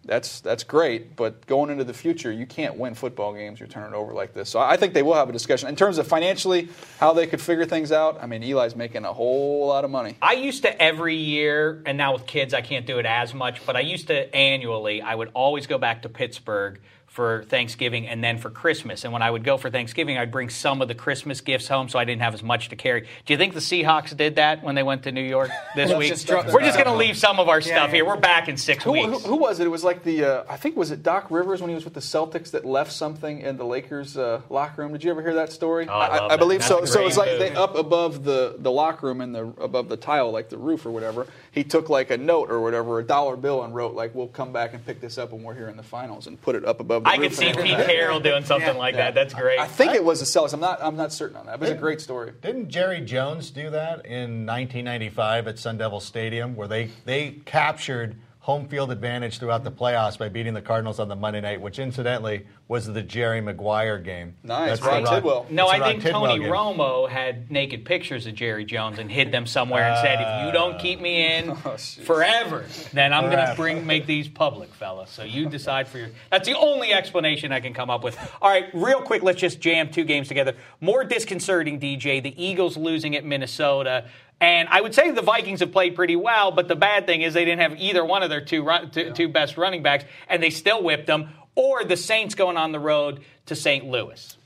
That's 0.04 0.40
that's 0.40 0.64
great, 0.64 1.14
but 1.14 1.46
going 1.46 1.70
into 1.70 1.84
the 1.84 1.92
future, 1.92 2.32
you 2.32 2.46
can't 2.46 2.76
win 2.76 2.94
football 2.94 3.34
games. 3.34 3.60
You're 3.60 3.68
turning 3.68 3.92
over 3.92 4.12
like 4.12 4.32
this. 4.32 4.48
So 4.48 4.58
I 4.58 4.76
think 4.76 4.94
they 4.94 5.02
will 5.02 5.14
have 5.14 5.28
a 5.28 5.32
discussion 5.32 5.68
in 5.68 5.76
terms 5.76 5.98
of 5.98 6.06
financially 6.06 6.68
how 6.98 7.12
they 7.12 7.26
could 7.26 7.40
figure 7.40 7.66
things 7.66 7.92
out. 7.92 8.18
I 8.22 8.26
mean, 8.26 8.42
Eli's 8.42 8.74
making 8.74 9.04
a 9.04 9.12
whole 9.12 9.66
lot 9.66 9.84
of 9.84 9.90
money. 9.90 10.16
I 10.22 10.32
used 10.32 10.62
to 10.62 10.82
every 10.82 11.16
year, 11.16 11.82
and 11.84 11.98
now 11.98 12.14
with 12.14 12.26
kids, 12.26 12.54
I 12.54 12.62
can't 12.62 12.86
do 12.86 12.98
it 12.98 13.06
as 13.06 13.34
much, 13.34 13.64
but 13.66 13.76
I 13.76 13.80
used 13.80 14.06
to 14.06 14.34
annually, 14.34 15.02
I 15.02 15.14
would 15.14 15.30
always 15.34 15.66
go 15.66 15.76
back 15.76 16.02
to 16.02 16.08
Pittsburgh 16.08 16.80
for 17.10 17.42
Thanksgiving 17.48 18.06
and 18.06 18.22
then 18.22 18.38
for 18.38 18.50
Christmas. 18.50 19.02
And 19.02 19.12
when 19.12 19.20
I 19.20 19.28
would 19.28 19.42
go 19.42 19.56
for 19.56 19.68
Thanksgiving, 19.68 20.16
I'd 20.16 20.30
bring 20.30 20.48
some 20.48 20.80
of 20.80 20.86
the 20.86 20.94
Christmas 20.94 21.40
gifts 21.40 21.66
home 21.66 21.88
so 21.88 21.98
I 21.98 22.04
didn't 22.04 22.22
have 22.22 22.34
as 22.34 22.42
much 22.42 22.68
to 22.68 22.76
carry. 22.76 23.00
Do 23.00 23.34
you 23.34 23.36
think 23.36 23.52
the 23.52 23.60
Seahawks 23.60 24.16
did 24.16 24.36
that 24.36 24.62
when 24.62 24.76
they 24.76 24.84
went 24.84 25.02
to 25.02 25.12
New 25.12 25.24
York 25.24 25.50
this 25.74 25.92
week? 25.92 26.08
just 26.08 26.28
We're 26.30 26.60
just 26.60 26.76
going 26.76 26.86
to 26.86 26.94
leave 26.94 27.16
some 27.16 27.40
of 27.40 27.48
our 27.48 27.60
stuff 27.60 27.88
yeah. 27.88 27.96
here. 27.96 28.04
We're 28.04 28.16
back 28.16 28.48
in 28.48 28.56
six 28.56 28.84
Who, 28.84 28.92
weeks. 28.92 29.24
who, 29.24 29.30
who 29.30 29.36
was 29.36 29.58
it? 29.58 29.66
It 29.66 29.70
was 29.70 29.82
like 29.82 30.04
the 30.04 30.24
uh, 30.24 30.44
I 30.48 30.56
think 30.56 30.76
was 30.76 30.92
it 30.92 31.02
Doc 31.02 31.26
Rivers 31.30 31.60
when 31.60 31.68
he 31.68 31.74
was 31.74 31.84
with 31.84 31.94
the 31.94 32.00
Celtics 32.00 32.52
that 32.52 32.64
left 32.64 32.92
something 32.92 33.40
in 33.40 33.56
the 33.56 33.64
Lakers 33.64 34.16
uh, 34.16 34.42
locker 34.48 34.82
room. 34.82 34.92
Did 34.92 35.02
you 35.02 35.10
ever 35.10 35.20
hear 35.20 35.34
that 35.34 35.50
story? 35.50 35.88
Oh, 35.88 35.92
I 35.92 36.08
love 36.08 36.22
I, 36.22 36.28
that. 36.28 36.38
believe 36.38 36.60
That's 36.60 36.68
so. 36.68 36.84
So 36.84 37.00
great 37.00 37.08
it's 37.08 37.16
like 37.16 37.38
they 37.40 37.50
up 37.50 37.74
above 37.74 38.22
the, 38.22 38.54
the 38.56 38.70
locker 38.70 39.08
room 39.08 39.20
and 39.20 39.34
the 39.34 39.52
above 39.58 39.88
the 39.88 39.96
tile, 39.96 40.30
like 40.30 40.48
the 40.48 40.58
roof 40.58 40.86
or 40.86 40.92
whatever. 40.92 41.26
He 41.50 41.64
took 41.64 41.88
like 41.88 42.10
a 42.10 42.16
note 42.16 42.52
or 42.52 42.60
whatever, 42.60 43.00
a 43.00 43.04
dollar 43.04 43.36
bill, 43.36 43.64
and 43.64 43.74
wrote 43.74 43.94
like, 43.94 44.14
"We'll 44.14 44.28
come 44.28 44.52
back 44.52 44.74
and 44.74 44.86
pick 44.86 45.00
this 45.00 45.18
up 45.18 45.32
when 45.32 45.42
we're 45.42 45.54
here 45.54 45.68
in 45.68 45.76
the 45.76 45.82
finals," 45.82 46.28
and 46.28 46.40
put 46.40 46.54
it 46.54 46.64
up 46.64 46.78
above. 46.78 47.02
The 47.16 47.24
I 47.24 47.28
could 47.28 47.36
see 47.36 47.52
Pete. 47.52 47.76
Carroll 47.86 48.20
doing 48.20 48.44
something 48.44 48.76
like 48.76 48.96
that. 48.96 49.14
That's 49.14 49.34
great. 49.34 49.58
I 49.58 49.66
think 49.66 49.94
it 49.94 50.04
was 50.04 50.20
the 50.20 50.26
Celtics. 50.26 50.52
I'm 50.52 50.60
not. 50.60 50.82
I'm 50.82 50.96
not 50.96 51.12
certain 51.12 51.36
on 51.36 51.46
that. 51.46 51.54
It 51.54 51.60
was 51.60 51.70
a 51.70 51.74
great 51.74 52.00
story. 52.00 52.32
Didn't 52.40 52.68
Jerry 52.68 53.00
Jones 53.00 53.50
do 53.50 53.70
that 53.70 54.06
in 54.06 54.46
1995 54.46 55.48
at 55.48 55.58
Sun 55.58 55.78
Devil 55.78 56.00
Stadium, 56.00 56.56
where 56.56 56.68
they 56.68 56.90
they 57.04 57.32
captured 57.44 58.16
home 58.40 58.66
field 58.66 58.90
advantage 58.90 59.38
throughout 59.38 59.64
the 59.64 59.70
playoffs 59.70 60.18
by 60.18 60.28
beating 60.28 60.54
the 60.54 60.62
Cardinals 60.62 60.98
on 60.98 61.08
the 61.08 61.14
Monday 61.14 61.42
night, 61.42 61.60
which 61.60 61.78
incidentally 61.78 62.46
was 62.68 62.86
the 62.86 63.02
Jerry 63.02 63.42
Maguire 63.42 63.98
game. 63.98 64.34
Nice, 64.42 64.70
That's 64.70 64.80
the 64.80 64.86
Rod 64.86 65.14
Tidwell. 65.14 65.46
No, 65.50 65.68
that's 65.68 65.82
I 65.82 65.90
think 65.90 66.02
Tidwell 66.02 66.26
Tony 66.26 66.44
game. 66.44 66.50
Romo 66.50 67.08
had 67.08 67.50
naked 67.50 67.84
pictures 67.84 68.26
of 68.26 68.34
Jerry 68.34 68.64
Jones 68.64 68.98
and 68.98 69.12
hid 69.12 69.30
them 69.30 69.44
somewhere 69.44 69.82
and 69.84 69.98
said, 69.98 70.20
"If 70.20 70.46
you 70.46 70.52
don't 70.52 70.78
keep 70.78 71.00
me 71.02 71.36
in 71.36 71.50
oh, 71.50 71.54
jeez. 71.54 72.00
forever, 72.00 72.64
then 72.94 73.12
I'm 73.12 73.24
going 73.30 73.46
to 73.46 73.54
bring 73.56 73.86
make 73.86 74.06
these 74.06 74.26
public, 74.26 74.72
fella." 74.72 75.06
So 75.06 75.22
you 75.22 75.46
decide 75.46 75.86
for 75.86 75.98
your. 75.98 76.08
That's 76.30 76.48
the 76.48 76.56
only 76.56 76.94
explanation 76.94 77.52
I 77.52 77.60
can 77.60 77.74
come 77.74 77.90
up 77.90 78.02
with. 78.02 78.18
All 78.40 78.48
right, 78.48 78.70
real 78.72 79.02
quick, 79.02 79.22
let's 79.22 79.40
just 79.40 79.60
jam 79.60 79.90
two 79.90 80.04
games 80.04 80.28
together. 80.28 80.54
More 80.80 81.04
disconcerting, 81.04 81.78
DJ. 81.78 82.22
The 82.22 82.42
Eagles 82.42 82.78
losing 82.78 83.16
at 83.16 83.24
Minnesota. 83.24 84.06
And 84.40 84.68
I 84.70 84.80
would 84.80 84.94
say 84.94 85.10
the 85.10 85.20
Vikings 85.22 85.60
have 85.60 85.70
played 85.70 85.94
pretty 85.94 86.16
well, 86.16 86.50
but 86.50 86.66
the 86.66 86.76
bad 86.76 87.04
thing 87.06 87.20
is 87.20 87.34
they 87.34 87.44
didn't 87.44 87.60
have 87.60 87.78
either 87.78 88.04
one 88.04 88.22
of 88.22 88.30
their 88.30 88.40
two, 88.40 88.62
run, 88.62 88.90
two, 88.90 89.12
two 89.12 89.28
best 89.28 89.58
running 89.58 89.82
backs, 89.82 90.04
and 90.28 90.42
they 90.42 90.50
still 90.50 90.82
whipped 90.82 91.06
them. 91.06 91.28
Or 91.54 91.84
the 91.84 91.96
Saints 91.96 92.34
going 92.34 92.56
on 92.56 92.72
the 92.72 92.80
road 92.80 93.20
to 93.46 93.54
St. 93.54 93.84
Louis. 93.84 94.36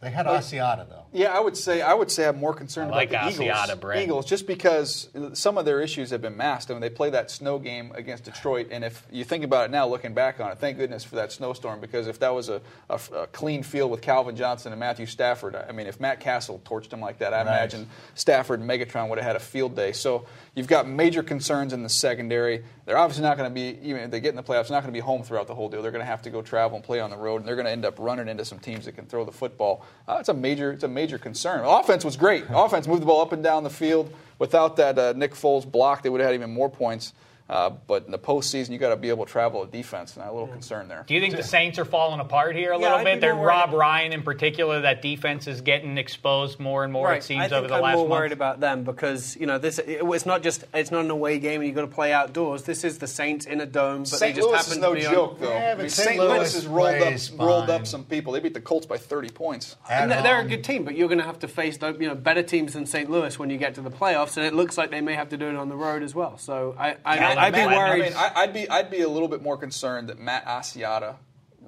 They 0.00 0.10
had 0.10 0.26
Asiata 0.26 0.88
though. 0.88 1.06
Yeah, 1.12 1.36
I 1.36 1.40
would 1.40 1.56
say 1.56 1.82
I 1.82 1.92
would 1.92 2.08
say 2.08 2.28
I'm 2.28 2.38
more 2.38 2.54
concerned 2.54 2.92
I 2.92 2.96
like 2.96 3.08
about 3.10 3.32
the 3.32 3.44
Asiata, 3.46 3.64
Eagles. 3.64 3.78
Brett. 3.80 4.02
Eagles, 4.04 4.26
just 4.26 4.46
because 4.46 5.08
some 5.32 5.58
of 5.58 5.64
their 5.64 5.80
issues 5.80 6.10
have 6.10 6.22
been 6.22 6.36
masked. 6.36 6.70
I 6.70 6.74
mean, 6.74 6.80
they 6.80 6.88
play 6.90 7.10
that 7.10 7.32
snow 7.32 7.58
game 7.58 7.90
against 7.96 8.22
Detroit, 8.22 8.68
and 8.70 8.84
if 8.84 9.04
you 9.10 9.24
think 9.24 9.42
about 9.42 9.64
it 9.64 9.72
now, 9.72 9.88
looking 9.88 10.14
back 10.14 10.38
on 10.38 10.52
it, 10.52 10.58
thank 10.58 10.78
goodness 10.78 11.02
for 11.02 11.16
that 11.16 11.32
snowstorm 11.32 11.80
because 11.80 12.06
if 12.06 12.20
that 12.20 12.32
was 12.32 12.48
a, 12.48 12.60
a, 12.88 13.00
a 13.16 13.26
clean 13.28 13.64
field 13.64 13.90
with 13.90 14.00
Calvin 14.00 14.36
Johnson 14.36 14.70
and 14.72 14.78
Matthew 14.78 15.06
Stafford, 15.06 15.56
I 15.56 15.72
mean, 15.72 15.88
if 15.88 15.98
Matt 15.98 16.20
Cassel 16.20 16.60
torched 16.64 16.92
him 16.92 17.00
like 17.00 17.18
that, 17.18 17.34
I 17.34 17.38
Right. 17.38 17.46
imagine 17.48 17.88
Stafford 18.14 18.60
and 18.60 18.70
Megatron 18.70 19.08
would 19.08 19.18
have 19.18 19.26
had 19.26 19.34
a 19.36 19.40
field 19.40 19.74
day. 19.74 19.90
So 19.90 20.26
you've 20.54 20.68
got 20.68 20.86
major 20.88 21.24
concerns 21.24 21.72
in 21.72 21.82
the 21.82 21.88
secondary. 21.88 22.62
They're 22.88 22.96
obviously 22.96 23.24
not 23.24 23.36
going 23.36 23.50
to 23.50 23.54
be 23.54 23.78
even 23.86 24.00
if 24.00 24.10
they 24.10 24.18
get 24.18 24.30
in 24.30 24.36
the 24.36 24.42
playoffs, 24.42 24.68
they're 24.68 24.76
not 24.76 24.82
going 24.82 24.94
to 24.94 24.98
be 24.98 25.00
home 25.00 25.22
throughout 25.22 25.46
the 25.46 25.54
whole 25.54 25.68
deal. 25.68 25.82
They're 25.82 25.90
going 25.90 26.00
to 26.00 26.06
have 26.06 26.22
to 26.22 26.30
go 26.30 26.40
travel 26.40 26.76
and 26.76 26.82
play 26.82 27.00
on 27.00 27.10
the 27.10 27.18
road, 27.18 27.36
and 27.36 27.46
they're 27.46 27.54
going 27.54 27.66
to 27.66 27.70
end 27.70 27.84
up 27.84 27.98
running 27.98 28.28
into 28.28 28.46
some 28.46 28.58
teams 28.58 28.86
that 28.86 28.92
can 28.92 29.04
throw 29.04 29.26
the 29.26 29.30
football. 29.30 29.84
Uh, 30.08 30.16
it's 30.20 30.30
a 30.30 30.34
major, 30.34 30.72
it's 30.72 30.84
a 30.84 30.88
major 30.88 31.18
concern. 31.18 31.66
Offense 31.66 32.02
was 32.02 32.16
great. 32.16 32.46
Offense 32.48 32.86
moved 32.86 33.02
the 33.02 33.06
ball 33.06 33.20
up 33.20 33.32
and 33.32 33.42
down 33.42 33.62
the 33.62 33.68
field. 33.68 34.10
Without 34.38 34.76
that 34.76 34.98
uh, 34.98 35.12
Nick 35.14 35.34
Foles 35.34 35.70
block, 35.70 36.02
they 36.02 36.08
would 36.08 36.22
have 36.22 36.28
had 36.28 36.34
even 36.34 36.48
more 36.48 36.70
points. 36.70 37.12
Uh, 37.48 37.70
but 37.86 38.04
in 38.04 38.10
the 38.12 38.18
postseason, 38.18 38.70
you 38.70 38.78
got 38.78 38.90
to 38.90 38.96
be 38.96 39.08
able 39.08 39.24
to 39.24 39.30
travel 39.32 39.62
a 39.62 39.66
defense, 39.66 40.14
and 40.14 40.22
I'm 40.22 40.28
a 40.28 40.32
little 40.32 40.48
concerned 40.48 40.90
there. 40.90 41.04
Do 41.06 41.14
you 41.14 41.20
think 41.20 41.34
the 41.34 41.42
Saints 41.42 41.78
are 41.78 41.84
falling 41.86 42.20
apart 42.20 42.54
here 42.54 42.72
a 42.72 42.76
Yeah, 42.76 42.82
little 42.82 42.98
I'd 42.98 43.04
bit? 43.04 43.14
be 43.16 43.20
They're 43.20 43.34
Rob 43.34 43.72
Ryan 43.72 44.12
in 44.12 44.22
particular. 44.22 44.82
That 44.82 45.00
defense 45.00 45.46
is 45.46 45.62
getting 45.62 45.96
exposed 45.96 46.60
more 46.60 46.84
and 46.84 46.92
more. 46.92 47.06
right. 47.06 47.18
It 47.18 47.24
seems 47.24 47.40
I 47.44 47.48
think 47.48 47.58
over 47.58 47.68
the 47.68 47.74
I'm 47.76 47.82
last 47.82 47.96
more 47.96 48.08
month. 48.08 48.20
worried 48.20 48.32
about 48.32 48.60
them 48.60 48.84
because 48.84 49.34
you 49.40 49.46
know 49.46 49.56
this. 49.58 49.78
It, 49.78 50.00
it's 50.02 50.26
not 50.26 50.42
just 50.42 50.64
it's 50.74 50.90
not 50.90 51.04
an 51.06 51.10
away 51.10 51.38
game 51.38 51.60
and 51.60 51.66
you've 51.66 51.74
got 51.76 51.82
to 51.82 51.86
play 51.88 52.12
outdoors. 52.12 52.64
This 52.64 52.84
is 52.84 52.98
the 52.98 53.06
Saints 53.06 53.46
in 53.46 53.60
a 53.62 53.66
dome, 53.66 54.00
but 54.00 54.08
St. 54.08 54.20
they 54.20 54.32
just 54.40 54.46
Louis 54.48 54.56
happen 54.58 54.72
is 54.72 54.78
no 54.78 54.94
to 54.94 55.00
be 55.00 55.06
on- 55.06 55.14
joke, 55.14 55.40
though. 55.40 55.48
Yeah, 55.50 55.70
I 55.70 55.74
but 55.74 55.78
mean, 55.82 55.88
St. 55.90 56.08
St. 56.08 56.20
Louis 56.20 56.28
Louis 56.38 56.54
has 56.54 56.66
rolled 56.66 56.88
up, 56.94 56.98
plays 57.00 57.32
rolled 57.32 57.70
up 57.70 57.86
some 57.86 58.04
people. 58.04 58.34
They 58.34 58.40
beat 58.40 58.52
the 58.54 58.60
Colts 58.60 58.84
by 58.86 58.98
30 58.98 59.30
points. 59.30 59.76
And 59.88 60.12
At 60.12 60.22
they're 60.22 60.40
a 60.40 60.44
good 60.44 60.64
team, 60.64 60.84
but 60.84 60.96
you're 60.96 61.08
going 61.08 61.18
to 61.18 61.24
have 61.24 61.38
to 61.38 61.48
face 61.48 61.78
you 61.80 62.08
know 62.08 62.14
better 62.14 62.42
teams 62.42 62.74
than 62.74 62.84
St. 62.84 63.08
Louis 63.10 63.38
when 63.38 63.48
you 63.48 63.56
get 63.56 63.74
to 63.76 63.80
the 63.80 63.90
playoffs, 63.90 64.36
and 64.36 64.44
it 64.44 64.52
looks 64.52 64.76
like 64.76 64.90
they 64.90 65.00
may 65.00 65.14
have 65.14 65.30
to 65.30 65.38
do 65.38 65.46
it 65.46 65.56
on 65.56 65.70
the 65.70 65.76
road 65.76 66.02
as 66.02 66.14
well. 66.14 66.36
So 66.36 66.74
I, 66.78 66.96
I, 67.04 67.16
Kellen 67.38 67.54
I'd 67.54 67.64
be 67.64 67.70
Moore, 67.70 67.78
worried. 67.78 68.02
I 68.02 68.08
mean, 68.08 68.16
I, 68.16 68.32
I'd 68.42 68.52
be 68.52 68.68
I'd 68.68 68.90
be 68.90 69.00
a 69.00 69.08
little 69.08 69.28
bit 69.28 69.42
more 69.42 69.56
concerned 69.56 70.08
that 70.08 70.18
Matt 70.18 70.46
Asiata 70.46 71.16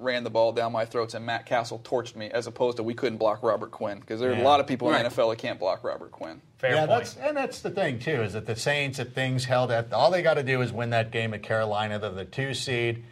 ran 0.01 0.23
the 0.23 0.29
ball 0.29 0.51
down 0.51 0.71
my 0.71 0.85
throats 0.85 1.13
and 1.13 1.25
Matt 1.25 1.45
Cassel 1.45 1.79
torched 1.79 2.15
me, 2.15 2.29
as 2.31 2.47
opposed 2.47 2.77
to 2.77 2.83
we 2.83 2.93
couldn't 2.93 3.17
block 3.17 3.43
Robert 3.43 3.71
Quinn 3.71 3.99
because 3.99 4.19
there 4.19 4.31
are 4.31 4.35
a 4.35 4.41
lot 4.41 4.59
of 4.59 4.67
people 4.67 4.91
in 4.91 5.03
the 5.03 5.09
NFL 5.09 5.31
that 5.31 5.37
can't 5.37 5.59
block 5.59 5.83
Robert 5.83 6.11
Quinn. 6.11 6.41
Fair 6.57 6.71
yeah, 6.71 6.85
point. 6.85 6.89
that's 6.89 7.15
and 7.17 7.37
that's 7.37 7.61
the 7.61 7.69
thing 7.69 7.99
too 7.99 8.21
is 8.21 8.33
that 8.33 8.45
the 8.45 8.55
Saints, 8.55 8.99
if 8.99 9.13
things 9.13 9.45
held 9.45 9.71
at 9.71 9.93
all 9.93 10.11
they 10.11 10.21
got 10.21 10.35
to 10.35 10.43
do 10.43 10.61
is 10.61 10.71
win 10.71 10.89
that 10.89 11.11
game 11.11 11.33
at 11.33 11.43
Carolina, 11.43 11.99
they're 11.99 12.11
the 12.11 12.25
two 12.25 12.53
seed. 12.53 13.03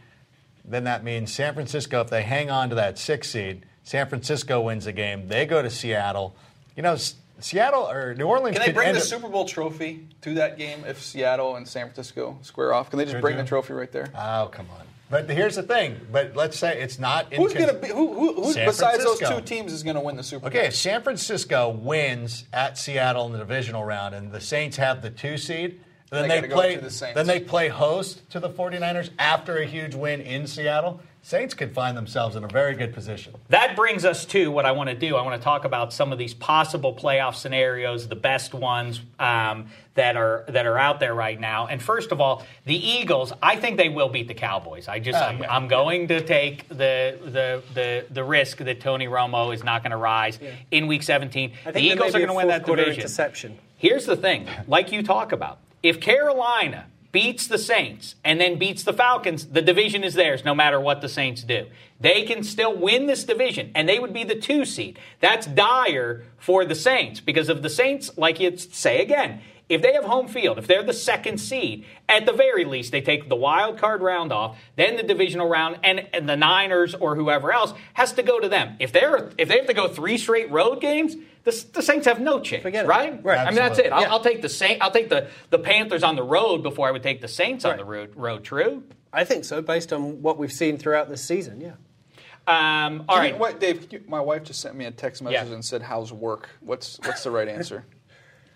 Then 0.66 0.84
that 0.84 1.04
means 1.04 1.34
San 1.34 1.54
Francisco, 1.54 2.02
if 2.02 2.10
they 2.10 2.22
hang 2.24 2.52
on 2.52 2.70
to 2.70 2.76
that 2.76 2.98
six 3.00 3.30
seed, 3.30 3.66
San 3.84 4.08
Francisco 4.08 4.62
wins 4.62 4.86
the 4.86 4.92
game. 4.92 5.28
They 5.28 5.46
go 5.46 5.62
to 5.62 5.70
Seattle. 5.70 6.36
You 6.76 6.84
know, 6.84 6.94
S- 6.94 7.16
Seattle 7.42 7.90
or 7.90 8.14
New 8.16 8.26
Orleans 8.28 8.58
Can 8.58 8.66
they 8.68 8.74
bring 8.74 8.94
the 8.94 9.00
up- 9.00 9.06
Super 9.06 9.28
Bowl 9.30 9.46
trophy 9.46 10.08
to 10.22 10.34
that 10.36 10.58
game 10.58 10.84
if 10.86 11.02
Seattle 11.02 11.56
and 11.56 11.68
San 11.68 11.86
Francisco 11.88 12.38
square 12.42 12.74
off? 12.74 12.90
Can 12.90 13.00
they 13.00 13.06
just 13.06 13.16
Could 13.16 13.22
bring 13.22 13.38
you? 13.38 13.44
the 13.44 13.48
trophy 13.48 13.74
right 13.74 13.92
there? 13.92 14.08
Oh 14.16 14.50
come 14.52 14.68
on! 14.78 14.86
But 15.10 15.30
here's 15.30 15.56
the 15.56 15.64
thing. 15.64 16.00
But 16.12 16.36
let's 16.36 16.58
say 16.58 16.82
it's 16.82 17.00
not. 17.00 17.32
In 17.34 17.42
Who's 17.42 17.54
going 17.54 17.68
to 17.68 17.74
be? 17.74 17.88
Who, 17.88 18.14
who, 18.14 18.44
who 18.44 18.54
San 18.54 18.68
besides 18.68 19.04
those 19.04 19.20
two 19.20 19.42
teams 19.42 19.74
is 19.74 19.82
going 19.84 19.96
to 19.96 20.02
win 20.02 20.16
the 20.16 20.24
Super 20.24 20.42
Bowl? 20.42 20.50
Okay, 20.58 20.68
if 20.68 20.76
San 20.76 21.02
Francisco 21.02 21.70
wins 21.70 22.46
at 22.54 22.78
Seattle 22.78 23.26
in 23.28 23.32
the 23.32 23.40
divisional 23.40 23.84
round 23.84 24.14
and 24.16 24.32
the 24.32 24.42
Saints 24.42 24.78
have 24.78 25.02
the 25.02 25.10
two 25.10 25.38
seed, 25.38 25.80
then 26.12 26.28
They 26.28 26.42
they, 26.42 26.48
play 26.48 26.76
the 26.76 27.12
then 27.16 27.26
they 27.28 27.40
play 27.40 27.70
host 27.70 28.30
to 28.32 28.40
the 28.40 28.50
49ers 28.50 29.10
after 29.20 29.58
a 29.58 29.66
huge 29.66 29.96
win 29.96 30.22
in 30.22 30.46
Seattle. 30.48 31.02
Saints 31.22 31.54
could 31.54 31.74
find 31.74 31.96
themselves 31.98 32.36
in 32.36 32.44
a 32.44 32.48
very 32.48 32.74
good 32.76 32.94
position. 32.94 33.34
That 33.50 33.76
brings 33.76 34.06
us 34.06 34.26
to 34.28 34.50
what 34.52 34.66
I 34.66 34.72
want 34.72 34.90
to 34.90 34.96
do. 34.96 35.16
I 35.18 35.22
want 35.22 35.40
to 35.40 35.44
talk 35.44 35.66
about 35.66 35.92
some 35.94 36.12
of 36.12 36.18
these 36.18 36.34
possible 36.34 36.96
playoff 36.96 37.36
scenarios, 37.36 38.08
the 38.08 38.16
best 38.16 38.54
ones 38.54 39.02
um, 39.20 39.68
that 39.96 40.16
are 40.16 40.46
that 40.48 40.66
are 40.66 40.78
out 40.78 41.00
there 41.02 41.14
right 41.14 41.40
now. 41.40 41.68
And 41.68 41.84
first 41.84 42.12
of 42.12 42.22
all, 42.22 42.46
the 42.66 42.76
Eagles. 42.76 43.34
I 43.44 43.58
think 43.58 43.78
they 43.78 43.90
will 43.90 44.10
beat 44.10 44.28
the 44.28 44.34
Cowboys. 44.34 44.88
I 44.88 45.00
just 45.00 45.20
Oh, 45.20 45.26
I'm, 45.26 45.40
yeah. 45.40 45.54
I'm 45.56 45.68
going 45.68 46.08
to 46.08 46.22
take 46.26 46.68
the 46.70 47.18
the 47.24 47.62
the 47.74 48.06
the 48.10 48.24
risk 48.24 48.58
that 48.60 48.80
Tony 48.80 49.08
Romo 49.08 49.54
is 49.54 49.64
not 49.64 49.84
going 49.84 49.92
to 49.92 49.98
rise 49.98 50.40
in 50.72 50.88
Week 50.88 51.04
17. 51.04 51.52
I 51.66 51.72
The 51.72 51.74
think 51.74 51.86
Eagles 51.94 52.10
are 52.16 52.20
going 52.20 52.28
going 52.28 52.30
to 52.30 52.34
win 52.38 52.48
that 52.48 52.64
quarter 52.64 52.84
division. 52.84 53.02
interception. 53.02 53.58
Here's 53.78 54.06
the 54.06 54.16
thing, 54.18 54.48
like 54.68 54.92
you 54.92 55.04
talk 55.04 55.32
about, 55.32 55.60
if 55.84 56.00
Carolina 56.02 56.86
beats 57.12 57.48
the 57.48 57.58
Saints 57.58 58.16
and 58.24 58.40
then 58.40 58.60
beats 58.60 58.84
the 58.84 58.94
Falcons, 58.94 59.48
the 59.48 59.62
division 59.62 60.04
is 60.04 60.14
theirs 60.14 60.46
no 60.46 60.54
matter 60.54 60.80
what 60.80 61.02
the 61.02 61.10
Saints 61.10 61.44
do. 61.44 61.68
They 62.00 62.24
can 62.24 62.44
still 62.44 62.76
win 62.76 63.08
this 63.08 63.24
division 63.24 63.72
and 63.76 63.90
they 63.90 64.00
would 64.00 64.14
be 64.14 64.24
the 64.24 64.40
two 64.40 64.66
seed. 64.66 65.00
That's 65.20 65.48
dire 65.48 66.24
for 66.38 66.66
the 66.66 66.76
Saints 66.76 67.20
because 67.20 67.50
of 67.50 67.62
the 67.62 67.70
Saints, 67.70 68.12
like 68.18 68.40
you 68.40 68.56
say 68.58 69.02
again, 69.02 69.42
if 69.70 69.82
they 69.84 69.94
have 69.94 70.04
home 70.04 70.28
field, 70.28 70.58
if 70.58 70.66
they're 70.68 70.84
the 70.84 70.94
second 70.94 71.38
seed, 71.38 71.86
at 72.10 72.26
the 72.26 72.34
very 72.34 72.66
least, 72.66 72.92
they 72.92 73.02
take 73.02 73.30
the 73.30 73.36
wild 73.36 73.78
card 73.78 74.02
round 74.02 74.34
off, 74.34 74.58
then 74.76 74.98
the 74.98 75.04
divisional 75.04 75.48
round, 75.48 75.78
and, 75.84 76.08
and 76.12 76.28
the 76.28 76.36
Niners 76.36 76.96
or 76.96 77.16
whoever 77.16 77.54
else 77.54 77.74
has 77.94 78.14
to 78.14 78.24
go 78.24 78.40
to 78.40 78.50
them. 78.50 78.76
If 78.80 78.92
they're 78.92 79.30
if 79.38 79.48
they 79.48 79.58
have 79.58 79.68
to 79.68 79.74
go 79.76 79.88
three 79.88 80.18
straight 80.18 80.50
road 80.52 80.82
games, 80.82 81.16
the, 81.44 81.66
the 81.74 81.82
Saints 81.84 82.08
have 82.08 82.20
no 82.20 82.40
chance, 82.40 82.64
Forget 82.64 82.86
it. 82.86 82.88
right? 82.88 83.24
Right. 83.24 83.40
I 83.40 83.46
mean 83.52 83.56
that's 83.56 83.80
it. 83.80 83.92
I'll, 83.94 84.14
I'll 84.14 84.24
take 84.24 84.42
the 84.42 84.50
Saint. 84.50 84.82
I'll 84.82 84.92
take 84.92 85.10
the, 85.10 85.28
the 85.52 85.60
Panthers 85.60 86.02
on 86.04 86.16
the 86.16 86.24
road 86.24 86.64
before 86.64 86.88
I 86.88 86.92
would 86.92 87.04
take 87.04 87.22
the 87.22 87.28
Saints 87.28 87.64
on 87.64 87.78
the 87.78 87.86
road. 87.86 88.14
Road, 88.16 88.44
true. 88.44 88.84
I 89.14 89.24
think 89.24 89.46
so, 89.46 89.62
based 89.62 89.94
on 89.94 90.22
what 90.22 90.38
we've 90.38 90.52
seen 90.52 90.78
throughout 90.78 91.10
this 91.10 91.24
season. 91.24 91.62
Yeah. 91.62 91.74
Um, 92.48 93.06
all 93.08 93.18
Can 93.18 93.26
you- 93.26 93.32
right. 93.34 93.40
what, 93.40 93.60
Dave? 93.60 93.92
you- 93.94 94.04
my 94.08 94.20
wife 94.20 94.44
just 94.44 94.60
sent 94.62 94.76
me 94.76 94.86
a 94.86 94.92
text 94.92 95.22
message 95.22 95.48
Yeah. 95.48 95.54
and 95.54 95.64
said, 95.64 95.84
"How's 95.84 96.12
work?" 96.12 96.50
What's 96.62 97.00
what's 97.06 97.24
the 97.24 97.32
right 97.32 97.48
answer? 97.48 97.86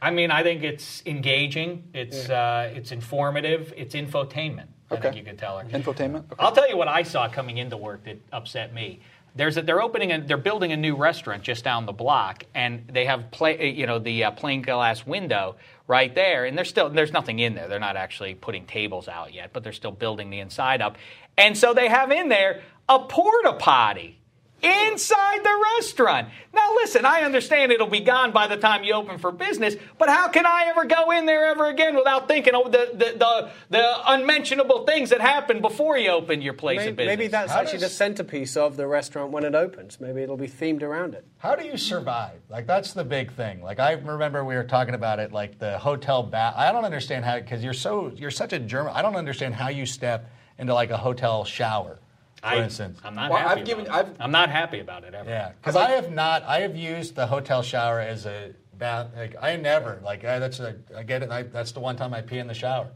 I 0.04 0.12
mean, 0.12 0.32
I 0.32 0.44
think 0.44 0.64
it's 0.64 1.02
engaging. 1.06 1.70
It's 1.94 2.30
uh, 2.30 2.72
it's 2.76 2.92
informative. 2.92 3.74
It's 3.78 3.96
infotainment. 3.96 4.68
I 4.92 4.98
think 4.98 5.16
you 5.16 5.24
could 5.24 5.40
tell 5.40 5.58
her. 5.58 5.66
Infotainment. 5.66 6.26
Okay. 6.32 6.36
I'll 6.40 6.52
tell 6.52 6.70
you 6.70 6.78
what 6.78 6.88
I 6.90 7.04
saw 7.04 7.28
coming 7.30 7.58
into 7.58 7.78
work 7.78 8.04
that 8.04 8.18
upset 8.32 8.74
me. 8.74 9.00
there's 9.36 9.58
a, 9.58 9.62
they're 9.62 9.82
opening 9.82 10.12
a, 10.12 10.22
they're 10.22 10.38
building 10.38 10.72
a 10.72 10.78
new 10.78 10.96
restaurant 10.96 11.42
just 11.44 11.64
down 11.64 11.86
the 11.86 11.94
block, 11.94 12.44
and 12.54 12.88
they 12.92 13.06
have 13.06 13.32
play, 13.32 13.72
you 13.72 13.88
know, 13.88 14.00
the 14.00 14.26
uh, 14.26 14.32
plain 14.32 14.62
glass 14.62 15.06
window 15.06 15.56
right 15.88 16.14
there, 16.14 16.46
and 16.46 16.58
there's 16.58 16.70
still 16.70 16.90
there's 16.90 17.14
nothing 17.14 17.40
in 17.40 17.56
there. 17.56 17.68
They're 17.68 17.80
not 17.80 17.96
actually 17.96 18.36
putting 18.36 18.66
tables 18.66 19.08
out 19.08 19.34
yet, 19.34 19.52
but 19.54 19.64
they're 19.64 19.74
still 19.74 19.92
building 19.92 20.30
the 20.30 20.40
inside 20.40 20.82
up, 20.82 20.98
and 21.38 21.58
so 21.58 21.74
they 21.74 21.88
have 21.88 22.12
in 22.12 22.30
there 22.30 22.62
a 22.88 23.00
porta 23.00 23.54
potty 23.54 24.20
inside 24.64 25.44
the 25.44 25.64
restaurant. 25.78 26.30
Now, 26.54 26.74
listen, 26.76 27.06
I 27.06 27.22
understand 27.22 27.72
it'll 27.72 27.88
be 27.88 28.00
gone 28.00 28.32
by 28.32 28.48
the 28.48 28.58
time 28.58 28.84
you 28.84 28.94
open 28.94 29.18
for 29.18 29.32
business, 29.32 29.76
but 29.98 30.08
how 30.10 30.28
can 30.30 30.46
I 30.46 30.66
ever 30.68 30.86
go 30.86 31.12
in 31.12 31.26
there 31.26 31.46
ever 31.46 31.68
again 31.68 31.96
without 31.96 32.28
thinking 32.28 32.56
of 32.56 32.72
the 32.72 32.90
the, 32.94 33.18
the, 33.18 33.50
the 33.70 34.12
unmentionable 34.12 34.86
things 34.86 35.10
that 35.10 35.20
happened 35.22 35.62
before 35.62 35.98
you 35.98 36.10
opened 36.12 36.44
your 36.44 36.54
place 36.54 36.78
Maybe, 36.80 36.90
of 36.92 36.96
business? 36.96 37.18
maybe 37.18 37.28
that's 37.28 37.52
How 37.52 37.60
actually 37.62 37.80
does- 37.80 37.90
the 37.92 37.96
centerpiece 37.96 38.56
of 38.56 38.78
the 38.78 38.88
restaurant 38.88 39.32
when 39.32 39.44
it 39.44 39.56
opens. 39.56 40.00
Maybe 40.00 40.22
it'll 40.22 40.38
be 40.38 40.48
themed 40.48 40.84
around 40.84 41.14
it. 41.16 41.26
How 41.40 41.56
do 41.56 41.66
you 41.66 41.78
survive? 41.78 42.40
Like 42.50 42.68
that's 42.68 42.94
the 42.94 43.04
big 43.04 43.32
thing. 43.34 43.62
Like 43.62 43.80
I 43.80 43.94
remember 43.94 44.46
we 44.46 44.56
were 44.56 44.64
talking 44.64 44.94
about 44.94 45.20
it, 45.20 45.32
like 45.32 45.60
the 45.60 45.78
hotel 45.78 46.24
bath. 46.24 46.54
I 46.56 46.72
don't 46.72 46.86
understand 46.86 47.26
how 47.26 47.40
because 47.40 47.64
you're 47.64 47.74
so 47.74 48.12
you're 48.16 48.32
such 48.32 48.54
a 48.54 48.60
German. 48.60 48.94
I 48.96 49.02
don't 49.02 49.16
understand 49.16 49.56
how 49.56 49.70
you 49.70 49.86
step 49.86 50.30
into 50.60 50.74
like 50.74 50.92
a 50.92 50.98
hotel 50.98 51.44
shower, 51.44 51.96
for 51.96 52.03
I, 52.44 52.58
instance. 52.58 53.00
I'm 53.04 53.16
not 53.16 53.32
Well, 53.32 53.40
happy. 53.40 53.62
I've 53.62 53.66
given- 53.68 53.86
about 53.88 54.06
it. 54.06 54.08
I've- 54.10 54.18
I'm 54.20 54.32
not 54.32 54.50
happy 54.50 54.80
about 54.80 55.04
it 55.04 55.14
ever. 55.14 55.30
Yeah, 55.30 55.52
because 55.62 55.76
I 55.76 55.92
have 55.92 56.12
not. 56.12 56.44
I 56.44 56.60
have 56.62 56.76
used 56.76 57.16
the 57.16 57.26
hotel 57.28 57.62
shower 57.64 58.00
as 58.00 58.26
a 58.26 58.54
bath. 58.78 59.08
Like 59.16 59.36
I 59.42 59.56
never 59.56 60.00
like 60.04 60.26
I, 60.26 60.40
that's 60.40 60.60
a, 60.60 60.76
I 60.96 61.04
get 61.04 61.24
it. 61.24 61.32
I, 61.32 61.44
that's 61.44 61.72
the 61.72 61.80
one 61.80 61.96
time 61.96 62.14
I 62.14 62.22
pee 62.22 62.40
in 62.40 62.48
the 62.48 62.54
shower. 62.54 62.88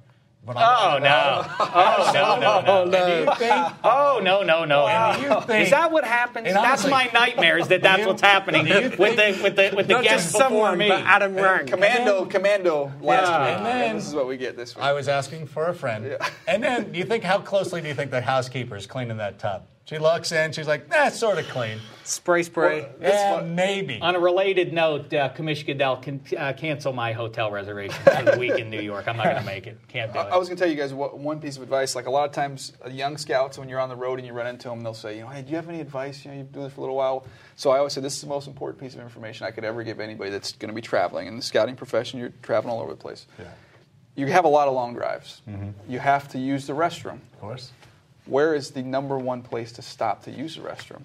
When 0.47 0.55
Oh 0.55 0.61
I'm- 0.61 1.03
no! 1.03 1.45
Oh 1.59 2.11
no! 2.13 2.39
No! 2.39 2.61
No! 2.61 2.83
And 2.83 2.91
do 2.91 3.31
you 3.31 3.35
think? 3.37 3.73
Oh 3.83 4.21
no! 4.23 4.43
No! 4.43 4.63
No! 4.63 4.87
And 4.87 5.17
do 5.21 5.27
you 5.27 5.41
think- 5.41 5.65
Is 5.65 5.71
that 5.71 5.91
what 5.91 6.05
happens? 6.05 6.47
And 6.47 6.55
That's 6.55 6.85
honestly- 6.85 6.91
my 6.91 7.09
nightmares. 7.13 7.67
That 7.67 7.81
that's 7.81 8.01
you- 8.03 8.07
what's 8.07 8.21
happening 8.21 8.63
do 8.63 8.69
you 8.69 8.89
with 8.97 9.17
the 9.17 9.37
with 9.43 9.57
the 9.57 9.73
with 9.75 9.87
the 9.87 9.93
Not 9.95 10.03
guests 10.05 10.31
before 10.31 10.41
someone, 10.47 10.77
me. 10.77 10.87
but 10.87 11.01
Adam 11.01 11.35
Rank. 11.35 11.67
Commando, 11.69 12.25
Commando 12.27 12.93
last 13.01 13.29
Yeah. 13.29 13.45
week. 13.45 13.57
And 13.57 13.65
then- 13.65 13.95
this 13.97 14.07
is 14.07 14.15
what 14.15 14.25
we 14.27 14.37
get 14.37 14.55
this 14.55 14.73
week. 14.73 14.85
I 14.85 14.93
was 14.93 15.09
asking 15.09 15.47
for 15.47 15.67
a 15.67 15.73
friend. 15.73 16.17
And 16.47 16.63
then 16.63 16.93
do 16.93 16.97
you 16.97 17.03
think 17.03 17.25
how 17.25 17.39
closely 17.39 17.81
do 17.81 17.89
you 17.89 17.93
think 17.93 18.11
the 18.11 18.21
housekeeper 18.21 18.77
is 18.77 18.87
cleaning 18.87 19.17
that 19.17 19.39
tub? 19.39 19.63
She 19.87 19.99
looks 19.99 20.33
in, 20.33 20.51
she's 20.51 20.67
like, 20.67 20.89
that's 20.89 21.11
it's 21.11 21.19
sort 21.19 21.37
of 21.37 21.47
clean. 21.47 21.79
Spray, 22.03 22.43
spray. 22.43 22.89
Yeah, 22.99 23.41
maybe. 23.41 23.99
On 24.01 24.15
a 24.15 24.19
related 24.19 24.73
note, 24.73 25.13
uh, 25.13 25.29
Commish 25.29 25.65
Goodell 25.65 25.95
can 25.95 26.21
uh, 26.37 26.51
cancel 26.51 26.91
my 26.91 27.13
hotel 27.13 27.51
reservation 27.51 27.95
for 28.03 28.31
the 28.31 28.37
week 28.37 28.59
in 28.59 28.69
New 28.69 28.81
York. 28.81 29.07
I'm 29.07 29.15
not 29.15 29.27
going 29.27 29.37
to 29.37 29.45
make 29.45 29.65
it. 29.65 29.77
Can't 29.87 30.11
do 30.11 30.19
I 30.19 30.27
it. 30.27 30.33
I 30.33 30.37
was 30.37 30.49
going 30.49 30.57
to 30.57 30.61
tell 30.61 30.69
you 30.69 30.77
guys 30.77 30.93
what, 30.93 31.17
one 31.17 31.39
piece 31.39 31.55
of 31.55 31.63
advice. 31.63 31.95
Like 31.95 32.05
a 32.05 32.11
lot 32.11 32.25
of 32.27 32.33
times, 32.33 32.73
uh, 32.85 32.89
young 32.89 33.15
scouts, 33.15 33.57
when 33.57 33.69
you're 33.69 33.79
on 33.79 33.87
the 33.87 33.95
road 33.95 34.19
and 34.19 34.27
you 34.27 34.33
run 34.33 34.47
into 34.47 34.67
them, 34.67 34.83
they'll 34.83 34.93
say, 34.93 35.15
you 35.15 35.21
know, 35.21 35.29
hey, 35.29 35.41
do 35.41 35.51
you 35.51 35.55
have 35.55 35.69
any 35.69 35.79
advice? 35.79 36.25
You 36.25 36.31
know, 36.31 36.37
you've 36.37 36.51
been 36.51 36.59
doing 36.59 36.65
this 36.65 36.73
for 36.73 36.81
a 36.81 36.83
little 36.83 36.97
while. 36.97 37.25
So 37.55 37.69
I 37.69 37.77
always 37.77 37.93
say 37.93 38.01
this 38.01 38.15
is 38.15 38.21
the 38.21 38.27
most 38.27 38.47
important 38.47 38.81
piece 38.81 38.93
of 38.93 38.99
information 38.99 39.47
I 39.47 39.51
could 39.51 39.63
ever 39.63 39.83
give 39.83 40.01
anybody 40.01 40.31
that's 40.31 40.51
going 40.51 40.69
to 40.69 40.75
be 40.75 40.81
traveling. 40.81 41.27
In 41.27 41.37
the 41.37 41.41
scouting 41.41 41.77
profession, 41.77 42.19
you're 42.19 42.33
traveling 42.41 42.73
all 42.73 42.81
over 42.81 42.91
the 42.91 42.97
place. 42.97 43.25
Yeah. 43.39 43.45
You 44.17 44.25
have 44.27 44.43
a 44.43 44.49
lot 44.49 44.67
of 44.67 44.73
long 44.73 44.95
drives. 44.95 45.43
Mm-hmm. 45.47 45.89
You 45.89 45.99
have 45.99 46.27
to 46.29 46.39
use 46.39 46.67
the 46.67 46.73
restroom. 46.73 47.19
Of 47.33 47.39
course. 47.39 47.71
Where 48.27 48.53
is 48.53 48.71
the 48.71 48.81
number 48.81 49.17
one 49.17 49.41
place 49.41 49.71
to 49.73 49.81
stop 49.81 50.23
to 50.23 50.31
use 50.31 50.55
the 50.55 50.61
restroom? 50.61 51.01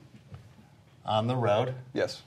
On 1.04 1.26
the 1.26 1.36
road. 1.36 1.74
Yes. 1.94 2.22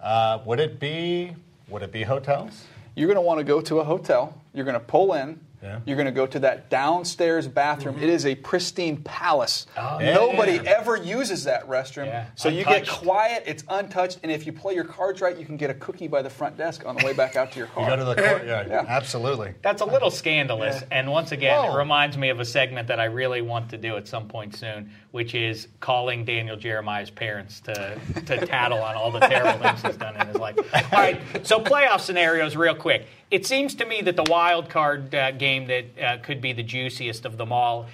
Uh, 0.00 0.40
would 0.44 0.60
it 0.60 0.80
be 0.80 1.34
would 1.68 1.82
it 1.82 1.92
be 1.92 2.02
hotels? 2.02 2.64
You're 2.94 3.06
going 3.06 3.16
to 3.16 3.22
want 3.22 3.38
to 3.38 3.44
go 3.44 3.60
to 3.60 3.80
a 3.80 3.84
hotel. 3.84 4.34
You're 4.52 4.64
going 4.64 4.74
to 4.74 4.80
pull 4.80 5.14
in. 5.14 5.38
Yeah. 5.62 5.80
You're 5.84 5.96
going 5.96 6.06
to 6.06 6.12
go 6.12 6.26
to 6.26 6.38
that 6.40 6.70
downstairs 6.70 7.46
bathroom. 7.46 7.96
Mm-hmm. 7.96 8.04
It 8.04 8.10
is 8.10 8.24
a 8.26 8.34
pristine 8.34 8.96
palace. 9.02 9.66
Oh, 9.76 9.98
yeah. 10.00 10.14
Nobody 10.14 10.52
Yeah. 10.52 10.74
ever 10.78 10.96
uses 10.96 11.44
that 11.44 11.68
restroom. 11.68 12.06
Yeah. 12.06 12.26
So 12.34 12.48
you 12.48 12.64
get 12.64 12.88
quiet, 12.88 13.42
it's 13.46 13.62
untouched, 13.68 14.20
and 14.22 14.32
if 14.32 14.46
you 14.46 14.52
play 14.52 14.74
your 14.74 14.84
cards 14.84 15.20
right, 15.20 15.36
you 15.36 15.44
can 15.44 15.56
get 15.58 15.68
a 15.68 15.74
cookie 15.74 16.08
by 16.08 16.22
the 16.22 16.30
front 16.30 16.56
desk 16.56 16.86
on 16.86 16.96
the 16.96 17.04
way 17.04 17.12
back 17.12 17.36
out 17.36 17.52
to 17.52 17.58
your 17.58 17.66
car. 17.68 17.84
You 17.84 17.90
go 17.90 17.96
to 17.96 18.04
the 18.04 18.14
courtyard. 18.14 18.66
Yeah. 18.70 18.84
Absolutely. 18.88 19.54
That's 19.62 19.82
a 19.82 19.86
little 19.86 20.10
scandalous, 20.10 20.82
and 20.90 21.10
once 21.10 21.32
again, 21.32 21.54
Whoa. 21.64 21.74
it 21.74 21.78
reminds 21.78 22.16
me 22.16 22.28
of 22.30 22.40
a 22.40 22.44
segment 22.44 22.88
that 22.88 23.00
I 23.00 23.04
really 23.04 23.42
want 23.42 23.68
to 23.70 23.78
do 23.78 23.96
at 23.96 24.06
some 24.06 24.28
point 24.28 24.54
soon, 24.56 24.90
which 25.10 25.34
is 25.34 25.68
calling 25.80 26.24
Daniel 26.24 26.56
Jeremiah's 26.56 27.10
parents 27.10 27.60
to, 27.60 27.98
to 28.26 28.46
tattle 28.46 28.78
on 28.82 28.94
all 28.96 29.10
the 29.10 29.20
terrible 29.20 29.58
things 29.62 29.82
he's 29.82 29.96
done 29.96 30.16
in 30.16 30.26
his 30.26 30.36
life. 30.36 30.56
All 30.74 30.82
right, 30.92 31.20
so 31.46 31.58
playoff 31.60 32.00
scenarios, 32.00 32.56
real 32.56 32.74
quick. 32.74 33.06
It 33.30 33.46
seems 33.46 33.74
to 33.76 33.84
me 33.84 34.02
that 34.02 34.16
the 34.16 34.24
wild 34.24 34.68
card 34.68 35.14
uh, 35.14 35.30
game 35.32 35.66
that 35.68 35.84
uh, 36.02 36.18
could 36.22 36.40
be 36.40 36.52
the 36.52 36.62
juiciest 36.64 37.24
of 37.24 37.36
them 37.38 37.52
all. 37.52 37.86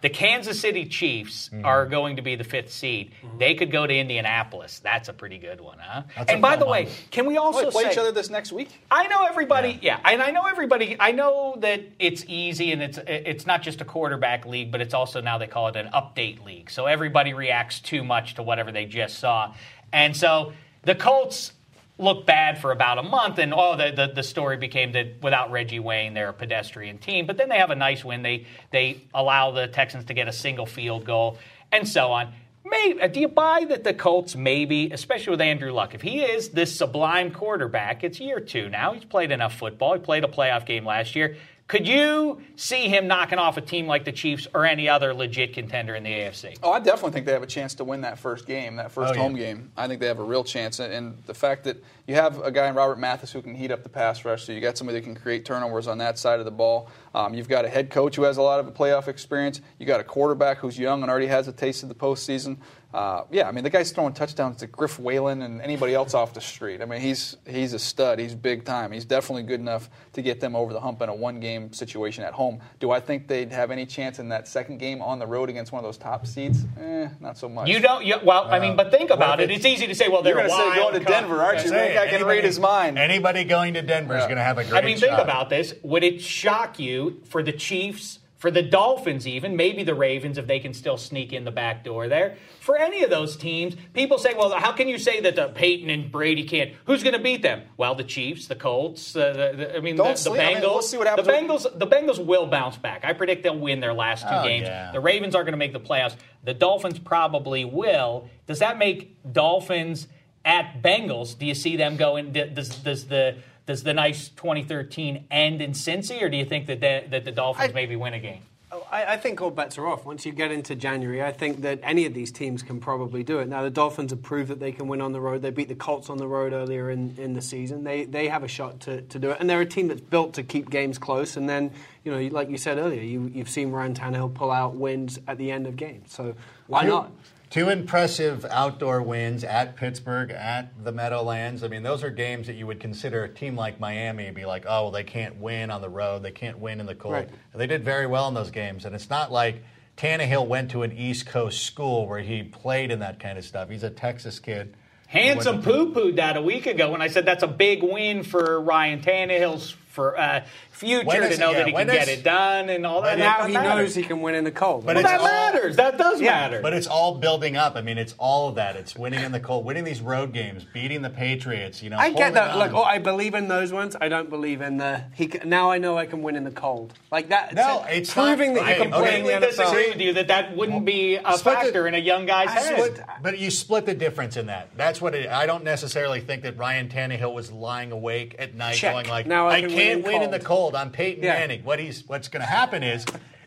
The 0.00 0.08
Kansas 0.08 0.60
City 0.60 0.86
Chiefs 0.86 1.48
Mm-hmm. 1.48 1.64
are 1.64 1.86
going 1.86 2.16
to 2.16 2.22
be 2.22 2.36
the 2.36 2.44
fifth 2.44 2.70
seed. 2.70 3.10
They 3.38 3.54
could 3.54 3.72
go 3.72 3.84
to 3.86 3.92
Indianapolis. 3.92 4.78
That's 4.78 5.08
a 5.08 5.12
pretty 5.12 5.38
good 5.38 5.60
one, 5.60 5.78
huh? 5.80 6.02
That's 6.16 6.30
and 6.30 6.40
by 6.40 6.54
the 6.56 6.66
way, 6.66 6.88
can 7.10 7.26
we 7.26 7.36
also 7.36 7.64
they 7.64 7.70
play 7.70 7.84
say 7.84 7.92
each 7.92 7.98
other 7.98 8.12
this 8.12 8.30
next 8.30 8.52
week? 8.52 8.80
I 8.90 9.08
know 9.08 9.24
everybody, 9.24 9.78
yeah. 9.82 9.98
and 10.04 10.22
I 10.22 10.30
know 10.30 10.44
everybody. 10.46 10.96
I 11.00 11.10
know 11.10 11.56
that 11.60 11.80
it's 11.98 12.24
easy, 12.28 12.70
and 12.72 12.80
it's 12.80 12.98
it's 13.08 13.44
not 13.44 13.62
just 13.62 13.80
a 13.80 13.84
quarterback 13.84 14.46
league, 14.46 14.70
but 14.70 14.80
it's 14.80 14.94
also 14.94 15.20
now 15.20 15.36
they 15.36 15.48
call 15.48 15.66
it 15.68 15.74
an 15.76 15.88
update 15.92 16.44
league. 16.44 16.70
So 16.70 16.86
everybody 16.86 17.34
reacts 17.34 17.80
too 17.80 18.04
much 18.04 18.34
to 18.36 18.42
whatever 18.44 18.70
they 18.70 18.84
just 18.86 19.18
saw, 19.18 19.52
and 19.92 20.16
so 20.16 20.52
the 20.82 20.94
Colts 20.94 21.54
look 21.98 22.26
bad 22.26 22.58
for 22.58 22.70
about 22.70 22.98
a 22.98 23.02
month, 23.02 23.38
and 23.38 23.52
oh, 23.52 23.76
the, 23.76 23.90
the 23.90 24.12
the 24.14 24.22
story 24.22 24.56
became 24.56 24.92
that 24.92 25.22
without 25.22 25.50
Reggie 25.50 25.80
Wayne, 25.80 26.14
they're 26.14 26.28
a 26.28 26.32
pedestrian 26.34 26.98
team. 26.98 27.26
But 27.26 27.36
then 27.36 27.48
they 27.48 27.58
have 27.58 27.70
a 27.70 27.76
nice 27.76 28.04
win. 28.04 28.22
They 28.22 28.46
they 28.70 29.02
allow 29.12 29.50
the 29.50 29.66
Texans 29.66 30.04
to 30.06 30.14
get 30.14 30.28
a 30.28 30.32
single 30.32 30.66
field 30.66 31.04
goal, 31.04 31.38
and 31.72 31.86
so 31.86 32.12
on. 32.12 32.32
Maybe, 32.64 33.00
uh, 33.00 33.06
do 33.06 33.20
you 33.20 33.28
buy 33.28 33.64
that 33.68 33.84
the 33.84 33.94
Colts 33.94 34.36
maybe, 34.36 34.90
especially 34.90 35.30
with 35.30 35.40
Andrew 35.40 35.72
Luck, 35.72 35.94
if 35.94 36.02
he 36.02 36.20
is 36.20 36.50
this 36.50 36.76
sublime 36.76 37.30
quarterback, 37.30 38.04
it's 38.04 38.20
year 38.20 38.40
two 38.40 38.68
now. 38.68 38.92
He's 38.92 39.04
played 39.04 39.30
enough 39.30 39.56
football. 39.56 39.94
He 39.94 40.00
played 40.00 40.24
a 40.24 40.28
playoff 40.28 40.66
game 40.66 40.84
last 40.84 41.16
year. 41.16 41.36
Could 41.68 41.86
you 41.86 42.40
see 42.56 42.88
him 42.88 43.06
knocking 43.08 43.38
off 43.38 43.58
a 43.58 43.60
team 43.60 43.86
like 43.86 44.06
the 44.06 44.10
Chiefs 44.12 44.46
or 44.54 44.64
any 44.64 44.88
other 44.88 45.12
legit 45.12 45.52
contender 45.52 45.94
in 45.94 46.02
the 46.02 46.08
AFC? 46.10 46.56
Oh, 46.62 46.72
I 46.72 46.80
definitely 46.80 47.10
think 47.10 47.26
they 47.26 47.32
have 47.32 47.42
a 47.42 47.46
chance 47.46 47.74
to 47.74 47.84
win 47.84 48.00
that 48.00 48.18
first 48.18 48.46
game, 48.46 48.76
that 48.76 48.90
first 48.90 49.12
Oh, 49.12 49.14
yeah. 49.14 49.20
home 49.20 49.34
game. 49.36 49.70
I 49.76 49.86
think 49.86 50.00
they 50.00 50.06
have 50.06 50.18
a 50.18 50.24
real 50.24 50.44
chance. 50.44 50.80
And- 50.80 51.22
the 51.26 51.34
fact 51.34 51.64
that 51.64 51.76
you 52.06 52.14
have 52.14 52.40
a 52.42 52.50
guy 52.50 52.68
in 52.68 52.74
Robert 52.74 52.98
Mathis 52.98 53.30
who 53.32 53.42
can 53.42 53.54
heat 53.54 53.70
up 53.70 53.82
the 53.82 53.90
pass 53.90 54.24
rush, 54.24 54.44
so 54.44 54.52
you 54.52 54.62
got 54.62 54.78
somebody 54.78 54.98
that 54.98 55.04
can 55.04 55.14
create 55.14 55.44
turnovers 55.44 55.86
on 55.86 55.98
that 55.98 56.18
side 56.18 56.38
of 56.38 56.46
the 56.46 56.50
ball. 56.50 56.88
Um, 57.14 57.34
you've 57.34 57.50
got 57.50 57.66
a 57.66 57.68
head 57.68 57.90
coach 57.90 58.16
who 58.16 58.22
has 58.22 58.38
a 58.38 58.42
lot 58.42 58.60
of 58.60 58.66
playoff 58.72 59.06
experience. 59.06 59.60
You 59.78 59.84
got 59.84 60.00
a 60.00 60.04
quarterback 60.04 60.56
who's 60.58 60.78
young 60.78 61.02
and 61.02 61.10
already 61.10 61.26
has 61.26 61.48
a 61.48 61.52
taste 61.52 61.82
of 61.82 61.90
the 61.90 61.94
postseason. 61.94 62.56
Uh, 62.92 63.24
yeah, 63.30 63.46
I 63.46 63.52
mean 63.52 63.64
the 63.64 63.70
guy's 63.70 63.92
throwing 63.92 64.14
touchdowns 64.14 64.56
to 64.58 64.66
Griff 64.66 64.98
Whalen 64.98 65.42
and 65.42 65.60
anybody 65.60 65.92
else 65.94 66.14
off 66.14 66.32
the 66.32 66.40
street. 66.40 66.80
I 66.80 66.86
mean 66.86 67.02
he's 67.02 67.36
he's 67.46 67.74
a 67.74 67.78
stud. 67.78 68.18
He's 68.18 68.34
big 68.34 68.64
time. 68.64 68.92
He's 68.92 69.04
definitely 69.04 69.42
good 69.42 69.60
enough 69.60 69.90
to 70.14 70.22
get 70.22 70.40
them 70.40 70.56
over 70.56 70.72
the 70.72 70.80
hump 70.80 71.02
in 71.02 71.10
a 71.10 71.14
one-game 71.14 71.74
situation 71.74 72.24
at 72.24 72.32
home. 72.32 72.60
Do 72.80 72.90
I 72.90 73.00
think 73.00 73.28
they'd 73.28 73.52
have 73.52 73.70
any 73.70 73.84
chance 73.84 74.18
in 74.18 74.30
that 74.30 74.48
second 74.48 74.78
game 74.78 75.02
on 75.02 75.18
the 75.18 75.26
road 75.26 75.50
against 75.50 75.70
one 75.70 75.80
of 75.80 75.84
those 75.86 75.98
top 75.98 76.26
seeds? 76.26 76.64
Eh, 76.80 77.08
not 77.20 77.36
so 77.36 77.46
much. 77.46 77.68
You 77.68 77.78
don't. 77.78 78.06
You, 78.06 78.14
well, 78.24 78.46
I 78.50 78.58
mean, 78.58 78.74
but 78.74 78.90
think 78.90 79.10
about 79.10 79.40
it. 79.40 79.50
It's 79.50 79.66
easy 79.66 79.86
to 79.86 79.94
say, 79.94 80.08
well, 80.08 80.22
they're 80.22 80.34
going 80.34 80.46
to 80.46 80.50
say 80.50 80.56
wild 80.68 80.92
going 80.94 81.04
to. 81.04 81.12
Denver, 81.12 81.42
aren't 81.42 81.62
you? 81.64 81.68
Say, 81.68 81.88
Think 81.88 82.00
I 82.00 82.06
can 82.06 82.14
anybody- 82.14 82.36
read 82.36 82.44
his 82.44 82.58
mind. 82.58 82.98
Anybody 82.98 83.44
going 83.44 83.74
to 83.74 83.82
Denver 83.82 84.16
is 84.16 84.22
Yeah. 84.22 84.28
going 84.28 84.38
to 84.38 84.44
have 84.44 84.56
a 84.56 84.64
great 84.64 84.82
I 84.82 84.86
mean, 84.86 84.96
think 84.96 85.12
about 85.18 85.50
this. 85.50 85.74
Would 85.82 86.04
it 86.04 86.22
shock 86.22 86.78
you 86.78 87.20
for 87.26 87.42
the 87.42 87.52
Chiefs, 87.52 88.20
for 88.38 88.50
the 88.50 88.62
Dolphins, 88.62 89.26
even 89.26 89.56
maybe 89.56 89.82
the 89.82 89.94
Ravens, 89.94 90.38
if 90.38 90.46
they 90.46 90.60
can 90.60 90.72
still 90.72 90.96
sneak 90.96 91.32
in 91.32 91.44
the 91.44 91.50
back 91.50 91.84
door 91.84 92.08
there? 92.08 92.36
For 92.60 92.76
any 92.78 93.02
of 93.02 93.10
those 93.10 93.36
teams, 93.36 93.74
people 93.94 94.16
say, 94.16 94.32
"Well, 94.36 94.50
how 94.52 94.72
can 94.72 94.86
you 94.88 94.96
say 94.98 95.20
that 95.20 95.36
the 95.36 95.48
Peyton 95.48 95.90
and 95.90 96.10
Brady 96.12 96.44
can't? 96.44 96.72
Who's 96.86 97.02
going 97.02 97.14
to 97.14 97.22
beat 97.22 97.42
them?" 97.42 97.62
Well, 97.76 97.94
the 97.94 98.04
Chiefs, 98.04 98.46
the 98.46 98.54
Colts. 98.54 99.16
Uh, 99.16 99.32
the, 99.32 99.56
the, 99.56 99.76
I 99.76 99.80
mean, 99.80 99.96
Don't 99.96 100.06
the, 100.06 100.12
the 100.12 100.18
sleep. 100.18 100.40
I 100.40 100.54
Bengals. 100.54 100.60
mean, 100.60 100.62
we'll 100.62 100.82
see 100.82 100.96
what 100.98 101.06
happens 101.08 101.26
The 101.26 101.32
Bengals. 101.32 101.78
The 101.78 101.86
Bengals 101.86 102.24
will 102.24 102.46
bounce 102.46 102.76
back. 102.76 103.04
I 103.04 103.12
predict 103.12 103.42
they'll 103.42 103.58
win 103.58 103.80
their 103.80 103.92
last 103.94 104.22
two 104.22 104.28
Oh, 104.34 104.44
games. 104.44 104.66
yeah. 104.68 104.92
The 104.92 105.00
Ravens 105.00 105.34
aren't 105.34 105.46
going 105.46 105.52
to 105.52 105.58
make 105.58 105.72
the 105.72 105.80
playoffs. 105.80 106.16
The 106.44 106.54
Dolphins 106.54 106.98
probably 106.98 107.64
will. 107.64 108.28
Does 108.46 108.60
that 108.60 108.78
make 108.78 109.16
Dolphins 109.32 110.06
at 110.44 110.80
Bengals? 110.82 111.36
Do 111.36 111.44
you 111.44 111.54
see 111.54 111.76
them 111.76 111.96
going? 111.96 112.32
Does 112.32 112.68
does 112.78 113.06
the 113.08 113.36
does 113.68 113.82
the 113.82 113.92
nice 113.92 114.30
2013 114.30 115.26
end 115.30 115.60
in 115.60 115.72
Cincy, 115.72 116.22
or 116.22 116.30
do 116.30 116.38
you 116.38 116.46
think 116.46 116.66
that 116.68 116.80
the, 116.80 117.04
that 117.10 117.26
the 117.26 117.30
Dolphins 117.30 117.70
I- 117.70 117.74
maybe 117.74 117.96
win 117.96 118.14
a 118.14 118.18
game? 118.18 118.40
Oh, 118.70 118.86
I, 118.90 119.14
I 119.14 119.16
think 119.16 119.40
all 119.40 119.50
bets 119.50 119.78
are 119.78 119.86
off. 119.86 120.04
Once 120.04 120.26
you 120.26 120.32
get 120.32 120.50
into 120.50 120.74
January, 120.74 121.22
I 121.22 121.32
think 121.32 121.62
that 121.62 121.80
any 121.82 122.04
of 122.04 122.12
these 122.12 122.30
teams 122.30 122.62
can 122.62 122.80
probably 122.80 123.22
do 123.22 123.38
it. 123.38 123.48
Now, 123.48 123.62
the 123.62 123.70
Dolphins 123.70 124.10
have 124.10 124.22
proved 124.22 124.50
that 124.50 124.60
they 124.60 124.72
can 124.72 124.88
win 124.88 125.00
on 125.00 125.12
the 125.12 125.20
road. 125.22 125.40
They 125.40 125.50
beat 125.50 125.68
the 125.68 125.74
Colts 125.74 126.10
on 126.10 126.18
the 126.18 126.26
road 126.26 126.52
earlier 126.52 126.90
in, 126.90 127.14
in 127.16 127.32
the 127.32 127.40
season. 127.40 127.84
They, 127.84 128.04
they 128.04 128.28
have 128.28 128.42
a 128.42 128.48
shot 128.48 128.80
to, 128.80 129.00
to 129.02 129.18
do 129.18 129.30
it. 129.30 129.38
And 129.40 129.48
they're 129.48 129.62
a 129.62 129.66
team 129.66 129.88
that's 129.88 130.02
built 130.02 130.34
to 130.34 130.42
keep 130.42 130.68
games 130.68 130.98
close. 130.98 131.38
And 131.38 131.48
then, 131.48 131.70
you 132.04 132.12
know, 132.12 132.20
like 132.34 132.50
you 132.50 132.58
said 132.58 132.76
earlier, 132.76 133.02
you, 133.02 133.30
you've 133.34 133.48
seen 133.48 133.70
Ryan 133.70 133.94
Tannehill 133.94 134.34
pull 134.34 134.50
out 134.50 134.76
wins 134.76 135.18
at 135.26 135.38
the 135.38 135.50
end 135.50 135.66
of 135.66 135.76
games. 135.76 136.12
So 136.12 136.34
why 136.66 136.84
not? 136.84 137.10
Two 137.50 137.70
impressive 137.70 138.44
outdoor 138.44 139.00
wins 139.00 139.42
at 139.42 139.74
Pittsburgh, 139.74 140.30
at 140.30 140.84
the 140.84 140.92
Meadowlands. 140.92 141.64
I 141.64 141.68
mean, 141.68 141.82
those 141.82 142.04
are 142.04 142.10
games 142.10 142.46
that 142.46 142.56
you 142.56 142.66
would 142.66 142.78
consider 142.78 143.24
a 143.24 143.28
team 143.28 143.56
like 143.56 143.80
Miami 143.80 144.30
be 144.30 144.44
like, 144.44 144.66
oh, 144.68 144.84
well, 144.84 144.90
they 144.90 145.04
can't 145.04 145.36
win 145.36 145.70
on 145.70 145.80
the 145.80 145.88
road. 145.88 146.22
They 146.22 146.30
can't 146.30 146.58
win 146.58 146.78
in 146.78 146.84
the 146.84 146.94
cold. 146.94 147.14
Right. 147.14 147.30
They 147.54 147.66
did 147.66 147.84
very 147.84 148.06
well 148.06 148.28
in 148.28 148.34
those 148.34 148.50
games. 148.50 148.84
And 148.84 148.94
it's 148.94 149.08
not 149.08 149.32
like 149.32 149.62
Tannehill 149.96 150.46
went 150.46 150.70
to 150.72 150.82
an 150.82 150.92
East 150.92 151.26
Coast 151.26 151.62
school 151.62 152.06
where 152.06 152.20
he 152.20 152.42
played 152.42 152.90
in 152.90 152.98
that 153.00 153.18
kind 153.18 153.38
of 153.38 153.44
stuff. 153.44 153.70
He's 153.70 153.82
a 153.82 153.90
Texas 153.90 154.38
kid. 154.38 154.74
Handsome 155.06 155.62
poo 155.62 155.94
pooed 155.94 156.16
that 156.16 156.36
a 156.36 156.42
week 156.42 156.66
ago 156.66 156.90
when 156.90 157.00
I 157.00 157.08
said 157.08 157.24
that's 157.24 157.42
a 157.42 157.48
big 157.48 157.82
win 157.82 158.22
for 158.22 158.60
Ryan 158.60 159.00
Tannehill's 159.00 159.74
for 159.98 160.16
uh, 160.16 160.44
future 160.70 161.28
to 161.28 161.36
know 161.38 161.50
yeah, 161.50 161.58
that 161.58 161.66
he 161.66 161.72
can 161.72 161.74
when 161.74 161.86
get 161.88 162.06
it 162.08 162.22
done 162.22 162.68
and 162.68 162.86
all 162.86 163.02
that. 163.02 163.18
But 163.18 163.24
now 163.24 163.46
he 163.48 163.52
matters. 163.54 163.74
knows 163.74 163.94
he 163.96 164.04
can 164.04 164.20
win 164.20 164.36
in 164.36 164.44
the 164.44 164.52
cold. 164.52 164.86
But 164.86 164.94
Well, 164.94 165.02
that 165.02 165.18
all- 165.20 165.26
matters. 165.26 165.74
That 165.74 165.98
does 165.98 166.20
Yeah, 166.20 166.30
matter. 166.30 166.60
But 166.62 166.72
it's 166.72 166.86
all 166.86 167.16
building 167.16 167.56
up. 167.56 167.74
I 167.74 167.80
mean, 167.80 167.98
it's 167.98 168.14
all 168.16 168.48
of 168.48 168.54
that. 168.54 168.76
It's 168.76 168.94
winning 168.94 169.24
in 169.24 169.32
the 169.32 169.40
cold, 169.40 169.64
winning 169.64 169.82
these 169.82 170.00
road 170.00 170.32
games, 170.32 170.64
beating 170.72 171.02
the 171.02 171.10
Patriots. 171.10 171.82
You 171.82 171.90
know, 171.90 171.98
I 171.98 172.12
get 172.12 172.34
that. 172.34 172.52
on. 172.52 172.58
Look, 172.60 172.72
oh, 172.74 172.82
I 172.84 172.98
believe 172.98 173.34
in 173.34 173.48
those 173.48 173.72
ones. 173.72 173.96
I 174.00 174.08
don't 174.08 174.30
believe 174.30 174.60
in 174.60 174.76
the. 174.76 175.02
He 175.14 175.26
can, 175.26 175.48
now 175.48 175.72
I 175.72 175.78
know 175.78 175.98
I 175.98 176.06
can 176.06 176.22
win 176.22 176.36
in 176.36 176.44
the 176.44 176.52
cold. 176.52 176.94
Like 177.10 177.30
that. 177.30 177.54
No, 177.54 177.84
it's 177.88 178.12
proving 178.14 178.54
not- 178.54 178.64
that 178.66 178.68
you 178.68 178.74
okay, 178.74 178.82
can 178.82 178.90
play 178.92 179.00
okay. 179.00 179.18
in 179.18 179.24
the 179.24 179.30
completely 179.32 179.48
NFL. 179.48 179.56
disagree 179.72 179.88
with 179.90 180.00
you 180.00 180.12
that 180.12 180.28
that 180.28 180.56
wouldn't 180.56 180.84
be 180.84 181.16
a 181.16 181.36
Split 181.36 181.56
the- 181.58 181.64
factor 181.64 181.88
in 181.88 181.94
a 181.94 181.98
young 181.98 182.24
guy's 182.26 182.48
I 182.50 182.60
head. 182.60 182.74
split- 182.78 183.00
but 183.20 183.38
you 183.38 183.50
split 183.50 183.84
the 183.86 183.94
difference 183.94 184.36
in 184.36 184.46
that. 184.46 184.68
That's 184.76 185.00
what 185.00 185.16
it. 185.16 185.28
I 185.28 185.46
don't 185.46 185.64
necessarily 185.64 186.20
think 186.20 186.42
that 186.44 186.56
Ryan 186.56 186.88
Tannehill 186.88 187.34
was 187.34 187.50
lying 187.50 187.90
awake 187.90 188.36
at 188.38 188.54
night, 188.54 188.76
Check. 188.76 188.92
going 188.92 189.08
like, 189.08 189.26
Now 189.26 189.48
I 189.48 189.54
"I, 189.56 189.60
can 189.62 189.74
win 189.74 189.87
can't 189.88 190.00
in 190.00 190.12
win 190.12 190.22
in 190.22 190.30
the 190.30 190.38
cold." 190.38 190.72
cold." 190.72 190.76
I'm 190.76 190.90
Peyton 190.90 191.24
Yeah. 191.24 191.34
Manning. 191.34 191.64
What 191.64 191.78
he's 191.78 192.04
what's 192.06 192.28
going 192.28 192.42
to 192.42 192.50
happen 192.50 192.82
is. 192.82 193.04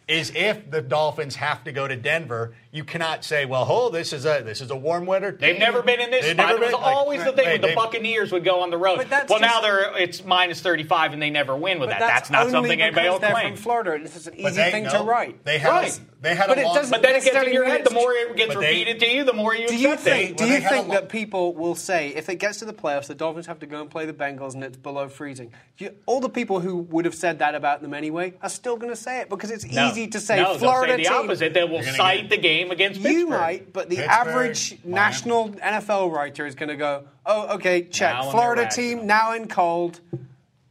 Is 0.08 0.30
if 0.36 0.70
the 0.70 0.82
Dolphins 0.82 1.38
have 1.38 1.64
to 1.64 1.72
go 1.72 1.88
to 1.88 1.96
Denver, 1.96 2.54
you 2.74 2.84
cannot 2.86 3.26
say, 3.26 3.46
"Well, 3.46 3.66
oh, 3.70 3.90
this 3.90 4.14
is 4.14 4.26
a 4.26 4.42
this 4.44 4.62
is 4.62 4.72
a 4.72 4.76
warm 4.76 5.06
weather." 5.06 5.32
They've 5.32 5.60
never 5.60 5.82
been 5.82 6.00
in 6.00 6.10
this 6.12 6.26
They've 6.26 6.36
spot. 6.36 6.48
never 6.48 6.58
It 6.58 6.62
was 6.68 6.72
been- 6.72 6.82
like, 6.82 6.96
always 6.96 7.24
the 7.24 7.32
thing 7.34 7.46
hey, 7.46 7.52
when 7.60 7.62
the 7.70 7.76
Buccaneers 7.76 8.32
would 8.32 8.44
go 8.46 8.62
on 8.62 8.70
the 8.70 8.78
road. 8.78 8.98
But 8.98 9.10
that's 9.10 9.30
Well, 9.30 9.40
now 9.42 9.60
they're 9.62 9.98
it's 9.98 10.24
minus 10.24 10.62
35 10.62 11.14
and 11.14 11.22
they 11.22 11.30
never 11.30 11.56
win 11.56 11.80
with 11.80 11.90
that. 11.90 12.00
That's, 12.00 12.30
not 12.30 12.50
something 12.50 12.82
anybody 12.82 12.92
because 13.08 13.12
will 13.14 13.20
they're 13.20 13.32
claim. 13.32 13.54
from 13.56 13.64
Florida. 13.64 14.00
This 14.02 14.16
is 14.16 14.28
an 14.28 14.36
easy 14.40 14.56
they- 14.56 14.72
thing 14.72 14.84
no, 14.86 14.92
to 14.92 15.04
write. 15.04 15.44
They 15.44 15.58
have 15.60 15.74
Right. 15.74 16.00
they 16.22 16.34
had 16.36 16.48
But 16.48 16.58
a 16.60 16.62
it 16.62 16.66
long, 16.66 16.76
doesn't- 16.76 16.92
But 16.92 17.02
then 17.02 17.16
it 17.16 17.24
gets 17.26 17.46
in 17.48 17.54
your 17.54 17.66
head. 17.66 17.84
The 17.84 17.92
more 17.94 18.14
it 18.14 18.36
gets 18.38 18.54
But 18.54 18.62
they- 18.62 18.68
repeated 18.68 19.00
to 19.02 19.08
you, 19.10 19.24
the 19.26 19.34
more 19.34 19.54
you 19.56 19.68
Do 19.68 19.76
you 19.76 19.94
accept 19.94 20.08
it. 20.08 20.12
think? 20.28 20.38
Do 20.38 20.44
well, 20.46 20.54
you 20.54 20.60
they 20.60 20.64
had 20.64 20.72
a 20.74 20.76
think 20.78 20.92
that 20.94 21.10
people 21.10 21.54
will 21.56 21.76
say 21.76 22.10
if 22.16 22.30
it 22.30 22.36
gets 22.36 22.60
to 22.60 22.66
the 22.66 22.74
playoffs, 22.74 23.08
the 23.08 23.16
Dolphins 23.16 23.48
have 23.48 23.60
to 23.60 23.66
go 23.66 23.82
and 23.82 23.90
play 23.90 24.06
the 24.06 24.14
Bengals 24.14 24.54
and 24.54 24.64
it's 24.64 24.78
below 24.78 25.10
freezing? 25.10 25.52
You, 25.78 25.94
all 26.06 26.20
the 26.22 26.30
people 26.30 26.60
who 26.62 26.78
would 26.78 27.06
have 27.06 27.16
said 27.16 27.40
that 27.40 27.56
about 27.56 27.82
them 27.82 27.94
anyway 27.94 28.34
are 28.42 28.50
still 28.50 28.78
going 28.78 28.92
to 28.92 28.96
say 28.96 29.20
it 29.20 29.30
because 29.30 29.52
it's 29.52 29.66
No. 29.66 29.88
easy 29.90 30.08
to 30.08 30.20
say 30.20 30.38
no, 30.42 30.58
Florida 30.58 30.96
they'll 30.96 30.98
say 30.98 31.04
the 31.04 31.10
team. 31.10 31.26
opposite. 31.30 31.54
They 31.54 31.64
will 31.64 31.84
cite 31.84 32.30
the 32.30 32.38
game 32.38 32.61
against 32.70 33.02
Pittsburgh. 33.02 33.18
You 33.20 33.28
might, 33.30 33.74
but 33.74 33.90
the 33.90 33.96
Pittsburgh, 33.96 34.28
average 34.28 34.78
Miami. 34.84 34.94
national 34.96 35.50
NFL 35.50 36.12
writer 36.12 36.46
is 36.46 36.54
going 36.54 36.70
to 36.70 36.76
go, 36.76 37.06
"Oh, 37.26 37.56
okay, 37.56 37.84
check. 37.86 38.14
Now 38.14 38.30
Florida 38.30 38.70
team 38.70 39.08
now 39.08 39.34
in 39.34 39.48
cold, 39.48 40.02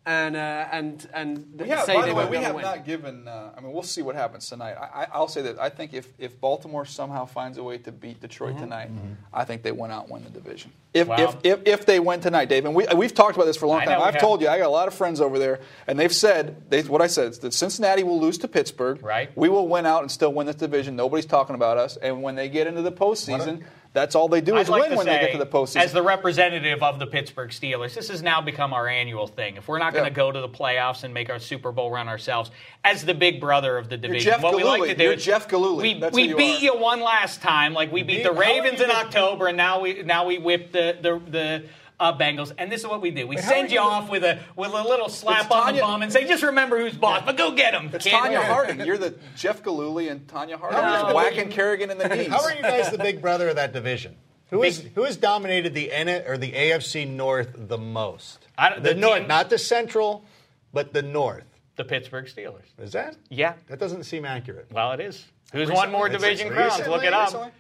and 0.07 0.35
uh, 0.35 0.67
and 0.73 1.07
and 1.13 1.47
We 1.59 1.69
have, 1.69 1.85
say 1.85 1.95
by 1.95 2.03
they 2.03 2.09
the 2.09 2.15
way, 2.15 2.21
won't 2.25 2.31
we 2.31 2.37
have 2.39 2.55
win." 2.55 2.65
not 2.65 2.85
given. 2.87 3.29
Uh, 3.29 3.53
I 3.57 3.61
mean, 3.61 3.71
we'll 3.73 3.83
see 3.83 4.01
what 4.03 4.15
happens 4.17 4.49
tonight. 4.49 4.73
I, 4.75 5.03
I, 5.03 5.07
I'll 5.13 5.29
say 5.29 5.43
that 5.43 5.61
I 5.61 5.69
think 5.69 5.93
if, 5.93 6.09
if 6.19 6.41
Baltimore 6.41 6.87
somehow 6.87 7.27
finds 7.27 7.59
a 7.59 7.63
way 7.63 7.77
to 7.79 7.93
beat 7.93 8.21
Detroit 8.21 8.55
Mm-hmm. 8.55 8.63
tonight, 8.63 8.91
I 9.33 9.45
think 9.45 9.63
they 9.63 9.73
went 9.73 9.93
out 9.93 10.05
and 10.05 10.13
win 10.13 10.25
the 10.25 10.31
division. 10.31 10.73
If, 10.95 11.07
Wow. 11.07 11.17
if, 11.19 11.37
if, 11.45 11.61
if 11.67 11.87
they 11.87 12.01
win 12.01 12.21
tonight, 12.21 12.49
Dave, 12.49 12.65
and 12.65 12.75
we, 12.75 12.87
we've 12.97 13.15
talked 13.15 13.37
about 13.37 13.45
this 13.45 13.57
for 13.57 13.67
a 13.67 13.69
long 13.69 13.83
I 13.83 13.85
time. 13.85 14.01
I've 14.03 14.15
have. 14.15 14.21
told 14.23 14.41
you, 14.41 14.49
I 14.49 14.59
got 14.59 14.67
a 14.67 14.71
lot 14.71 14.89
of 14.89 14.95
friends 14.95 15.21
over 15.21 15.39
there, 15.39 15.61
and 15.87 15.99
they've 15.99 16.13
said 16.15 16.69
they, 16.71 16.83
what 16.83 17.01
I 17.03 17.07
said 17.07 17.33
is 17.33 17.39
that 17.41 17.53
Cincinnati 17.55 18.03
will 18.03 18.19
lose 18.19 18.39
to 18.39 18.49
Pittsburgh. 18.49 19.01
Right. 19.05 19.31
We 19.37 19.49
will 19.51 19.69
win 19.69 19.87
out 19.87 20.01
and 20.03 20.11
still 20.11 20.33
win 20.33 20.47
this 20.47 20.57
division. 20.57 20.97
Nobody's 20.97 21.27
talking 21.27 21.55
about 21.55 21.77
us. 21.79 21.97
And 21.99 22.23
when 22.23 22.35
they 22.35 22.49
get 22.49 22.67
into 22.67 22.83
the 22.83 22.91
postseason, 22.91 23.63
that's 23.93 24.15
all 24.15 24.29
they 24.29 24.41
do 24.41 24.57
is 24.57 24.69
like 24.69 24.83
win 24.89 24.97
when 24.97 25.07
they 25.07 25.19
get 25.19 25.33
to 25.33 25.39
the 25.39 25.47
postseason. 25.47 25.83
As 25.83 25.93
the 25.93 26.03
representative 26.03 26.83
of 26.83 26.99
the 26.99 27.07
Pittsburgh 27.07 27.51
Steelers, 27.51 27.95
this 27.95 28.09
has 28.09 28.23
now 28.23 28.41
become 28.41 28.73
our 28.73 28.87
annual 28.87 29.27
thing. 29.27 29.57
If 29.57 29.67
we're 29.67 29.79
not 29.79 29.93
going 29.93 30.05
to 30.05 30.11
Yeah. 30.11 30.15
go 30.15 30.31
to 30.31 30.41
the 30.41 30.49
playoffs 30.49 31.03
and 31.03 31.13
make 31.13 31.29
our 31.29 31.41
Super 31.41 31.73
Bowl 31.73 31.91
run 31.91 32.09
ourselves, 32.09 32.51
as 32.85 33.05
the 33.05 33.15
big 33.15 33.41
brother 33.41 33.77
of 33.77 33.89
the 33.89 33.97
division, 33.97 34.41
what 34.41 34.55
we 34.55 34.63
like 34.63 34.83
to 34.85 34.95
do 34.95 35.05
You're 35.05 35.13
is 35.15 35.25
Jeff 35.25 35.49
Gillooly. 35.49 35.95
We, 35.95 36.01
That's 36.01 36.15
we 36.15 36.23
you 36.29 36.37
beat 36.37 36.59
are. 36.59 36.65
you 36.65 36.77
one 36.79 37.01
last 37.01 37.43
time, 37.43 37.75
like 37.75 37.91
we 37.91 38.03
beat 38.03 38.19
Beat- 38.19 38.23
the 38.25 38.33
Ravens 38.33 38.81
in 38.81 38.91
October, 38.91 39.49
and 39.49 39.57
now 39.57 39.81
we 39.81 40.03
now 40.05 40.25
we 40.27 40.39
whip 40.39 40.73
the 40.73 40.97
the. 41.01 41.21
the 41.31 41.65
uh, 42.01 42.17
Bengals, 42.17 42.51
and 42.59 42.73
this 42.73 42.81
is 42.81 42.87
what 42.87 43.01
we 43.03 43.11
do: 43.11 43.27
we 43.27 43.37
how 43.37 43.43
send 43.43 43.71
you 43.71 43.75
you- 43.75 43.81
off 43.87 44.09
with 44.11 44.25
a 44.25 44.39
with 44.57 44.73
a 44.73 44.83
little 44.83 45.09
slap 45.09 45.45
It's 45.45 45.51
on 45.55 45.73
Tonya- 45.73 45.77
the 45.77 45.81
bum 45.83 46.03
and 46.03 46.13
say, 46.13 46.27
"Just 46.27 46.43
remember 46.43 46.79
who's 46.81 46.95
boss." 46.97 47.23
But 47.25 47.37
go 47.37 47.53
get 47.53 47.75
him. 47.75 47.91
it's 47.93 48.05
kid. 48.05 48.15
Tonya 48.15 48.43
Harding. 48.43 48.81
You're 48.81 48.99
the 48.99 49.15
Jeff 49.37 49.63
Gillooly 49.63 50.09
and 50.09 50.27
Tonya 50.27 50.59
Harding. 50.59 50.79
How 50.81 50.95
are 50.95 51.03
just 51.03 51.15
whacking 51.15 51.51
Kerrigan 51.51 51.91
in 51.91 51.99
the 51.99 52.09
knees. 52.09 52.29
How 52.29 52.43
are 52.43 52.53
you 52.55 52.63
guys 52.63 52.91
the 52.91 52.99
big 52.99 53.21
brother 53.21 53.49
of 53.51 53.57
that 53.57 53.73
division? 53.73 54.17
Who 54.51 54.63
is 54.65 54.81
Big- 54.81 54.95
who 54.95 55.05
has 55.05 55.17
dominated 55.17 55.75
the 55.75 55.93
N 55.93 56.09
or 56.27 56.37
the 56.37 56.53
AFC 56.53 57.05
North 57.07 57.51
the 57.55 57.79
most? 57.79 58.47
I 58.59 58.71
don't- 58.71 58.83
the, 58.83 58.95
the 58.95 59.01
North, 59.01 59.19
team- 59.21 59.29
not 59.29 59.49
the 59.51 59.59
Central, 59.59 60.25
but 60.73 60.93
the 60.93 61.03
North. 61.03 61.45
The 61.77 61.85
Pittsburgh 61.85 62.27
Steelers. 62.27 62.65
Is 62.79 62.93
that? 62.93 63.17
Yeah. 63.29 63.55
That 63.69 63.79
doesn't 63.79 64.05
seem 64.05 64.25
accurate. 64.25 64.67
Well, 64.73 64.93
it 64.93 65.01
is. 65.01 65.25
Who's 65.53 65.69
Recently? 65.69 65.77
won 65.77 65.93
more 65.93 66.09
division 66.09 66.49
it's 66.49 66.57
crowns? 66.57 66.87
Look 66.89 67.05
it 67.05 67.13
up. 67.15 67.27
Recently? 67.29 67.51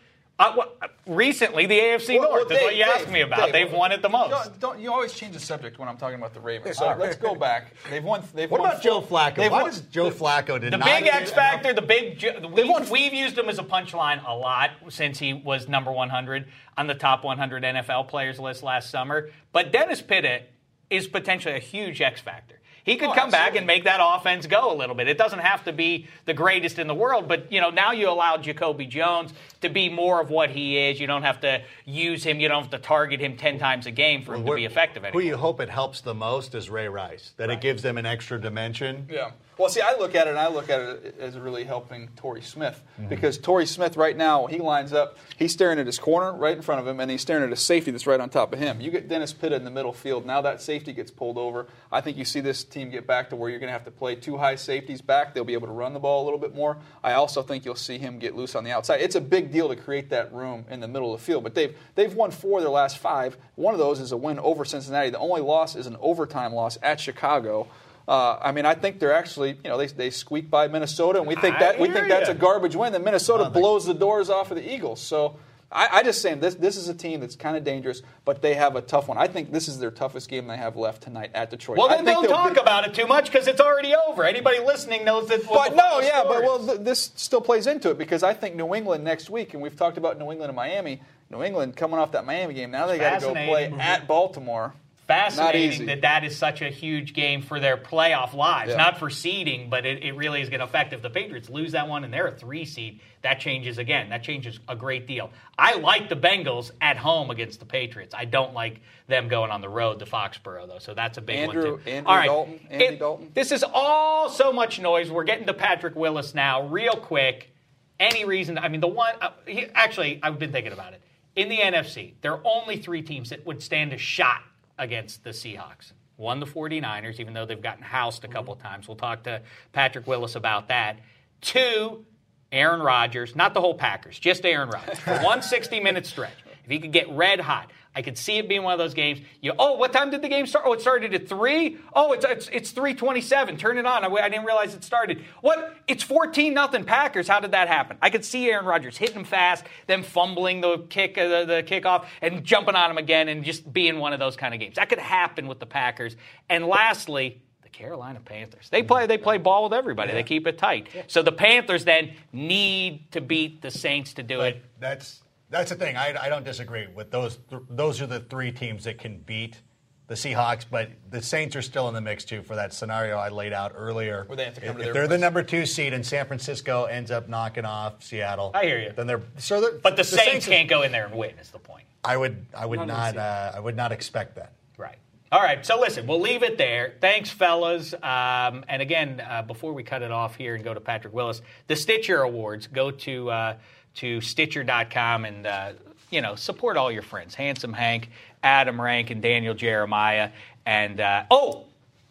Uh, 0.41 0.55
well, 0.57 0.72
recently, 1.07 1.66
the 1.66 1.78
AFC 1.78 2.18
Well, 2.18 2.30
North 2.30 2.49
well, 2.49 2.57
is 2.59 2.62
what 2.64 2.74
you 2.74 2.84
Dave, 2.84 2.95
asked 2.95 3.11
me 3.11 3.20
about. 3.20 3.41
Dave, 3.41 3.53
They've 3.53 3.72
won 3.72 3.93
it 3.93 4.01
the 4.01 4.09
most. 4.09 4.30
Don't, 4.30 4.59
don't- 4.61 4.80
you 4.80 4.91
always 4.91 5.12
change 5.12 5.34
the 5.34 5.38
subject 5.41 5.78
when 5.78 5.86
I'm 5.86 5.99
talking 5.99 6.18
about 6.18 6.32
the 6.32 6.41
Ravens. 6.41 6.78
So 6.78 6.97
let's 6.99 7.16
go 7.16 7.34
back. 7.49 7.74
They've 7.91 8.03
won. 8.03 8.22
They've 8.34 8.51
What 8.51 8.62
won 8.62 8.70
about 8.70 8.82
Joe 8.82 9.03
Flacco? 9.03 9.36
they've 9.36 9.51
Why 9.53 9.62
won- 9.62 9.70
does 9.70 9.82
Joe 9.82 10.11
Flacco 10.11 10.59
did 10.59 10.72
The 10.72 10.78
big 10.78 11.07
X 11.07 11.30
factor? 11.30 11.74
the 11.74 11.82
big. 11.82 12.18
ju- 12.18 12.49
We, 12.55 12.64
won- 12.64 12.88
we've 12.88 13.12
used 13.12 13.36
him 13.36 13.51
as 13.51 13.59
a 13.59 13.62
punchline 13.62 14.26
a 14.26 14.34
lot 14.34 14.70
since 14.88 15.18
he 15.18 15.34
was 15.34 15.68
number 15.68 15.93
100 15.93 16.47
on 16.78 16.86
the 16.86 16.95
top 16.95 17.22
100 17.22 17.62
NFL 17.62 18.09
players 18.09 18.38
list 18.38 18.62
last 18.62 18.88
summer. 18.88 19.28
But 19.53 19.72
Dennis 19.72 20.01
Pitta 20.01 20.45
is 20.88 21.07
potentially 21.07 21.55
a 21.55 21.59
huge 21.61 22.01
X 22.01 22.20
factor. 22.22 22.59
He 22.85 22.97
could 22.97 23.11
Oh, 23.11 23.14
come 23.14 23.31
back 23.31 23.57
and 23.57 23.66
make 23.66 23.85
that 23.85 24.01
offense 24.03 24.47
go 24.47 24.72
a 24.72 24.76
little 24.76 24.95
bit. 24.95 25.09
It 25.09 25.18
doesn't 25.18 25.41
have 25.41 25.64
to 25.64 25.72
be 25.72 26.07
the 26.24 26.35
greatest 26.35 26.78
in 26.78 26.87
the 26.87 26.95
world, 26.95 27.28
but 27.28 27.51
you 27.53 27.61
know 27.61 27.70
now 27.70 27.93
you 27.93 28.09
allow 28.09 28.37
Jacoby 28.37 28.87
Jones 28.87 29.33
to 29.61 29.68
be 29.68 29.89
more 29.89 30.20
of 30.20 30.31
what 30.31 30.51
he 30.51 30.78
is. 30.78 30.99
You 31.01 31.07
don't 31.07 31.22
have 31.22 31.41
to 31.41 31.62
use 31.85 32.24
him. 32.24 32.41
You 32.41 32.49
don't 32.49 32.62
have 32.62 32.70
to 32.70 32.78
target 32.78 33.20
him 33.20 33.37
ten 33.37 33.59
times 33.59 33.87
a 33.87 33.91
game 33.91 34.22
for 34.22 34.35
him 34.35 34.47
to 34.47 34.55
be 34.55 34.64
effective 34.64 35.05
Who 35.12 35.20
you 35.20 35.37
hope 35.37 35.61
it 35.61 35.68
helps 35.68 36.01
the 36.01 36.14
most 36.14 36.55
is 36.55 36.70
Ray 36.70 36.89
Rice. 36.89 37.33
That 37.37 37.51
it 37.51 37.61
gives 37.61 37.83
them 37.83 37.99
an 37.99 38.07
extra 38.07 38.41
dimension. 38.41 39.07
Yeah. 39.11 39.31
Well, 39.61 39.68
see, 39.68 39.82
I 39.82 39.94
look 39.98 40.14
at 40.14 40.26
it 40.26 40.30
and 40.30 40.38
I 40.38 40.48
look 40.48 40.70
at 40.70 40.80
it 40.80 41.16
as 41.20 41.36
really 41.38 41.64
helping 41.64 42.08
Torrey 42.16 42.40
Smith 42.42 42.82
Mm-hmm. 42.98 43.08
because 43.08 43.38
Torrey 43.38 43.66
Smith 43.66 43.96
right 43.96 44.16
now 44.16 44.46
he 44.46 44.58
lines 44.58 44.92
up, 44.92 45.16
he's 45.38 45.52
staring 45.52 45.78
at 45.78 45.86
his 45.86 45.98
corner 45.98 46.32
right 46.32 46.56
in 46.56 46.62
front 46.62 46.80
of 46.80 46.86
him, 46.86 46.98
and 47.00 47.11
he's 47.11 47.20
staring 47.22 47.44
at 47.44 47.52
a 47.52 47.56
safety 47.56 47.90
that's 47.90 48.06
right 48.06 48.20
on 48.20 48.28
top 48.30 48.52
of 48.52 48.58
him. 48.58 48.80
You 48.80 48.90
get 48.90 49.08
Dennis 49.08 49.32
Pitta 49.32 49.54
in 49.56 49.64
the 49.64 49.70
middle 49.70 49.92
field. 49.92 50.24
Now 50.26 50.40
that 50.42 50.61
safety 50.61 50.92
gets 50.92 51.11
pulled 51.11 51.38
over. 51.38 51.66
I 51.92 52.00
think 52.00 52.16
you 52.16 52.24
see 52.24 52.40
this 52.40 52.64
team 52.64 52.90
get 52.90 53.06
back 53.06 53.30
to 53.30 53.36
where 53.36 53.48
you're 53.50 53.58
going 53.58 53.68
to 53.68 53.72
have 53.72 53.84
to 53.84 53.90
play 53.90 54.14
two 54.16 54.36
high 54.38 54.54
safeties 54.56 55.00
back. 55.02 55.34
They'll 55.34 55.44
be 55.44 55.52
able 55.54 55.66
to 55.68 55.72
run 55.72 55.92
the 55.92 55.98
ball 56.00 56.22
a 56.22 56.24
little 56.24 56.38
bit 56.38 56.54
more. 56.54 56.78
I 57.04 57.12
also 57.12 57.42
think 57.42 57.64
you'll 57.64 57.74
see 57.74 57.98
him 57.98 58.18
get 58.18 58.34
loose 58.34 58.54
on 58.54 58.64
the 58.64 58.70
outside. 58.72 59.00
It's 59.02 59.14
a 59.16 59.20
big 59.20 59.52
deal 59.52 59.68
to 59.68 59.76
create 59.76 60.11
that 60.11 60.32
room 60.32 60.64
in 60.70 60.80
the 60.80 60.88
middle 60.88 61.12
of 61.14 61.20
the 61.20 61.24
field. 61.26 61.42
But 61.44 61.54
they've 61.54 61.76
they've 61.96 62.14
won 62.14 62.30
four 62.30 62.58
of 62.58 62.64
their 62.64 62.70
last 62.72 62.98
five. 62.98 63.36
One 63.56 63.74
of 63.74 63.78
those 63.78 64.00
is 64.00 64.12
a 64.12 64.16
win 64.16 64.38
over 64.38 64.64
Cincinnati. 64.64 65.11
The 65.11 65.18
only 65.18 65.42
loss 65.42 65.76
is 65.76 65.86
an 65.86 65.96
overtime 66.00 66.52
loss 66.54 66.78
at 66.82 66.98
Chicago. 67.00 67.68
Uh, 68.11 68.36
I 68.42 68.50
mean, 68.50 68.66
I 68.66 68.74
think 68.74 68.98
they're 68.98 69.14
actually, 69.14 69.50
you 69.62 69.70
know, 69.70 69.76
they, 69.78 69.86
they 69.86 70.11
squeak 70.11 70.50
by 70.50 70.66
Minnesota, 70.66 71.20
and 71.20 71.28
we 71.28 71.36
think 71.36 71.54
I 71.56 71.58
that 71.61 71.78
we 71.78 71.86
hear 71.86 71.94
think 71.98 72.08
that's 72.08 72.28
ya. 72.28 72.34
a 72.34 72.36
garbage 72.36 72.74
win. 72.74 72.92
Then 72.92 73.04
Minnesota 73.04 73.44
Oh, 73.46 73.50
blows 73.50 73.86
the 73.86 73.94
doors 73.94 74.28
off 74.28 74.50
of 74.50 74.56
the 74.56 74.74
Eagles. 74.74 75.00
So 75.00 75.36
I, 75.70 75.88
I 75.92 76.02
just 76.02 76.20
saying 76.20 76.40
this 76.40 76.56
this 76.56 76.76
is 76.76 76.88
a 76.88 76.94
team 76.94 77.20
that's 77.20 77.36
kind 77.36 77.56
of 77.56 77.62
dangerous, 77.62 78.02
but 78.24 78.42
they 78.42 78.54
have 78.54 78.74
a 78.74 78.82
tough 78.82 79.06
one. 79.06 79.16
I 79.16 79.28
think 79.28 79.52
this 79.52 79.68
is 79.68 79.78
their 79.78 79.92
toughest 79.92 80.28
game 80.28 80.48
they 80.48 80.56
have 80.56 80.74
left 80.76 81.02
tonight 81.04 81.30
at 81.34 81.50
Detroit. 81.50 81.78
well, 81.78 81.88
I 81.88 81.98
then 81.98 82.04
think 82.04 82.16
don't 82.16 82.22
they'll 82.26 82.32
talk 82.36 82.54
be- 82.54 82.61
about 82.61 82.84
it 82.88 82.94
too 82.94 83.06
much 83.06 83.26
because 83.30 83.46
it's 83.46 83.61
already 83.61 83.94
over. 84.08 84.24
Anybody 84.24 84.58
listening 84.58 85.04
knows 85.04 85.28
that. 85.28 85.46
But 85.46 85.76
no, 85.76 85.82
final 85.84 86.02
yeah, 86.02 86.20
score 86.22 86.32
but 86.34 86.42
well, 86.42 86.66
th- 86.66 86.80
this 86.80 87.12
still 87.14 87.40
plays 87.40 87.68
into 87.68 87.90
it 87.90 87.96
because 87.98 88.24
I 88.24 88.34
think 88.34 88.56
New 88.56 88.74
England 88.74 89.04
next 89.04 89.30
week, 89.30 89.54
and 89.54 89.62
we've 89.62 89.76
talked 89.76 89.98
about 89.98 90.18
New 90.18 90.32
England 90.32 90.50
and 90.50 90.56
Miami. 90.56 91.00
New 91.30 91.44
England 91.44 91.76
coming 91.76 92.00
off 92.00 92.11
that 92.11 92.26
Miami 92.26 92.54
game, 92.54 92.72
now 92.72 92.88
they 92.88 92.98
got 92.98 93.20
to 93.20 93.26
go 93.26 93.32
play 93.34 93.72
at 93.78 94.08
Baltimore. 94.08 94.74
Fascinating 95.11 95.86
that 95.86 96.02
that 96.02 96.24
is 96.24 96.36
such 96.36 96.62
a 96.62 96.68
huge 96.70 97.12
game 97.14 97.42
for 97.42 97.58
their 97.61 97.76
playoff 97.76 98.32
lives, 98.32 98.70
Yeah. 98.70 98.76
not 98.76 98.98
for 98.98 99.11
seeding, 99.11 99.68
but 99.68 99.84
it, 99.84 100.02
it 100.04 100.12
really 100.16 100.40
is 100.40 100.48
going 100.48 100.61
to 100.61 100.64
affect. 100.64 100.92
If 100.92 101.02
the 101.02 101.11
Patriots 101.11 101.50
lose 101.50 101.72
that 101.72 101.88
one 101.88 102.04
and 102.04 102.12
they're 102.14 102.28
a 102.28 102.32
three 102.34 102.64
seed, 102.64 103.00
that 103.22 103.40
changes 103.40 103.78
again. 103.78 104.11
That 104.11 104.22
changes 104.22 104.61
a 104.68 104.76
great 104.76 105.06
deal. 105.06 105.30
I 105.58 105.74
like 105.74 106.08
the 106.08 106.16
Bengals 106.16 106.70
at 106.80 106.96
home 106.96 107.30
against 107.30 107.58
the 107.61 107.66
Patriots. 107.66 108.14
I 108.16 108.24
don't 108.24 108.54
like 108.54 108.80
them 109.08 109.28
going 109.28 109.50
on 109.50 109.61
the 109.61 109.68
road 109.68 109.98
to 109.98 110.04
Foxborough, 110.06 110.68
though, 110.68 110.78
so 110.78 110.94
that's 110.94 111.18
a 111.18 111.20
big 111.20 111.36
Andrew- 111.38 111.72
one, 111.72 111.82
too. 111.84 111.90
Andrew 111.90 112.08
all 112.11 112.16
right. 112.16 112.26
Dalton, 112.26 112.61
Andy 112.70 112.84
It- 112.84 112.98
Dalton. 112.98 113.30
This 113.34 113.52
is 113.52 113.64
all 113.64 114.28
so 114.28 114.52
much 114.52 114.78
noise. 114.80 115.11
We're 115.11 115.24
getting 115.24 115.46
to 115.46 115.54
Patrick 115.54 115.96
Willis 115.96 116.34
now, 116.34 116.62
real 116.68 116.94
quick. 116.94 117.52
Any 117.98 118.24
reason? 118.24 118.56
I 118.56 118.68
mean, 118.68 118.80
the 118.80 118.86
one, 118.88 119.14
uh, 119.20 119.30
he, 119.46 119.66
actually, 119.74 120.20
I've 120.22 120.38
been 120.38 120.52
thinking 120.52 120.72
about 120.72 120.94
it. 120.94 121.02
In 121.36 121.48
the 121.48 121.58
NFC, 121.58 122.14
there 122.22 122.32
are 122.32 122.40
only 122.44 122.78
three 122.78 123.02
teams 123.02 123.30
that 123.30 123.44
would 123.44 123.62
stand 123.62 123.92
a 123.92 123.98
shot 123.98 124.40
against 124.81 125.22
the 125.22 125.31
Seahawks. 125.31 125.93
One, 126.16 126.41
the 126.41 126.47
49ers, 126.47 127.20
even 127.20 127.33
though 127.33 127.47
they've 127.47 127.62
gotten 127.62 127.83
housed 127.83 128.24
a 128.24 128.28
couple 128.28 128.53
of 128.53 128.61
times. 128.61 128.89
We'll 128.89 128.97
talk 128.97 129.22
to 129.24 129.43
Patrick 129.72 130.07
Willis 130.07 130.35
about 130.35 130.68
that. 130.68 130.99
Two, 131.41 132.05
Aaron 132.51 132.81
Rodgers, 132.81 133.37
not 133.37 133.55
the 133.55 133.61
whole 133.61 133.74
Packers, 133.74 134.18
just 134.18 134.45
Aaron 134.45 134.68
Rodgers. 134.70 134.99
For 134.99 135.16
one 135.20 135.43
60 135.43 135.81
minute 135.81 136.07
stretch. 136.07 136.35
If 136.64 136.70
he 136.70 136.78
could 136.81 136.93
get 136.93 137.09
red 137.11 137.41
hot. 137.41 137.70
I 137.93 138.03
could 138.03 138.16
see 138.16 138.38
it 138.38 138.49
being 138.49 138.62
one 138.62 138.72
of 138.72 138.78
those 138.78 138.95
games. 138.95 139.20
You, 139.41 139.53
oh, 139.59 139.74
what 139.74 139.93
time 139.93 140.11
did 140.11 140.22
the 140.22 140.28
game 140.28 140.47
start? 140.47 140.64
Oh, 140.66 140.72
it 140.74 140.80
started 140.80 141.12
at 141.12 141.28
three. 141.28 141.76
Oh, 141.93 142.12
it's 142.12 142.24
it's, 142.24 142.49
it's 142.53 142.70
three 142.70 142.95
twenty-seven. 142.95 143.57
Turn 143.57 143.78
it 143.78 143.86
on. 143.86 144.05
I, 144.05 144.09
I 144.09 144.28
didn't 144.28 144.45
realize 144.45 144.74
it 144.74 144.84
started. 144.84 145.24
What? 145.41 145.74
It's 145.88 146.05
fourteen 146.05 146.55
nothing 146.55 146.84
Packers. 146.84 147.26
How 147.26 147.41
did 147.41 147.51
that 147.51 147.66
happen? 147.66 147.97
I 148.01 148.11
could 148.11 148.24
see 148.24 148.49
Aaron 148.49 148.64
Rodgers 148.64 148.97
hitting 148.97 149.16
him 149.16 149.24
fast, 149.24 149.64
then 149.88 150.05
fumbling 150.05 150.61
the 150.61 150.78
kick, 150.88 151.18
uh, 151.18 151.26
the, 151.26 151.45
the 151.47 151.62
kickoff, 151.64 152.05
and 152.22 152.45
jumping 152.45 152.76
on 152.76 152.93
him 152.93 152.99
again, 152.99 153.28
and 153.28 153.43
just 153.45 153.72
being 153.72 153.99
one 153.99 154.12
of 154.12 154.20
those 154.20 154.36
kind 154.36 154.55
of 154.55 154.61
games. 154.61 154.76
That 154.76 154.88
could 154.88 155.01
happen 155.01 155.49
with 155.49 155.59
the 155.59 155.66
Packers. 155.66 156.14
And 156.49 156.66
lastly, 156.66 157.43
the 157.64 157.70
Carolina 157.70 158.20
Panthers. 158.24 158.68
They 158.70 158.84
play 158.84 159.07
they 159.07 159.18
play 159.18 159.38
ball 159.38 159.64
with 159.64 159.72
everybody. 159.72 160.12
They 160.12 160.22
keep 160.22 160.47
it 160.47 160.59
tight. 160.59 160.86
So 161.09 161.22
the 161.22 161.32
Panthers 161.32 161.84
then 161.84 162.12
need 162.32 163.11
to 163.11 163.20
beat 163.20 163.62
the 163.62 163.72
Saints 163.72 164.14
to 164.14 164.22
do 164.22 164.43
it. 164.43 164.62
That's 164.78 165.22
that's 165.51 165.70
the 165.70 165.76
thing. 165.76 165.96
I, 165.96 166.16
I 166.20 166.28
don't 166.28 166.44
disagree 166.44 166.86
with 166.86 167.11
those. 167.11 167.38
Th- 167.51 167.62
those 167.68 168.01
are 168.01 168.07
the 168.07 168.20
three 168.20 168.53
teams 168.53 168.84
that 168.84 168.98
can 168.98 169.18
beat 169.18 169.61
the 170.07 170.14
Seahawks, 170.16 170.64
but 170.68 170.90
the 171.09 171.22
Saints 171.22 171.55
are 171.55 171.62
still 171.62 171.86
in 171.88 171.94
the 171.94 172.01
mix 172.01 172.24
too 172.24 172.42
for 172.42 172.57
that 172.57 172.72
scenario 172.72 173.16
I 173.16 173.28
laid 173.28 173.53
out 173.53 173.72
earlier. 173.76 174.24
Where 174.26 174.36
they 174.36 174.44
have 174.44 174.55
to 174.55 174.61
come 174.61 174.70
if, 174.70 174.76
to 174.76 174.80
if 174.80 174.84
their 174.86 174.92
they're 174.94 175.09
the 175.09 175.18
number 175.18 175.42
two 175.42 175.66
seed 175.66 175.92
and 175.92 176.05
San 176.05 176.26
Francisco 176.26 176.84
ends 176.84 177.11
up 177.12 177.28
knocking 177.28 177.64
off 177.64 178.03
Seattle, 178.03 178.51
I 178.55 178.64
hear 178.64 178.80
you. 178.80 178.92
Then 178.96 179.07
they're 179.07 179.22
so. 179.38 179.61
they're- 179.61 179.78
But 179.82 179.96
the, 179.96 180.05
Saints, 180.05 180.46
can't 180.46 180.68
go 180.68 180.82
in 180.82 180.90
there 180.92 181.07
and 181.07 181.14
win. 181.14 181.38
Is 181.38 181.51
the 181.51 181.59
point. 181.59 181.84
I 182.05 182.16
would 182.16 182.46
I 182.57 182.66
would 182.66 182.78
Not 182.80 182.88
not 182.88 183.16
uh, 183.16 183.53
I 183.55 183.61
would 183.61 183.76
not 183.76 183.92
expect 183.92 184.36
that. 184.36 184.53
Right. 184.76 184.96
All 185.30 185.40
right. 185.40 185.64
So 185.64 185.78
listen, 185.78 186.09
we'll 186.09 186.20
leave 186.20 186.42
it 186.42 186.59
there. 186.59 186.94
Thanks, 187.01 187.30
fellas. 187.30 187.94
Um, 187.94 188.64
and 188.66 188.82
again, 188.82 189.20
uh, 189.20 189.42
before 189.42 189.72
we 189.74 189.84
cut 189.84 190.03
it 190.03 190.11
off 190.11 190.34
here 190.34 190.57
and 190.57 190.64
go 190.64 190.74
to 190.74 190.80
Patrick 190.80 191.14
Willis, 191.14 191.40
the 191.68 191.76
Stitcher 191.76 192.22
Awards. 192.22 192.66
Go 192.66 192.90
to 192.90 193.30
uh, 193.30 193.57
to 193.97 194.20
Stitcher.com 194.20 195.24
and 195.24 195.47
uh, 195.47 195.72
you 196.11 196.20
know 196.20 196.34
support 196.34 196.76
all 196.76 196.91
your 196.91 197.03
friends, 197.03 197.34
Handsome 197.34 197.72
Hank, 197.72 198.11
Adam 198.43 198.80
Rank, 198.80 199.11
and 199.11 199.22
Daniel 199.22 199.55
Jeremiah. 199.55 200.30
And 200.66 201.01
uh, 201.01 201.24
oh, 201.30 201.66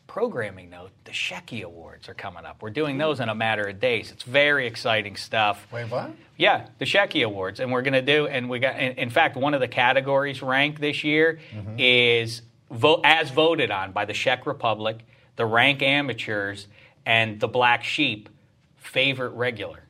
programming 0.07 0.69
note: 0.69 0.91
the 1.05 1.11
Shecky 1.11 1.63
Awards 1.63 2.09
are 2.09 2.13
coming 2.13 2.45
up. 2.45 2.61
We're 2.61 2.69
doing 2.69 2.97
those 2.97 3.19
in 3.19 3.29
a 3.29 3.35
matter 3.35 3.63
of 3.63 3.79
days. 3.79 4.11
It's 4.11 4.23
very 4.23 4.67
exciting 4.67 5.15
stuff. 5.15 5.67
Wait, 5.71 5.89
what? 5.89 6.11
Yeah, 6.37 6.67
the 6.77 6.85
Shecky 6.85 7.25
Awards, 7.25 7.59
and 7.59 7.71
we're 7.71 7.81
going 7.81 7.93
to 7.93 8.01
do, 8.01 8.27
and 8.27 8.49
we 8.49 8.59
got. 8.59 8.77
In, 8.79 8.93
in 8.93 9.09
fact, 9.09 9.35
one 9.35 9.53
of 9.53 9.59
the 9.59 9.67
categories 9.67 10.41
ranked 10.41 10.79
this 10.81 11.03
year 11.03 11.39
is 11.77 12.41
vote 12.71 13.01
as 13.03 13.29
voted 13.31 13.71
on 13.71 13.91
by 13.91 14.05
the 14.05 14.13
Czech 14.13 14.45
Republic, 14.45 14.99
the 15.35 15.45
Rank 15.45 15.81
Amateurs, 15.81 16.67
and 17.05 17.39
the 17.39 17.47
Black 17.47 17.83
Sheep. 17.83 18.29
Favorite 18.77 19.31
regular, 19.31 19.83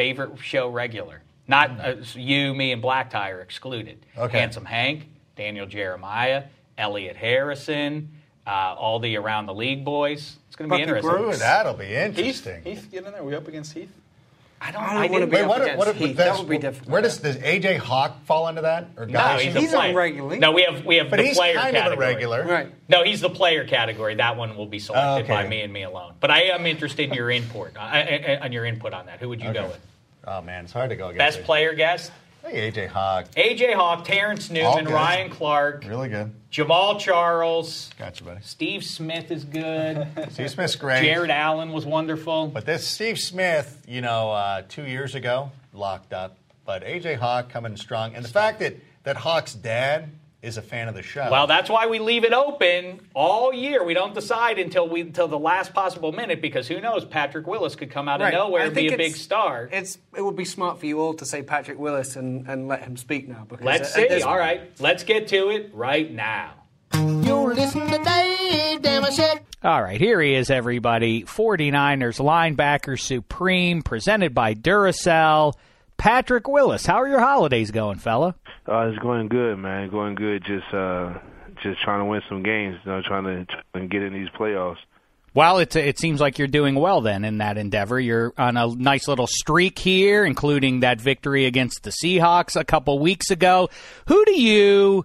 favorite 0.00 0.38
show 0.42 0.68
regular. 0.70 1.20
Not 1.46 1.78
uh, 1.80 1.94
you, 2.14 2.54
me, 2.54 2.72
and 2.72 2.80
Black 2.80 3.10
Tie 3.10 3.30
are 3.30 3.40
excluded. 3.40 3.98
Okay. 4.16 4.38
Handsome 4.38 4.64
Hank, 4.64 5.06
Daniel 5.36 5.66
Jeremiah, 5.66 6.44
Elliot 6.78 7.16
Harrison, 7.16 8.08
uh, 8.46 8.50
all 8.78 8.98
the 8.98 9.16
around 9.16 9.44
the 9.46 9.54
league 9.54 9.84
boys. 9.84 10.36
It's 10.46 10.56
going 10.56 10.70
to 10.70 10.76
be 10.76 10.82
Bucky 10.82 10.88
interesting. 10.88 11.10
Bruce. 11.10 11.36
Ooh, 11.36 11.38
that'll 11.38 11.74
be 11.74 11.86
Heath, 11.86 12.18
interesting. 12.18 12.62
Heath, 12.62 12.88
get 12.90 13.04
in 13.04 13.12
there. 13.12 13.22
We 13.22 13.34
up 13.34 13.46
against 13.46 13.74
Heath? 13.74 13.90
I 14.62 14.70
don't. 14.72 14.82
I 14.82 14.86
don't 14.88 14.96
I 14.96 15.06
wanna 15.06 15.26
didn't 15.26 15.30
be 15.30 15.36
Wait, 15.36 15.42
up 15.42 15.48
what? 15.48 15.62
against 15.62 15.78
What? 15.78 15.96
Heath. 15.96 16.16
that's- 16.16 16.36
That 16.36 16.38
would 16.44 16.50
be 16.50 16.58
difficult. 16.58 16.90
Where 16.90 17.02
does 17.02 17.18
does 17.18 17.36
AJ 17.38 17.78
Hawk 17.78 18.24
fall 18.26 18.46
into 18.48 18.60
that? 18.62 18.88
Or 18.96 19.06
No, 19.06 19.12
guys? 19.14 19.42
he's, 19.42 19.54
He's 19.54 19.72
a 19.72 19.78
on 19.78 19.92
player. 19.92 20.36
No, 20.38 20.52
we 20.52 20.62
have 20.62 20.84
we 20.84 20.96
have 20.96 21.10
but 21.10 21.16
the 21.16 21.24
he's 21.24 21.36
player 21.36 21.54
kind 21.54 21.74
category. 21.74 21.92
of 21.92 21.98
a 21.98 22.14
regular. 22.14 22.44
Right. 22.46 22.68
No, 22.88 23.02
he's 23.02 23.20
the 23.22 23.30
player 23.30 23.64
category. 23.66 24.14
That 24.16 24.36
one 24.36 24.56
will 24.56 24.66
be 24.66 24.78
selected 24.78 25.22
Oh, 25.22 25.34
okay. 25.34 25.44
by 25.44 25.48
me 25.48 25.62
and 25.62 25.72
me 25.72 25.82
alone. 25.82 26.12
But 26.20 26.30
I 26.30 26.42
am 26.42 26.64
interested 26.66 27.08
in 27.08 27.14
your 27.14 27.30
input 27.30 27.74
uh, 27.76 27.80
uh, 27.80 28.38
on 28.42 28.52
your 28.52 28.64
input 28.66 28.92
on 28.92 29.06
that. 29.06 29.18
Who 29.20 29.30
would 29.30 29.40
you 29.42 29.52
go 29.52 29.60
Okay. 29.60 29.68
with? 29.68 29.80
Oh 30.26 30.42
man, 30.42 30.64
it's 30.64 30.72
hard 30.72 30.90
to 30.90 30.96
go 30.96 31.08
against. 31.08 31.18
Best 31.18 31.38
AJ. 31.40 31.44
player 31.44 31.74
guest: 31.74 32.12
Hey, 32.44 32.70
AJ 32.70 32.88
Hawk, 32.88 33.26
AJ 33.36 33.74
Hawk, 33.74 34.04
Terrence 34.04 34.50
Newman. 34.50 34.86
Ryan 34.86 35.30
Clark, 35.30 35.84
really 35.86 36.08
good. 36.08 36.32
Jamaal 36.52 36.98
Charles, 36.98 37.90
Gotcha, 37.98 38.24
buddy. 38.24 38.40
Steve 38.42 38.84
Smith 38.84 39.30
is 39.30 39.44
good. 39.44 40.06
Steve 40.30 40.50
Smith's 40.50 40.76
great. 40.76 41.02
Jared 41.02 41.30
Allen 41.30 41.72
was 41.72 41.86
wonderful. 41.86 42.48
But 42.48 42.66
this 42.66 42.86
Steve 42.86 43.18
Smith, 43.18 43.82
you 43.86 44.00
know, 44.00 44.30
uh, 44.32 44.62
two 44.68 44.84
years 44.84 45.14
ago, 45.14 45.52
locked 45.72 46.12
up. 46.12 46.36
But 46.64 46.84
AJ 46.84 47.16
Hawk 47.16 47.48
coming 47.50 47.76
strong, 47.76 48.14
and 48.14 48.24
the 48.24 48.28
fact 48.28 48.60
that 48.60 48.76
that 49.04 49.16
Hawk's 49.16 49.54
dad 49.54 50.10
is 50.42 50.56
a 50.56 50.62
fan 50.62 50.88
of 50.88 50.94
the 50.94 51.02
show. 51.02 51.28
Well, 51.30 51.46
that's 51.46 51.68
why 51.68 51.86
we 51.86 51.98
leave 51.98 52.24
it 52.24 52.32
open 52.32 53.00
all 53.14 53.52
year. 53.52 53.84
We 53.84 53.94
don't 53.94 54.14
decide 54.14 54.58
until 54.58 54.88
we 54.88 55.02
until 55.02 55.28
the 55.28 55.38
last 55.38 55.74
possible 55.74 56.12
minute 56.12 56.40
because 56.40 56.66
who 56.66 56.80
knows? 56.80 57.04
Patrick 57.04 57.46
Willis 57.46 57.74
could 57.74 57.90
come 57.90 58.08
out 58.08 58.22
of 58.22 58.32
nowhere 58.32 58.62
I 58.62 58.66
and 58.66 58.74
be 58.74 58.88
a 58.88 58.96
big 58.96 59.16
star. 59.16 59.68
It's 59.70 59.98
it 60.16 60.22
would 60.22 60.36
be 60.36 60.44
smart 60.44 60.80
for 60.80 60.86
you 60.86 61.00
all 61.00 61.14
to 61.14 61.26
say 61.26 61.42
Patrick 61.42 61.78
Willis 61.78 62.16
and, 62.16 62.48
and 62.48 62.68
let 62.68 62.82
him 62.82 62.96
speak 62.96 63.28
now. 63.28 63.44
Because 63.48 63.64
Let's 63.64 63.96
uh, 63.96 64.08
see. 64.08 64.22
All 64.22 64.38
right, 64.38 64.70
let's 64.80 65.04
get 65.04 65.28
to 65.28 65.50
it 65.50 65.70
right 65.74 66.10
now. 66.10 66.54
You 66.94 67.52
listen 67.54 67.88
to 67.88 67.98
Dave 67.98 68.80
Dameshek. 68.80 69.40
All 69.62 69.82
right, 69.82 70.00
here 70.00 70.20
he 70.22 70.34
is, 70.34 70.50
everybody. 70.50 71.24
49ers 71.24 72.18
linebacker 72.18 72.98
supreme, 72.98 73.82
presented 73.82 74.34
by 74.34 74.54
Duracell. 74.54 75.52
Patrick 76.00 76.48
Willis, 76.48 76.86
how 76.86 76.94
are 76.94 77.06
your 77.06 77.20
holidays 77.20 77.70
going, 77.70 77.98
fella? 77.98 78.34
Uh, 78.66 78.88
it's 78.88 78.98
going 79.00 79.28
good, 79.28 79.58
man. 79.58 79.90
Going 79.90 80.14
good. 80.14 80.42
Just 80.42 80.72
uh, 80.72 81.18
just 81.62 81.78
trying 81.82 82.00
to 82.00 82.06
win 82.06 82.22
some 82.26 82.42
games. 82.42 82.78
You 82.86 82.92
know, 82.92 83.02
trying 83.02 83.24
to 83.24 83.44
trying 83.44 83.86
to 83.86 83.86
get 83.86 84.02
in 84.02 84.14
these 84.14 84.30
playoffs. 84.30 84.78
Well, 85.34 85.58
it, 85.58 85.76
it 85.76 85.98
seems 85.98 86.18
like 86.18 86.38
you're 86.38 86.48
doing 86.48 86.74
well 86.74 87.02
then 87.02 87.22
in 87.22 87.38
that 87.38 87.58
endeavor. 87.58 88.00
You're 88.00 88.32
on 88.38 88.56
a 88.56 88.68
nice 88.68 89.08
little 89.08 89.26
streak 89.26 89.78
here, 89.78 90.24
including 90.24 90.80
that 90.80 91.02
victory 91.02 91.44
against 91.44 91.82
the 91.82 91.90
Seahawks 91.90 92.58
a 92.58 92.64
couple 92.64 92.98
weeks 92.98 93.30
ago. 93.30 93.68
Who 94.06 94.24
do 94.24 94.40
you. 94.40 95.04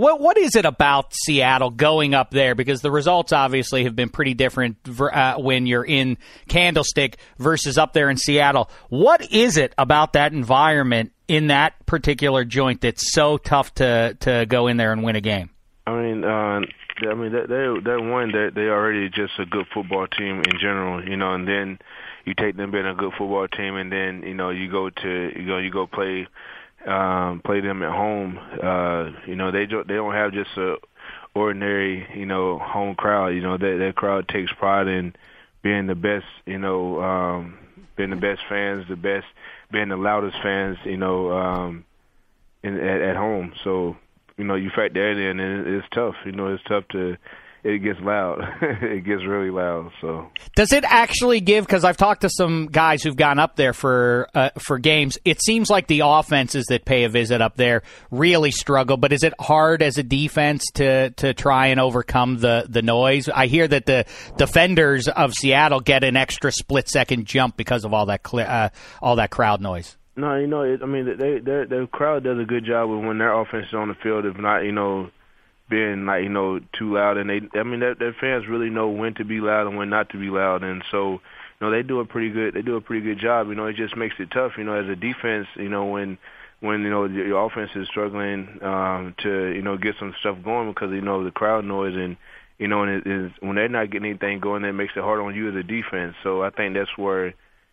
What 0.00 0.18
what 0.18 0.38
is 0.38 0.56
it 0.56 0.64
about 0.64 1.12
Seattle 1.12 1.68
going 1.68 2.14
up 2.14 2.30
there? 2.30 2.54
Because 2.54 2.80
the 2.80 2.90
results 2.90 3.34
obviously 3.34 3.84
have 3.84 3.94
been 3.94 4.08
pretty 4.08 4.32
different 4.32 4.78
uh, 4.98 5.36
when 5.36 5.66
you're 5.66 5.84
in 5.84 6.16
Candlestick 6.48 7.18
versus 7.36 7.76
up 7.76 7.92
there 7.92 8.08
in 8.08 8.16
Seattle. 8.16 8.70
What 8.88 9.30
is 9.30 9.58
it 9.58 9.74
about 9.76 10.14
that 10.14 10.32
environment 10.32 11.12
in 11.28 11.48
that 11.48 11.74
particular 11.84 12.46
joint 12.46 12.80
that's 12.80 13.12
so 13.12 13.36
tough 13.36 13.74
to 13.74 14.16
to 14.20 14.46
go 14.48 14.68
in 14.68 14.78
there 14.78 14.94
and 14.94 15.02
win 15.02 15.16
a 15.16 15.20
game? 15.20 15.50
I 15.86 15.92
mean, 16.00 16.24
uh, 16.24 16.60
I 17.06 17.14
mean, 17.14 17.32
they 17.32 17.44
they 17.46 17.66
they 17.84 17.96
one 17.98 18.32
that 18.32 18.52
they 18.54 18.68
already 18.68 19.10
just 19.10 19.38
a 19.38 19.44
good 19.44 19.66
football 19.74 20.06
team 20.06 20.38
in 20.38 20.58
general, 20.58 21.06
you 21.06 21.18
know, 21.18 21.34
and 21.34 21.46
then 21.46 21.78
you 22.24 22.32
take 22.32 22.56
them 22.56 22.70
being 22.70 22.86
a 22.86 22.94
good 22.94 23.12
football 23.18 23.48
team, 23.48 23.76
and 23.76 23.92
then 23.92 24.22
you 24.22 24.32
know 24.32 24.48
you 24.48 24.70
go 24.70 24.88
to 24.88 25.32
you 25.36 25.46
go 25.46 25.58
you 25.58 25.70
go 25.70 25.86
play 25.86 26.26
um, 26.86 27.40
play 27.44 27.60
them 27.60 27.82
at 27.82 27.92
home. 27.92 28.38
Uh, 28.62 29.10
you 29.26 29.36
know, 29.36 29.50
they 29.50 29.66
jo- 29.66 29.84
they 29.86 29.94
don't 29.94 30.14
have 30.14 30.32
just 30.32 30.50
a 30.56 30.76
ordinary 31.34 32.06
you 32.18 32.26
know 32.26 32.58
home 32.58 32.94
crowd. 32.94 33.28
You 33.28 33.40
know, 33.42 33.56
that 33.56 33.76
that 33.78 33.94
crowd 33.96 34.28
takes 34.28 34.52
pride 34.52 34.88
in 34.88 35.14
being 35.62 35.86
the 35.86 35.94
best. 35.94 36.26
You 36.46 36.58
know, 36.58 37.00
um, 37.02 37.58
being 37.96 38.10
the 38.10 38.16
best 38.16 38.40
fans, 38.48 38.86
the 38.88 38.96
best, 38.96 39.26
being 39.70 39.88
the 39.88 39.96
loudest 39.96 40.36
fans. 40.42 40.78
You 40.84 40.96
know, 40.96 41.32
um, 41.32 41.84
in, 42.62 42.76
at, 42.78 43.00
at 43.02 43.16
home. 43.16 43.52
So 43.64 43.96
you 44.36 44.44
know, 44.44 44.54
you 44.54 44.70
factor 44.70 45.14
that 45.14 45.20
in, 45.20 45.40
and 45.40 45.66
it- 45.66 45.74
it's 45.74 45.88
tough. 45.92 46.14
You 46.24 46.32
know, 46.32 46.48
it's 46.54 46.64
tough 46.64 46.84
to. 46.92 47.16
It 47.62 47.82
gets 47.82 48.00
loud. 48.00 48.40
it 48.62 49.04
gets 49.04 49.22
really 49.26 49.50
loud. 49.50 49.90
So 50.00 50.30
Does 50.56 50.72
it 50.72 50.84
actually 50.84 51.40
give? 51.40 51.66
Because 51.66 51.84
I've 51.84 51.98
talked 51.98 52.22
to 52.22 52.30
some 52.30 52.66
guys 52.66 53.02
who've 53.02 53.16
gone 53.16 53.38
up 53.38 53.56
there 53.56 53.72
for 53.74 54.28
uh, 54.34 54.50
for 54.58 54.78
games. 54.78 55.18
It 55.26 55.42
seems 55.42 55.68
like 55.68 55.86
the 55.86 56.00
offenses 56.04 56.66
that 56.70 56.86
pay 56.86 57.04
a 57.04 57.10
visit 57.10 57.42
up 57.42 57.56
there 57.56 57.82
really 58.10 58.50
struggle. 58.50 58.96
But 58.96 59.12
is 59.12 59.22
it 59.22 59.34
hard 59.38 59.82
as 59.82 59.98
a 59.98 60.02
defense 60.02 60.64
to 60.74 61.10
to 61.10 61.34
try 61.34 61.66
and 61.66 61.78
overcome 61.78 62.38
the 62.38 62.66
the 62.68 62.80
noise? 62.82 63.28
I 63.28 63.46
hear 63.46 63.68
that 63.68 63.84
the 63.84 64.06
defenders 64.38 65.08
of 65.08 65.34
Seattle 65.34 65.80
get 65.80 66.02
an 66.02 66.16
extra 66.16 66.52
split 66.52 66.88
second 66.88 67.26
jump 67.26 67.56
because 67.58 67.84
of 67.84 67.92
all 67.92 68.06
that 68.06 68.26
cl- 68.26 68.48
uh, 68.48 68.70
all 69.02 69.16
that 69.16 69.30
crowd 69.30 69.60
noise. 69.60 69.98
no, 70.16 70.34
you 70.36 70.46
know, 70.46 70.62
it, 70.62 70.80
I 70.82 70.86
mean, 70.86 71.04
they 71.18 71.40
their 71.40 71.66
the 71.66 71.86
crowd 71.92 72.24
does 72.24 72.38
a 72.38 72.44
good 72.44 72.64
job 72.64 72.88
with 72.88 73.04
when 73.04 73.18
their 73.18 73.38
offense 73.38 73.66
is 73.68 73.74
on 73.74 73.88
the 73.88 73.94
field. 74.02 74.24
If 74.24 74.38
not, 74.38 74.60
you 74.60 74.72
know, 74.72 75.10
being 75.70 76.04
like 76.04 76.24
you 76.24 76.28
know 76.28 76.60
too 76.76 76.94
loud, 76.94 77.16
and 77.16 77.30
they, 77.30 77.40
I 77.58 77.62
mean, 77.62 77.80
their, 77.80 77.94
their 77.94 78.16
fans 78.20 78.48
really 78.48 78.68
know 78.68 78.88
when 78.88 79.14
to 79.14 79.24
be 79.24 79.40
loud 79.40 79.66
and 79.66 79.76
when 79.76 79.88
not 79.88 80.10
to 80.10 80.18
be 80.18 80.28
loud, 80.30 80.62
and 80.62 80.82
so. 80.90 81.20
You 81.60 81.66
know 81.66 81.76
they 81.76 81.86
do 81.86 82.00
a 82.00 82.06
pretty 82.06 82.30
good. 82.30 82.54
They 82.54 82.62
do 82.62 82.76
a 82.76 82.80
pretty 82.80 83.04
good 83.04 83.18
job. 83.18 83.48
You 83.48 83.54
know 83.54 83.66
it 83.66 83.76
just 83.76 83.94
makes 83.94 84.14
it 84.18 84.30
tough. 84.30 84.52
You 84.56 84.64
know 84.64 84.72
as 84.72 84.88
a 84.88 84.96
defense. 84.96 85.46
You 85.56 85.68
know 85.68 85.84
when 85.84 86.16
when 86.60 86.82
you 86.82 86.90
know 86.90 87.06
your 87.06 87.44
offense 87.44 87.70
is 87.74 87.88
struggling 87.88 88.58
um, 88.62 89.14
to 89.22 89.52
you 89.54 89.62
know 89.62 89.76
get 89.76 89.96
some 89.98 90.14
stuff 90.20 90.36
going 90.44 90.70
because 90.70 90.90
you 90.92 91.00
know 91.00 91.24
the 91.24 91.30
crowd 91.30 91.64
noise 91.64 91.96
and 91.96 92.16
you 92.58 92.68
know 92.68 92.82
and 92.82 93.06
it 93.06 93.06
is 93.06 93.32
when 93.40 93.56
they're 93.56 93.68
not 93.68 93.90
getting 93.90 94.10
anything 94.10 94.40
going, 94.40 94.62
that 94.62 94.72
makes 94.72 94.92
it 94.96 95.02
hard 95.02 95.20
on 95.20 95.34
you 95.34 95.48
as 95.48 95.56
a 95.56 95.62
defense. 95.62 96.14
So 96.22 96.42
I 96.42 96.50
think 96.50 96.74
that's 96.74 96.96
where 96.96 97.28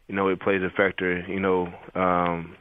you 0.07 0.15
know 0.15 0.29
it 0.29 0.39
plays 0.39 0.61
a 0.63 0.69
factor. 0.69 1.19
You 1.27 1.39
know 1.39 1.73
um, 1.95 2.55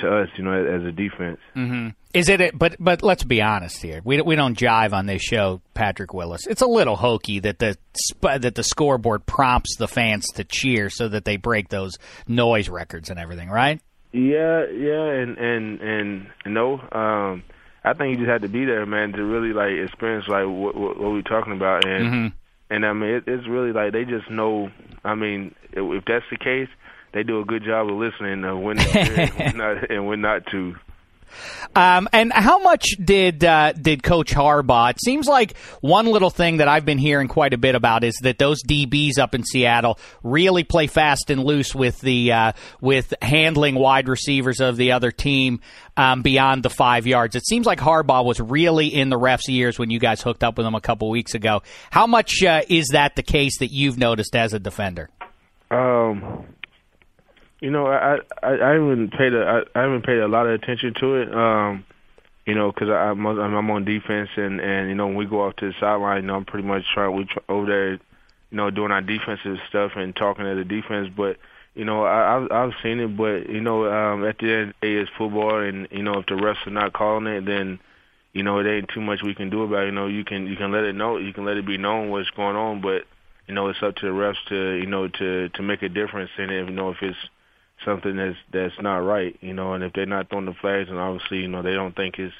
to 0.00 0.08
us, 0.08 0.28
you 0.36 0.44
know 0.44 0.52
as 0.52 0.84
a 0.84 0.92
defense. 0.92 1.38
Mm-hmm. 1.56 1.88
Is 2.12 2.28
it? 2.28 2.40
A, 2.40 2.50
but 2.52 2.76
but 2.80 3.02
let's 3.02 3.22
be 3.24 3.40
honest 3.40 3.80
here. 3.82 4.00
We 4.04 4.20
we 4.22 4.34
don't 4.36 4.58
jive 4.58 4.92
on 4.92 5.06
this 5.06 5.22
show, 5.22 5.60
Patrick 5.74 6.12
Willis. 6.12 6.46
It's 6.46 6.62
a 6.62 6.66
little 6.66 6.96
hokey 6.96 7.40
that 7.40 7.58
the 7.58 7.76
sp- 7.94 8.40
that 8.42 8.54
the 8.54 8.64
scoreboard 8.64 9.26
prompts 9.26 9.76
the 9.76 9.86
fans 9.88 10.26
to 10.34 10.44
cheer 10.44 10.90
so 10.90 11.08
that 11.08 11.24
they 11.24 11.36
break 11.36 11.68
those 11.68 11.92
noise 12.26 12.68
records 12.68 13.10
and 13.10 13.18
everything, 13.18 13.48
right? 13.48 13.80
Yeah, 14.12 14.64
yeah, 14.72 15.04
and 15.22 15.38
and 15.38 15.80
and 15.80 16.26
no, 16.46 16.80
um, 16.90 17.44
I 17.84 17.94
think 17.94 18.10
you 18.10 18.16
just 18.16 18.28
have 18.30 18.42
to 18.42 18.48
be 18.48 18.64
there, 18.64 18.84
man, 18.86 19.12
to 19.12 19.22
really 19.22 19.52
like 19.52 19.88
experience 19.88 20.24
like 20.28 20.46
what 20.46 20.74
what, 20.74 20.98
what 21.00 21.12
we're 21.12 21.22
talking 21.22 21.52
about, 21.52 21.86
and 21.86 22.04
Mm-hmm. 22.06 22.74
and 22.74 22.84
I 22.86 22.92
mean 22.92 23.10
it, 23.10 23.24
it's 23.28 23.46
really 23.48 23.72
like 23.72 23.92
they 23.92 24.04
just 24.04 24.28
know. 24.28 24.70
I 25.04 25.14
mean, 25.14 25.54
if 25.72 26.04
that's 26.06 26.24
the 26.30 26.36
case, 26.36 26.68
they 27.12 27.22
do 27.22 27.40
a 27.40 27.44
good 27.44 27.64
job 27.64 27.88
of 27.88 27.96
listening 27.96 28.44
uh, 28.44 28.56
when, 28.56 28.78
and 28.78 29.30
when 29.30 29.56
not 29.56 29.90
and 29.90 30.06
when 30.06 30.20
not 30.20 30.46
to. 30.50 30.74
Um, 31.74 32.08
and 32.12 32.32
how 32.32 32.58
much 32.58 32.96
did 33.02 33.44
uh, 33.44 33.72
did 33.72 34.02
Coach 34.02 34.32
Harbaugh? 34.32 34.90
It 34.90 34.98
seems 35.02 35.26
like 35.28 35.56
one 35.80 36.06
little 36.06 36.30
thing 36.30 36.58
that 36.58 36.68
I've 36.68 36.84
been 36.84 36.98
hearing 36.98 37.28
quite 37.28 37.54
a 37.54 37.58
bit 37.58 37.74
about 37.74 38.02
is 38.04 38.16
that 38.22 38.38
those 38.38 38.62
DBs 38.64 39.18
up 39.18 39.34
in 39.34 39.44
Seattle 39.44 39.98
really 40.22 40.64
play 40.64 40.86
fast 40.86 41.30
and 41.30 41.44
loose 41.44 41.74
with 41.74 42.00
the 42.00 42.32
uh, 42.32 42.52
with 42.80 43.14
handling 43.22 43.76
wide 43.76 44.08
receivers 44.08 44.60
of 44.60 44.76
the 44.76 44.92
other 44.92 45.10
team 45.10 45.60
um, 45.96 46.22
beyond 46.22 46.62
the 46.62 46.70
five 46.70 47.06
yards. 47.06 47.36
It 47.36 47.46
seems 47.46 47.66
like 47.66 47.78
Harbaugh 47.78 48.24
was 48.24 48.40
really 48.40 48.88
in 48.88 49.08
the 49.08 49.18
refs' 49.18 49.48
ears 49.48 49.78
when 49.78 49.90
you 49.90 50.00
guys 50.00 50.20
hooked 50.22 50.42
up 50.42 50.58
with 50.58 50.66
him 50.66 50.74
a 50.74 50.80
couple 50.80 51.08
weeks 51.10 51.34
ago. 51.34 51.62
How 51.90 52.06
much 52.06 52.42
uh, 52.42 52.62
is 52.68 52.88
that 52.88 53.14
the 53.16 53.22
case 53.22 53.58
that 53.58 53.68
you've 53.70 53.98
noticed 53.98 54.34
as 54.34 54.52
a 54.52 54.58
defender? 54.58 55.08
Um, 55.70 56.46
you 57.60 57.70
know, 57.70 57.86
I 57.86 58.18
I, 58.42 58.52
I 58.52 58.72
haven't 58.72 59.12
paid 59.12 59.34
a 59.34 59.64
I, 59.74 59.78
I 59.78 59.82
haven't 59.82 60.04
paid 60.04 60.18
a 60.18 60.28
lot 60.28 60.46
of 60.46 60.52
attention 60.52 60.94
to 61.00 61.14
it. 61.16 61.34
Um, 61.34 61.84
you 62.46 62.54
know, 62.54 62.72
because 62.72 62.88
I'm 62.88 63.24
I'm 63.26 63.70
on 63.70 63.84
defense 63.84 64.30
and 64.36 64.60
and 64.60 64.88
you 64.88 64.94
know 64.94 65.06
when 65.06 65.16
we 65.16 65.26
go 65.26 65.42
off 65.42 65.56
to 65.56 65.68
the 65.68 65.74
sideline, 65.78 66.22
you 66.22 66.26
know 66.28 66.36
I'm 66.36 66.44
pretty 66.44 66.66
much 66.66 66.84
trying 66.92 67.14
we 67.14 67.24
try, 67.24 67.42
over 67.48 67.66
there, 67.66 67.92
you 67.92 67.98
know, 68.50 68.70
doing 68.70 68.90
our 68.90 69.02
defensive 69.02 69.58
stuff 69.68 69.92
and 69.96 70.16
talking 70.16 70.44
to 70.46 70.54
the 70.54 70.64
defense. 70.64 71.08
But 71.14 71.36
you 71.74 71.84
know, 71.84 72.04
I, 72.04 72.36
I've 72.36 72.50
I've 72.50 72.72
seen 72.82 72.98
it, 72.98 73.16
but 73.16 73.48
you 73.48 73.60
know, 73.60 73.86
um, 73.90 74.24
at 74.24 74.38
the 74.38 74.52
end 74.52 74.70
of 74.70 74.74
the 74.80 74.86
day, 74.86 74.94
it's 74.94 75.10
football, 75.16 75.60
and 75.60 75.86
you 75.90 76.02
know 76.02 76.18
if 76.18 76.26
the 76.26 76.34
refs 76.34 76.66
are 76.66 76.70
not 76.70 76.94
calling 76.94 77.26
it, 77.26 77.44
then 77.44 77.78
you 78.32 78.42
know 78.42 78.58
it 78.58 78.66
ain't 78.66 78.88
too 78.88 79.00
much 79.02 79.22
we 79.22 79.34
can 79.34 79.50
do 79.50 79.62
about 79.62 79.82
it. 79.82 79.86
You 79.86 79.92
know, 79.92 80.06
you 80.06 80.24
can 80.24 80.46
you 80.46 80.56
can 80.56 80.72
let 80.72 80.84
it 80.84 80.94
know, 80.94 81.18
you 81.18 81.32
can 81.34 81.44
let 81.44 81.58
it 81.58 81.66
be 81.66 81.78
known 81.78 82.08
what's 82.08 82.30
going 82.30 82.56
on, 82.56 82.80
but 82.80 83.04
you 83.46 83.54
know 83.54 83.68
it's 83.68 83.82
up 83.82 83.96
to 83.96 84.06
the 84.06 84.12
refs 84.12 84.42
to 84.48 84.72
you 84.80 84.86
know 84.86 85.08
to 85.08 85.50
to 85.50 85.62
make 85.62 85.82
a 85.82 85.88
difference 85.88 86.30
in 86.38 86.50
it. 86.50 86.68
You 86.68 86.74
know 86.74 86.90
if 86.90 87.02
it's 87.02 87.18
something 87.84 88.16
that's 88.16 88.36
that's 88.52 88.80
not 88.80 88.98
right, 88.98 89.36
you 89.40 89.54
know, 89.54 89.74
and 89.74 89.84
if 89.84 89.92
they're 89.92 90.06
not 90.06 90.28
throwing 90.28 90.46
the 90.46 90.54
flags, 90.54 90.88
and 90.88 90.98
obviously 90.98 91.38
you 91.38 91.48
know 91.48 91.62
they 91.62 91.74
don't 91.74 91.94
think 91.96 92.18
it's 92.18 92.34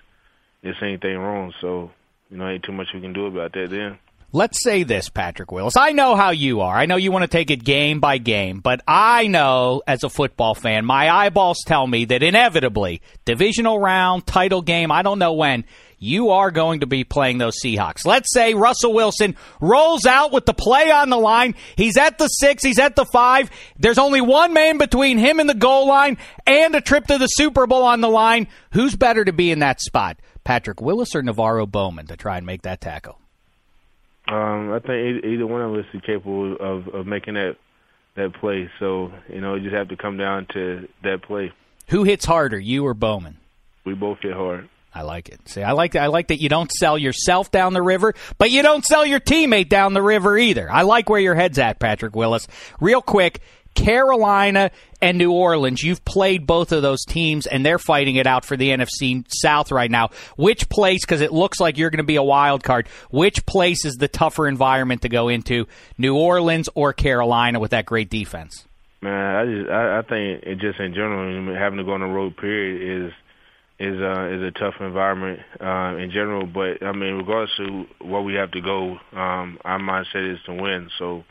it's 0.63 0.79
anything 0.83 1.19
wrong, 1.19 1.53
so 1.61 1.91
you 2.31 2.37
know 2.37 2.49
ain't 2.49 2.65
too 2.65 2.73
much 2.73 2.89
we 2.95 3.01
can 3.01 3.13
do 3.13 3.27
about 3.27 3.53
that 3.53 3.71
then. 3.71 3.99
Let's 4.33 4.63
say 4.63 4.85
this, 4.85 5.09
Patrick 5.09 5.51
Willis. 5.51 5.77
I 5.77 5.91
know 5.91 6.15
how 6.15 6.31
you 6.31 6.61
are. 6.61 6.77
I 6.77 6.87
know 6.87 6.95
you 6.95 7.11
want 7.11 7.25
to 7.25 7.29
take 7.29 7.51
it 7.51 7.65
game 7.65 7.99
by 7.99 8.19
game, 8.19 8.61
but 8.61 8.81
I 8.87 9.27
know 9.27 9.83
as 9.89 10.05
a 10.05 10.09
football 10.09 10.55
fan, 10.55 10.85
my 10.85 11.11
eyeballs 11.11 11.65
tell 11.67 11.85
me 11.85 12.05
that 12.05 12.23
inevitably, 12.23 13.03
divisional 13.25 13.81
round, 13.81 14.29
title 14.29 14.63
game, 14.63 14.93
I 14.93 15.03
don't 15.03 15.19
know 15.19 15.33
when, 15.33 15.65
you 15.99 16.31
are 16.31 16.53
going 16.53 16.81
to 16.81 16.87
be 16.87 17.03
playing 17.03 17.39
those 17.39 17.57
Seahawks. 17.61 18.07
Let's 18.07 18.33
say 18.33 18.55
Russell 18.55 18.95
Wilson 18.95 19.35
rolls 19.61 20.07
out 20.07 20.31
with 20.31 20.47
the 20.47 20.55
play 20.55 20.93
on 20.93 21.11
the 21.11 21.19
line. 21.19 21.57
He's 21.75 21.97
at 21.97 22.17
the 22.19 22.29
six, 22.29 22.63
he's 22.63 22.79
at 22.79 22.95
the 22.95 23.07
five. 23.13 23.51
There's 23.81 23.99
only 23.99 24.21
one 24.21 24.53
man 24.53 24.79
between 24.79 25.19
him 25.19 25.41
and 25.41 25.49
the 25.49 25.55
goal 25.55 25.89
line 25.89 26.19
and 26.47 26.77
a 26.77 26.81
trip 26.81 27.09
to 27.09 27.19
the 27.19 27.27
Super 27.27 27.67
Bowl 27.67 27.83
on 27.83 28.01
the 28.01 28.09
line. 28.09 28.47
Who's 28.75 28.95
better 28.95 29.25
to 29.25 29.33
be 29.33 29.51
in 29.51 29.59
that 29.59 29.81
spot? 29.81 30.21
Patrick 30.45 30.81
Willis 30.81 31.17
or 31.17 31.23
NaVorro 31.23 31.69
Bowman 31.69 32.07
to 32.07 32.17
try 32.17 32.37
and 32.37 32.47
make 32.47 32.63
that 32.63 32.81
tackle? 32.81 33.21
Um, 34.29 34.73
I 34.73 34.79
think 34.79 35.25
either, 35.25 35.47
one 35.47 35.63
of 35.63 35.75
us 35.75 35.87
is 35.93 36.01
capable 36.03 36.57
of, 36.57 36.89
of 36.89 37.07
making 37.07 37.35
that 37.35 37.57
that 38.17 38.35
play. 38.35 38.71
So 38.79 39.13
you 39.29 39.41
know, 39.41 39.55
you 39.55 39.63
just 39.63 39.75
have 39.75 39.89
to 39.89 39.97
come 39.97 40.17
down 40.17 40.47
to 40.53 40.89
that 41.03 41.23
play. 41.23 41.53
Who 41.89 42.05
hits 42.05 42.25
harder, 42.25 42.59
you 42.59 42.87
or 42.87 42.95
Bowman? 42.95 43.39
We 43.85 43.95
both 43.95 44.19
hit 44.21 44.35
hard. 44.35 44.69
I 44.93 45.03
like 45.03 45.29
it. 45.29 45.49
See, 45.49 45.63
I 45.63 45.73
like 45.73 45.95
I 45.95 46.07
like 46.07 46.29
that 46.29 46.41
you 46.41 46.49
don't 46.49 46.71
sell 46.73 46.99
yourself 46.99 47.51
down 47.51 47.73
the 47.75 47.83
river, 47.83 48.15
but 48.39 48.51
you 48.51 48.63
don't 48.63 48.85
sell 48.85 49.07
your 49.07 49.21
teammate 49.21 49.69
down 49.69 49.95
the 49.95 50.03
river 50.03 50.37
either. 50.37 50.71
I 50.71 50.83
like 50.83 51.09
where 51.09 51.21
your 51.21 51.37
head's 51.37 51.59
at, 51.59 51.79
Patrick 51.79 52.17
Willis. 52.17 52.47
Real 52.81 53.01
quick, 53.01 53.41
Carolina 53.75 54.71
and 55.01 55.19
New 55.19 55.33
Orleans. 55.33 55.83
You've 55.83 56.05
played 56.05 56.47
both 56.47 56.73
of 56.73 56.83
those 56.83 57.05
teams, 57.05 57.47
and 57.47 57.65
they're 57.65 57.79
fighting 57.79 58.17
it 58.17 58.27
out 58.27 58.45
for 58.45 58.57
the 58.57 58.71
NFC 58.71 59.25
South 59.29 59.73
right 59.73 59.91
now. 59.91 60.11
Which 60.37 60.69
place? 60.69 61.01
Because 61.05 61.21
it 61.21 61.33
looks 61.33 61.61
like 61.61 61.79
you're 61.79 61.91
going 61.91 61.99
to 61.99 62.05
be 62.05 62.17
a 62.17 62.23
wild 62.23 62.63
card. 62.63 62.89
Which 63.11 63.45
place 63.47 63.85
is 63.85 63.95
the 63.95 64.09
tougher 64.09 64.47
environment 64.49 65.03
to 65.03 65.09
go 65.09 65.29
into? 65.29 65.67
New 65.97 66.17
Orleans 66.17 66.69
or 66.75 66.93
Carolina 66.93 67.61
with 67.61 67.71
that 67.71 67.87
great 67.87 68.11
defense? 68.11 68.67
Man, 69.03 69.13
I 69.13 69.45
just 69.47 69.71
I, 69.71 69.99
I 69.99 70.03
think 70.03 70.43
it 70.43 70.59
just 70.59 70.79
in 70.79 70.93
general 70.93 71.55
having 71.57 71.79
to 71.79 71.85
go 71.85 71.93
on 71.93 72.01
the 72.01 72.07
road 72.07 72.37
period 72.37 73.07
is 73.07 73.13
is 73.81 73.99
uh, 73.99 74.29
is 74.29 74.43
a 74.43 74.51
tough 74.51 74.75
environment 74.79 75.41
uh, 75.59 75.97
in 75.97 76.11
general. 76.11 76.47
But 76.47 76.83
I 76.87 76.93
mean, 76.93 77.15
regardless 77.15 77.59
of 77.61 78.07
what 78.07 78.21
we 78.21 78.35
have 78.35 78.51
to 78.53 78.61
go, 78.61 78.99
um, 79.19 79.59
our 79.65 79.79
mindset 79.79 80.35
is 80.35 80.39
to 80.45 80.53
win. 80.53 80.91
So, 80.99 81.25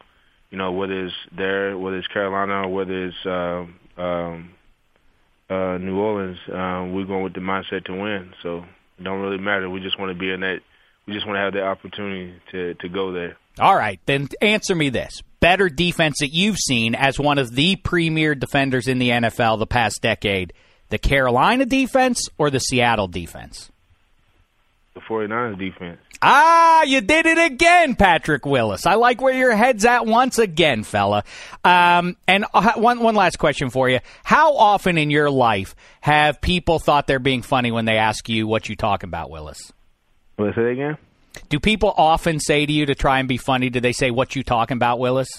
you 0.52 0.58
know, 0.58 0.72
whether 0.72 1.06
it's 1.06 1.16
there, 1.36 1.78
whether 1.78 1.98
it's 1.98 2.08
Carolina, 2.08 2.68
whether 2.68 3.06
it's 3.06 3.26
um, 3.26 3.76
um, 3.98 4.52
uh, 5.50 5.78
New 5.78 5.98
Orleans, 5.98 6.38
um, 6.52 6.94
we're 6.94 7.06
going 7.06 7.24
with 7.24 7.34
the 7.34 7.40
mindset 7.40 7.86
to 7.86 7.94
win. 7.94 8.34
So 8.42 8.66
it 8.98 9.04
don't 9.04 9.22
really 9.22 9.38
matter. 9.38 9.70
We 9.70 9.80
just 9.80 10.00
want 10.00 10.12
to 10.12 10.18
be 10.18 10.32
in 10.32 10.42
that. 10.42 10.60
We 11.06 11.14
just 11.14 11.26
want 11.26 11.38
to 11.38 11.42
have 11.42 11.54
the 11.54 11.64
opportunity 11.64 12.34
to 12.52 12.74
to 12.76 12.90
go 12.90 13.12
there. 13.12 13.38
All 13.60 13.76
right, 13.76 14.00
then 14.06 14.28
answer 14.42 14.76
me 14.76 14.90
this. 14.90 15.22
Better 15.40 15.70
defense 15.70 16.18
that 16.20 16.34
you've 16.34 16.58
seen 16.58 16.96
as 16.96 17.20
one 17.20 17.38
of 17.38 17.54
the 17.54 17.76
premier 17.78 18.36
defenders 18.36 18.88
in 18.88 19.00
the 19.00 19.10
NFL 19.10 19.60
the 19.60 19.68
past 19.68 20.02
decade, 20.02 20.54
the 20.90 20.98
Carolina 20.98 21.66
defense 21.66 22.28
or 22.38 22.50
the 22.50 22.60
Seattle 22.60 23.08
defense? 23.08 23.72
The 24.96 25.02
49ers 25.02 25.58
defense. 25.60 26.00
Ah, 26.22 26.84
you 26.84 27.00
did 27.00 27.26
it 27.26 27.38
again, 27.38 27.96
Patrick 27.96 28.46
Willis. 28.46 28.86
I 28.86 28.96
like 28.96 29.22
where 29.22 29.34
your 29.34 29.56
head's 29.56 29.86
at 29.86 30.06
once 30.06 30.38
again, 30.38 30.84
fella. 30.84 31.24
Um, 31.64 32.18
and 32.28 32.46
uh, 32.54 32.74
one 32.74 33.00
one 33.00 33.16
last 33.16 33.40
question 33.40 33.70
for 33.70 33.88
you: 33.88 34.00
How 34.24 34.58
often 34.58 34.98
in 34.98 35.10
your 35.12 35.30
life 35.30 35.76
have 36.02 36.42
people 36.42 36.80
thought 36.80 37.08
they're 37.08 37.20
being 37.20 37.42
funny 37.42 37.72
when 37.72 37.86
they 37.86 37.98
ask 37.98 38.28
you 38.28 38.48
what 38.48 38.68
you 38.68 38.76
talk 38.76 39.04
about, 39.04 39.30
Willis? 39.30 39.72
Let's 40.38 40.56
say 40.56 40.64
that 40.64 40.70
again. 40.70 40.98
Do 41.48 41.60
people 41.60 41.94
often 41.96 42.40
say 42.40 42.66
to 42.66 42.72
you 42.74 42.86
to 42.88 42.96
try 42.96 43.20
and 43.20 43.28
be 43.30 43.38
funny? 43.38 43.70
Do 43.70 43.80
they 43.80 43.94
say 43.94 44.12
what 44.12 44.36
you 44.36 44.44
talking 44.44 44.76
about, 44.76 45.00
Willis? 45.00 45.30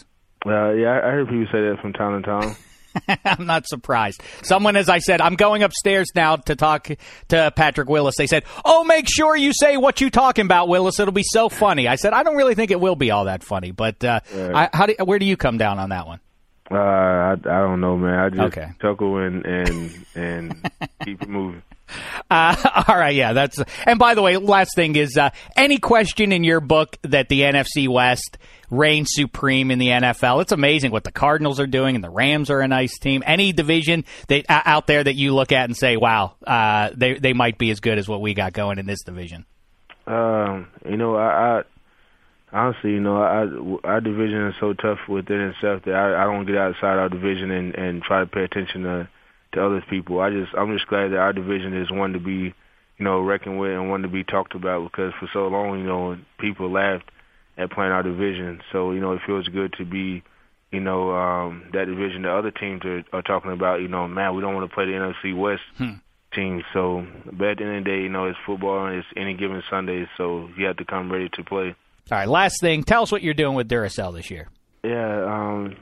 Uh, 0.47 0.71
yeah, 0.73 0.93
I 0.93 1.09
I 1.09 1.11
heard 1.11 1.29
people 1.29 1.47
say 1.53 1.61
that 1.61 1.77
from 1.83 1.93
time 1.93 2.23
to 2.23 2.27
time. 2.27 2.57
I'm 3.25 3.47
not 3.47 3.67
surprised. 3.67 4.23
Someone, 4.43 4.77
as 4.77 4.89
I 4.89 4.99
said, 4.99 5.21
I'm 5.21 5.37
going 5.37 5.63
upstairs 5.63 6.09
now 6.15 6.37
to 6.37 6.57
talk 6.57 6.89
to 7.29 7.53
Patrick 7.55 7.89
Willis. 7.89 8.17
They 8.17 8.27
said, 8.27 8.45
"Oh, 8.65 8.85
make 8.85 9.07
sure 9.09 9.37
you 9.37 9.53
say 9.53 9.77
what 9.77 10.01
you 10.01 10.11
talking 10.11 10.45
about, 10.45 10.69
Willis. 10.69 10.99
It'll 10.99 11.13
be 11.13 11.23
so 11.25 11.49
funny." 11.49 11.87
I 11.89 11.97
said, 11.97 12.13
"I 12.13 12.23
don't 12.23 12.37
really 12.37 12.55
think 12.55 12.71
it 12.71 12.81
will 12.81 12.97
be 12.97 13.11
all 13.11 13.25
that 13.27 13.43
funny, 13.43 13.71
but 13.71 14.03
uh, 14.05 14.21
I, 14.35 14.69
how 14.73 14.87
do, 14.87 14.95
where 15.05 15.19
do 15.19 15.25
you 15.27 15.37
come 15.37 15.59
down 15.59 15.79
on 15.79 15.91
that 15.91 16.07
one?" 16.07 16.21
Uh, 16.71 16.77
I, 16.77 17.33
I 17.33 17.37
don't 17.37 17.81
know, 17.81 17.97
man. 17.97 18.19
I 18.19 18.29
just 18.31 18.41
Okay. 18.57 18.69
chuckle 18.81 19.19
and 19.19 19.45
and 19.45 20.07
and 20.15 20.71
keep 21.05 21.27
moving. 21.29 21.63
Uh, 22.33 22.85
all 22.87 22.97
right, 22.97 23.17
yeah, 23.17 23.33
that's. 23.33 23.61
And 23.85 23.99
by 23.99 24.15
the 24.15 24.23
way, 24.23 24.37
last 24.37 24.77
thing 24.77 24.95
is 24.95 25.17
uh, 25.17 25.31
any 25.57 25.79
question 25.79 26.31
in 26.31 26.45
your 26.45 26.61
book 26.61 26.97
that 27.03 27.29
the 27.29 27.41
NFC 27.41 27.89
West 27.89 28.39
reigns 28.71 29.09
supreme 29.11 29.73
in 29.73 29.81
the 29.81 29.89
NFL. 29.89 30.43
It's 30.43 30.53
amazing 30.53 30.93
what 30.93 31.03
the 31.03 31.11
Cardinals 31.11 31.59
are 31.59 31.67
doing, 31.67 31.97
and 31.97 32.05
the 32.05 32.11
Rams 32.11 32.49
are 32.49 32.61
a 32.61 32.69
nice 32.69 32.97
team. 33.01 33.25
Any 33.27 33.53
division 33.53 34.05
that 34.29 34.47
uh, 34.49 34.63
out 34.65 34.87
there 34.87 35.03
that 35.03 35.17
you 35.17 35.35
look 35.35 35.51
at 35.51 35.65
and 35.65 35.77
say, 35.77 35.97
"Wow, 35.97 36.35
uh, 36.47 36.91
they 36.95 37.15
they 37.15 37.33
might 37.33 37.59
be 37.59 37.71
as 37.73 37.81
good 37.81 37.99
as 37.99 38.09
what 38.09 38.21
we 38.21 38.33
got 38.33 38.53
going 38.53 38.79
in 38.79 38.87
this 38.87 39.03
division." 39.03 39.45
Um, 40.07 40.69
you 40.89 40.97
know, 40.97 41.17
I, 41.17 41.59
I 41.59 41.63
honestly, 42.53 42.91
you 42.93 43.01
know, 43.01 43.21
I, 43.21 43.89
our 43.89 44.01
division 44.01 44.49
is 44.49 44.55
so 44.61 44.73
tough 44.73 44.99
within 45.09 45.41
itself 45.41 45.83
that 45.85 45.95
I, 45.95 46.23
I 46.23 46.25
don't 46.25 46.47
get 46.47 46.57
outside 46.57 46.99
our 46.99 47.09
division 47.09 47.51
and 47.51 47.75
and 47.75 48.03
try 48.03 48.21
to 48.21 48.27
pay 48.27 48.45
attention 48.45 48.83
to 48.83 49.09
to 49.53 49.65
other 49.65 49.85
people. 49.89 50.21
I 50.21 50.31
just 50.31 50.53
I'm 50.57 50.73
just 50.73 50.89
glad 50.89 51.09
that 51.09 51.19
our 51.19 51.33
division 51.33 51.77
is 51.77 51.91
one 51.91 52.13
to 52.13 52.21
be, 52.21 52.55
you 52.99 53.05
know, 53.05 53.21
reckoned 53.21 53.59
with 53.59 53.73
and 53.73 53.91
one 53.91 54.03
to 54.03 54.09
be 54.09 54.25
talked 54.25 54.55
about 54.55 54.91
because 54.91 55.13
for 55.19 55.29
so 55.33 55.49
long, 55.49 55.79
you 55.79 55.87
know, 55.87 56.17
people 56.39 56.71
laughed 56.71 57.11
at 57.57 57.71
playing 57.71 57.93
our 57.93 58.03
division. 58.03 58.61
So 58.73 58.93
you 58.93 59.01
know, 59.01 59.13
it 59.13 59.23
feels 59.27 59.49
good 59.49 59.75
to 59.79 59.85
be. 59.85 60.23
You 60.73 60.79
know 60.79 61.11
um, 61.11 61.65
that 61.73 61.87
division. 61.87 62.23
The 62.23 62.31
other 62.31 62.53
teams 62.53 62.85
are, 62.85 63.03
are 63.13 63.23
talking 63.23 63.51
about. 63.51 63.81
You 63.81 63.89
know, 63.89 64.07
man, 64.07 64.37
we 64.37 64.41
don't 64.41 64.55
want 64.55 64.71
to 64.71 64.73
play 64.73 64.85
the 64.85 64.93
NFC 64.93 65.37
West 65.37 65.63
teams. 66.33 66.63
So, 66.73 67.07
but 67.25 67.49
at 67.49 67.59
the 67.59 67.65
end 67.65 67.79
of 67.79 67.85
the 67.85 67.91
day, 67.91 68.03
you 68.03 68.09
know, 68.09 68.27
it's 68.27 68.39
football 68.47 68.87
and 68.87 68.99
it's 68.99 69.09
any 69.17 69.35
given 69.35 69.63
Sunday. 69.69 70.07
So 70.17 70.49
you 70.57 70.67
have 70.67 70.77
to 70.77 70.85
come 70.85 71.11
ready 71.11 71.29
to 71.31 71.43
play. 71.45 71.75
All 72.11 72.19
right, 72.19 72.29
last 72.29 72.61
thing. 72.61 72.83
Tell 72.83 73.03
us 73.03 73.13
what 73.13 73.23
you're 73.23 73.35
doing 73.35 73.55
with 73.55 73.69
Duracell 73.69 74.15
this 74.15 74.31
year. 74.31 74.49
Yeah, 74.83 75.25
um, 75.25 75.77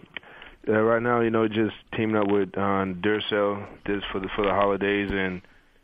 uh, 0.67 0.81
right 0.81 1.03
now, 1.03 1.21
you 1.21 1.31
know, 1.31 1.49
just 1.49 1.75
teaming 1.97 2.17
up 2.17 2.31
with 2.31 2.51
uh, 2.57 2.85
Duracell 2.85 3.67
this 3.87 4.03
for 4.13 4.21
the 4.21 4.29
for 4.35 4.45
the 4.45 4.51
holidays, 4.51 5.11
and 5.13 5.43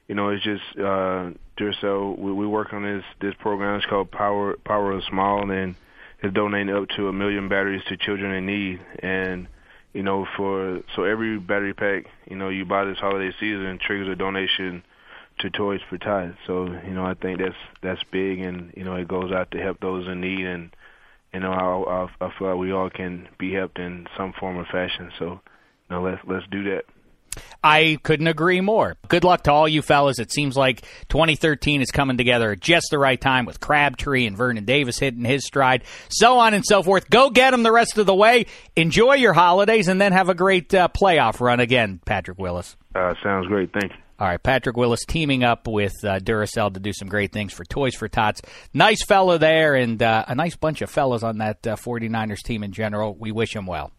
you 0.09 0.15
know, 0.15 0.31
it's 0.31 0.45
just 0.45 0.63
uh, 0.79 1.31
Duracell. 1.59 2.19
We, 2.19 2.33
we 2.33 2.47
work 2.47 2.73
on 2.73 2.83
this 2.83 3.05
this 3.21 3.35
program. 3.41 3.77
It's 3.77 3.87
called 3.87 4.11
Power 4.11 4.57
Power 4.65 4.93
of 4.93 5.03
Small, 5.09 5.51
and 5.51 5.77
it's 6.23 6.35
donating 6.35 6.75
up 6.75 6.89
to 6.97 7.09
a 7.09 7.13
million 7.13 7.49
batteries 7.49 7.83
to 7.89 7.97
children 7.97 8.33
in 8.33 8.47
need. 8.47 8.81
And 9.03 9.49
you 9.93 10.03
know, 10.03 10.27
for 10.37 10.83
so 10.97 11.05
every 11.05 11.39
battery 11.39 11.75
pack, 11.75 12.07
you 12.29 12.37
know, 12.37 12.49
you 12.49 12.65
buy 12.65 12.85
this 12.85 12.99
holiday 12.99 13.35
season 13.39 13.79
triggers 13.81 14.09
a 14.09 14.17
donation 14.17 14.83
to 15.41 15.51
Toys 15.51 15.81
for 15.89 15.99
Tots. 15.99 16.37
So 16.47 16.67
you 16.67 16.93
know, 16.93 17.05
I 17.05 17.15
think 17.15 17.39
that's 17.39 17.57
that's 17.83 18.03
big, 18.11 18.41
and 18.41 18.73
you 18.77 18.85
know, 18.85 18.97
it 18.97 19.09
goes 19.09 19.33
out 19.33 19.51
to 19.53 19.59
help 19.59 19.81
those 19.81 20.07
in 20.07 20.21
need, 20.21 20.47
and 20.47 20.71
you 21.35 21.41
know, 21.41 21.53
I, 21.53 22.07
I, 22.23 22.27
I 22.27 22.39
feel 22.39 22.49
like 22.49 22.59
we 22.59 22.73
all 22.73 22.89
can 22.89 23.29
be 23.39 23.53
helped 23.53 23.79
in 23.79 24.07
some 24.17 24.33
form 24.39 24.57
or 24.57 24.65
fashion. 24.65 25.11
So, 25.19 25.25
you 25.25 25.41
know, 25.91 26.03
let's 26.03 26.21
let's 26.27 26.47
do 26.51 26.63
that. 26.65 26.85
I 27.63 27.99
couldn't 28.05 28.29
agree 28.29 28.61
more. 28.61 28.97
Good 29.09 29.25
luck 29.25 29.43
to 29.45 29.53
all 29.53 29.67
you 29.67 29.83
fellas. 29.83 30.21
It 30.21 30.31
seems 30.31 30.57
like 30.57 30.83
2013 31.09 31.83
is 31.83 31.91
coming 31.91 32.17
together 32.17 32.53
at 32.53 32.61
just 32.61 32.87
the 32.91 32.99
right 32.99 33.21
time 33.21 33.45
with 33.45 33.59
Crabtree 33.59 34.27
and 34.27 34.37
Vernon 34.37 34.65
Davis 34.65 35.01
hitting 35.01 35.25
his 35.25 35.45
stride, 35.45 35.83
so 36.09 36.39
on 36.39 36.55
and 36.55 36.65
so 36.65 36.83
forth. 36.83 37.11
Go 37.11 37.31
get 37.31 37.51
them 37.51 37.65
the 37.65 37.73
rest 37.73 37.99
of 37.99 38.07
the 38.07 38.15
way. 38.15 38.47
Enjoy 38.77 39.15
your 39.15 39.33
holidays 39.33 39.89
and 39.89 40.01
then 40.01 40.13
have 40.13 40.29
a 40.29 40.35
great 40.35 40.73
uh, 40.73 40.89
playoff 40.89 41.41
run 41.41 41.59
again, 41.59 42.01
Patrick 42.05 42.39
Willis. 42.39 42.77
Uh, 42.95 43.15
sounds 43.23 43.49
great. 43.49 43.73
Thank 43.73 43.93
you. 43.93 44.04
All 44.25 44.31
right, 44.31 44.43
Patrick 44.43 44.79
Willis 44.79 45.05
teaming 45.05 45.45
up 45.45 45.69
with 45.69 45.93
uh, 46.03 46.19
Duracell 46.19 46.73
to 46.73 46.81
do 46.81 46.95
some 46.95 47.09
great 47.09 47.31
things 47.31 47.53
for 47.53 47.63
Toys 47.67 47.95
for 47.95 48.09
Tots. 48.09 48.41
Nice 48.73 49.05
fellow 49.05 49.37
there, 49.37 49.75
and 49.75 50.03
uh, 50.03 50.25
a 50.27 50.35
nice 50.35 50.57
bunch 50.57 50.81
of 50.81 50.89
fellows 50.89 51.23
on 51.23 51.37
that 51.39 51.67
uh, 51.67 51.77
49ers 51.77 52.43
team 52.43 52.65
in 52.65 52.73
general. 52.73 53.15
We 53.15 53.33
wish 53.33 53.55
him 53.55 53.67
well. 53.67 53.93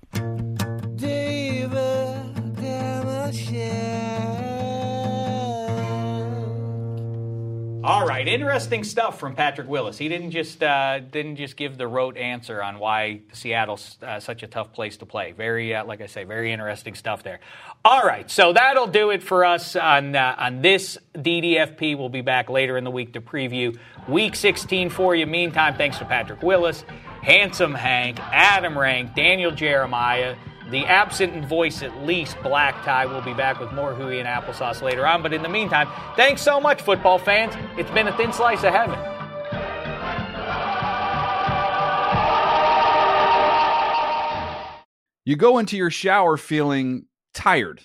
All 7.86 8.04
right, 8.04 8.28
interesting 8.28 8.84
stuff 8.84 9.20
from 9.20 9.36
Patrick 9.36 9.68
Willis. 9.68 10.00
He 10.00 10.10
didn't 10.10 10.32
just 10.32 10.64
uh, 10.64 10.98
didn't 10.98 11.36
just 11.36 11.56
give 11.56 11.78
the 11.78 11.88
rote 11.88 12.18
answer 12.18 12.64
on 12.64 12.80
why 12.80 13.22
Seattle's 13.32 14.00
uh, 14.02 14.20
such 14.20 14.42
a 14.42 14.48
tough 14.48 14.74
place 14.74 14.98
to 14.98 15.06
play. 15.06 15.34
Very, 15.34 15.76
uh, 15.76 15.86
like 15.86 16.02
I 16.02 16.08
say, 16.08 16.24
very 16.24 16.52
interesting 16.52 16.96
stuff 16.96 17.22
there. 17.22 17.40
All 17.84 18.02
right, 18.02 18.30
so 18.32 18.54
that'll 18.54 18.88
do 18.88 19.12
it 19.12 19.22
for 19.22 19.46
us 19.46 19.76
on 19.76 20.16
uh, 20.16 20.36
on 20.36 20.64
this 20.64 20.98
DDFP. 21.14 21.96
We'll 21.96 22.10
be 22.10 22.22
back 22.22 22.50
later 22.50 22.76
in 22.76 22.86
the 22.86 22.90
week 22.90 23.14
to 23.14 23.22
preview 23.22 23.78
Week 24.08 24.36
16 24.36 24.90
for 24.90 25.14
you. 25.14 25.28
Meantime, 25.28 25.76
thanks 25.76 26.00
to 26.00 26.06
Patrick 26.06 26.42
Willis, 26.42 26.86
Handsome 27.22 27.76
Hank, 27.76 28.20
Adam 28.20 28.76
Rank, 28.76 29.14
Daniel 29.14 29.52
Jeremiah 29.52 30.36
the 30.72 30.86
absent 30.86 31.46
voice 31.46 31.84
at 31.84 31.96
least 32.06 32.36
black 32.42 32.84
tie 32.84 33.06
will 33.06 33.22
be 33.22 33.34
back 33.34 33.60
with 33.60 33.72
more 33.74 33.94
hooey 33.94 34.20
and 34.20 34.28
applesauce 34.28 34.82
later 34.82 35.06
on 35.06 35.22
but 35.22 35.34
in 35.34 35.42
the 35.42 35.50
meantime 35.50 35.88
thanks 36.16 36.42
so 36.42 36.60
much 36.60 36.82
football 36.82 37.20
fans 37.20 37.54
it's 37.78 37.92
been 37.92 38.08
a 38.08 38.18
thin 38.18 38.34
slice 38.34 38.64
of 38.64 38.74
heaven 38.74 38.98
You 45.28 45.36
go 45.36 45.58
into 45.58 45.76
your 45.76 45.90
shower 45.90 46.38
feeling 46.38 47.08
tired, 47.34 47.82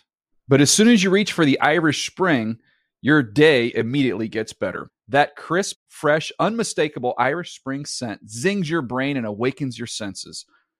but 0.47 0.61
as 0.61 0.71
soon 0.71 0.89
as 0.89 1.03
you 1.03 1.09
reach 1.09 1.33
for 1.33 1.47
the 1.47 1.59
Irish 1.59 2.07
Spring, 2.07 2.59
your 3.01 3.23
day 3.23 3.73
immediately 3.75 4.29
gets 4.29 4.53
better. 4.53 4.91
That 5.09 5.37
crisp, 5.37 5.79
fresh, 5.89 6.31
unmistakable 6.39 7.15
Irish 7.17 7.55
Spring 7.55 7.87
scent 7.87 8.29
zings 8.29 8.69
your 8.69 8.83
brain 8.83 9.17
and 9.17 9.25
awakens 9.25 9.79
your 9.79 9.87
senses. 9.87 10.45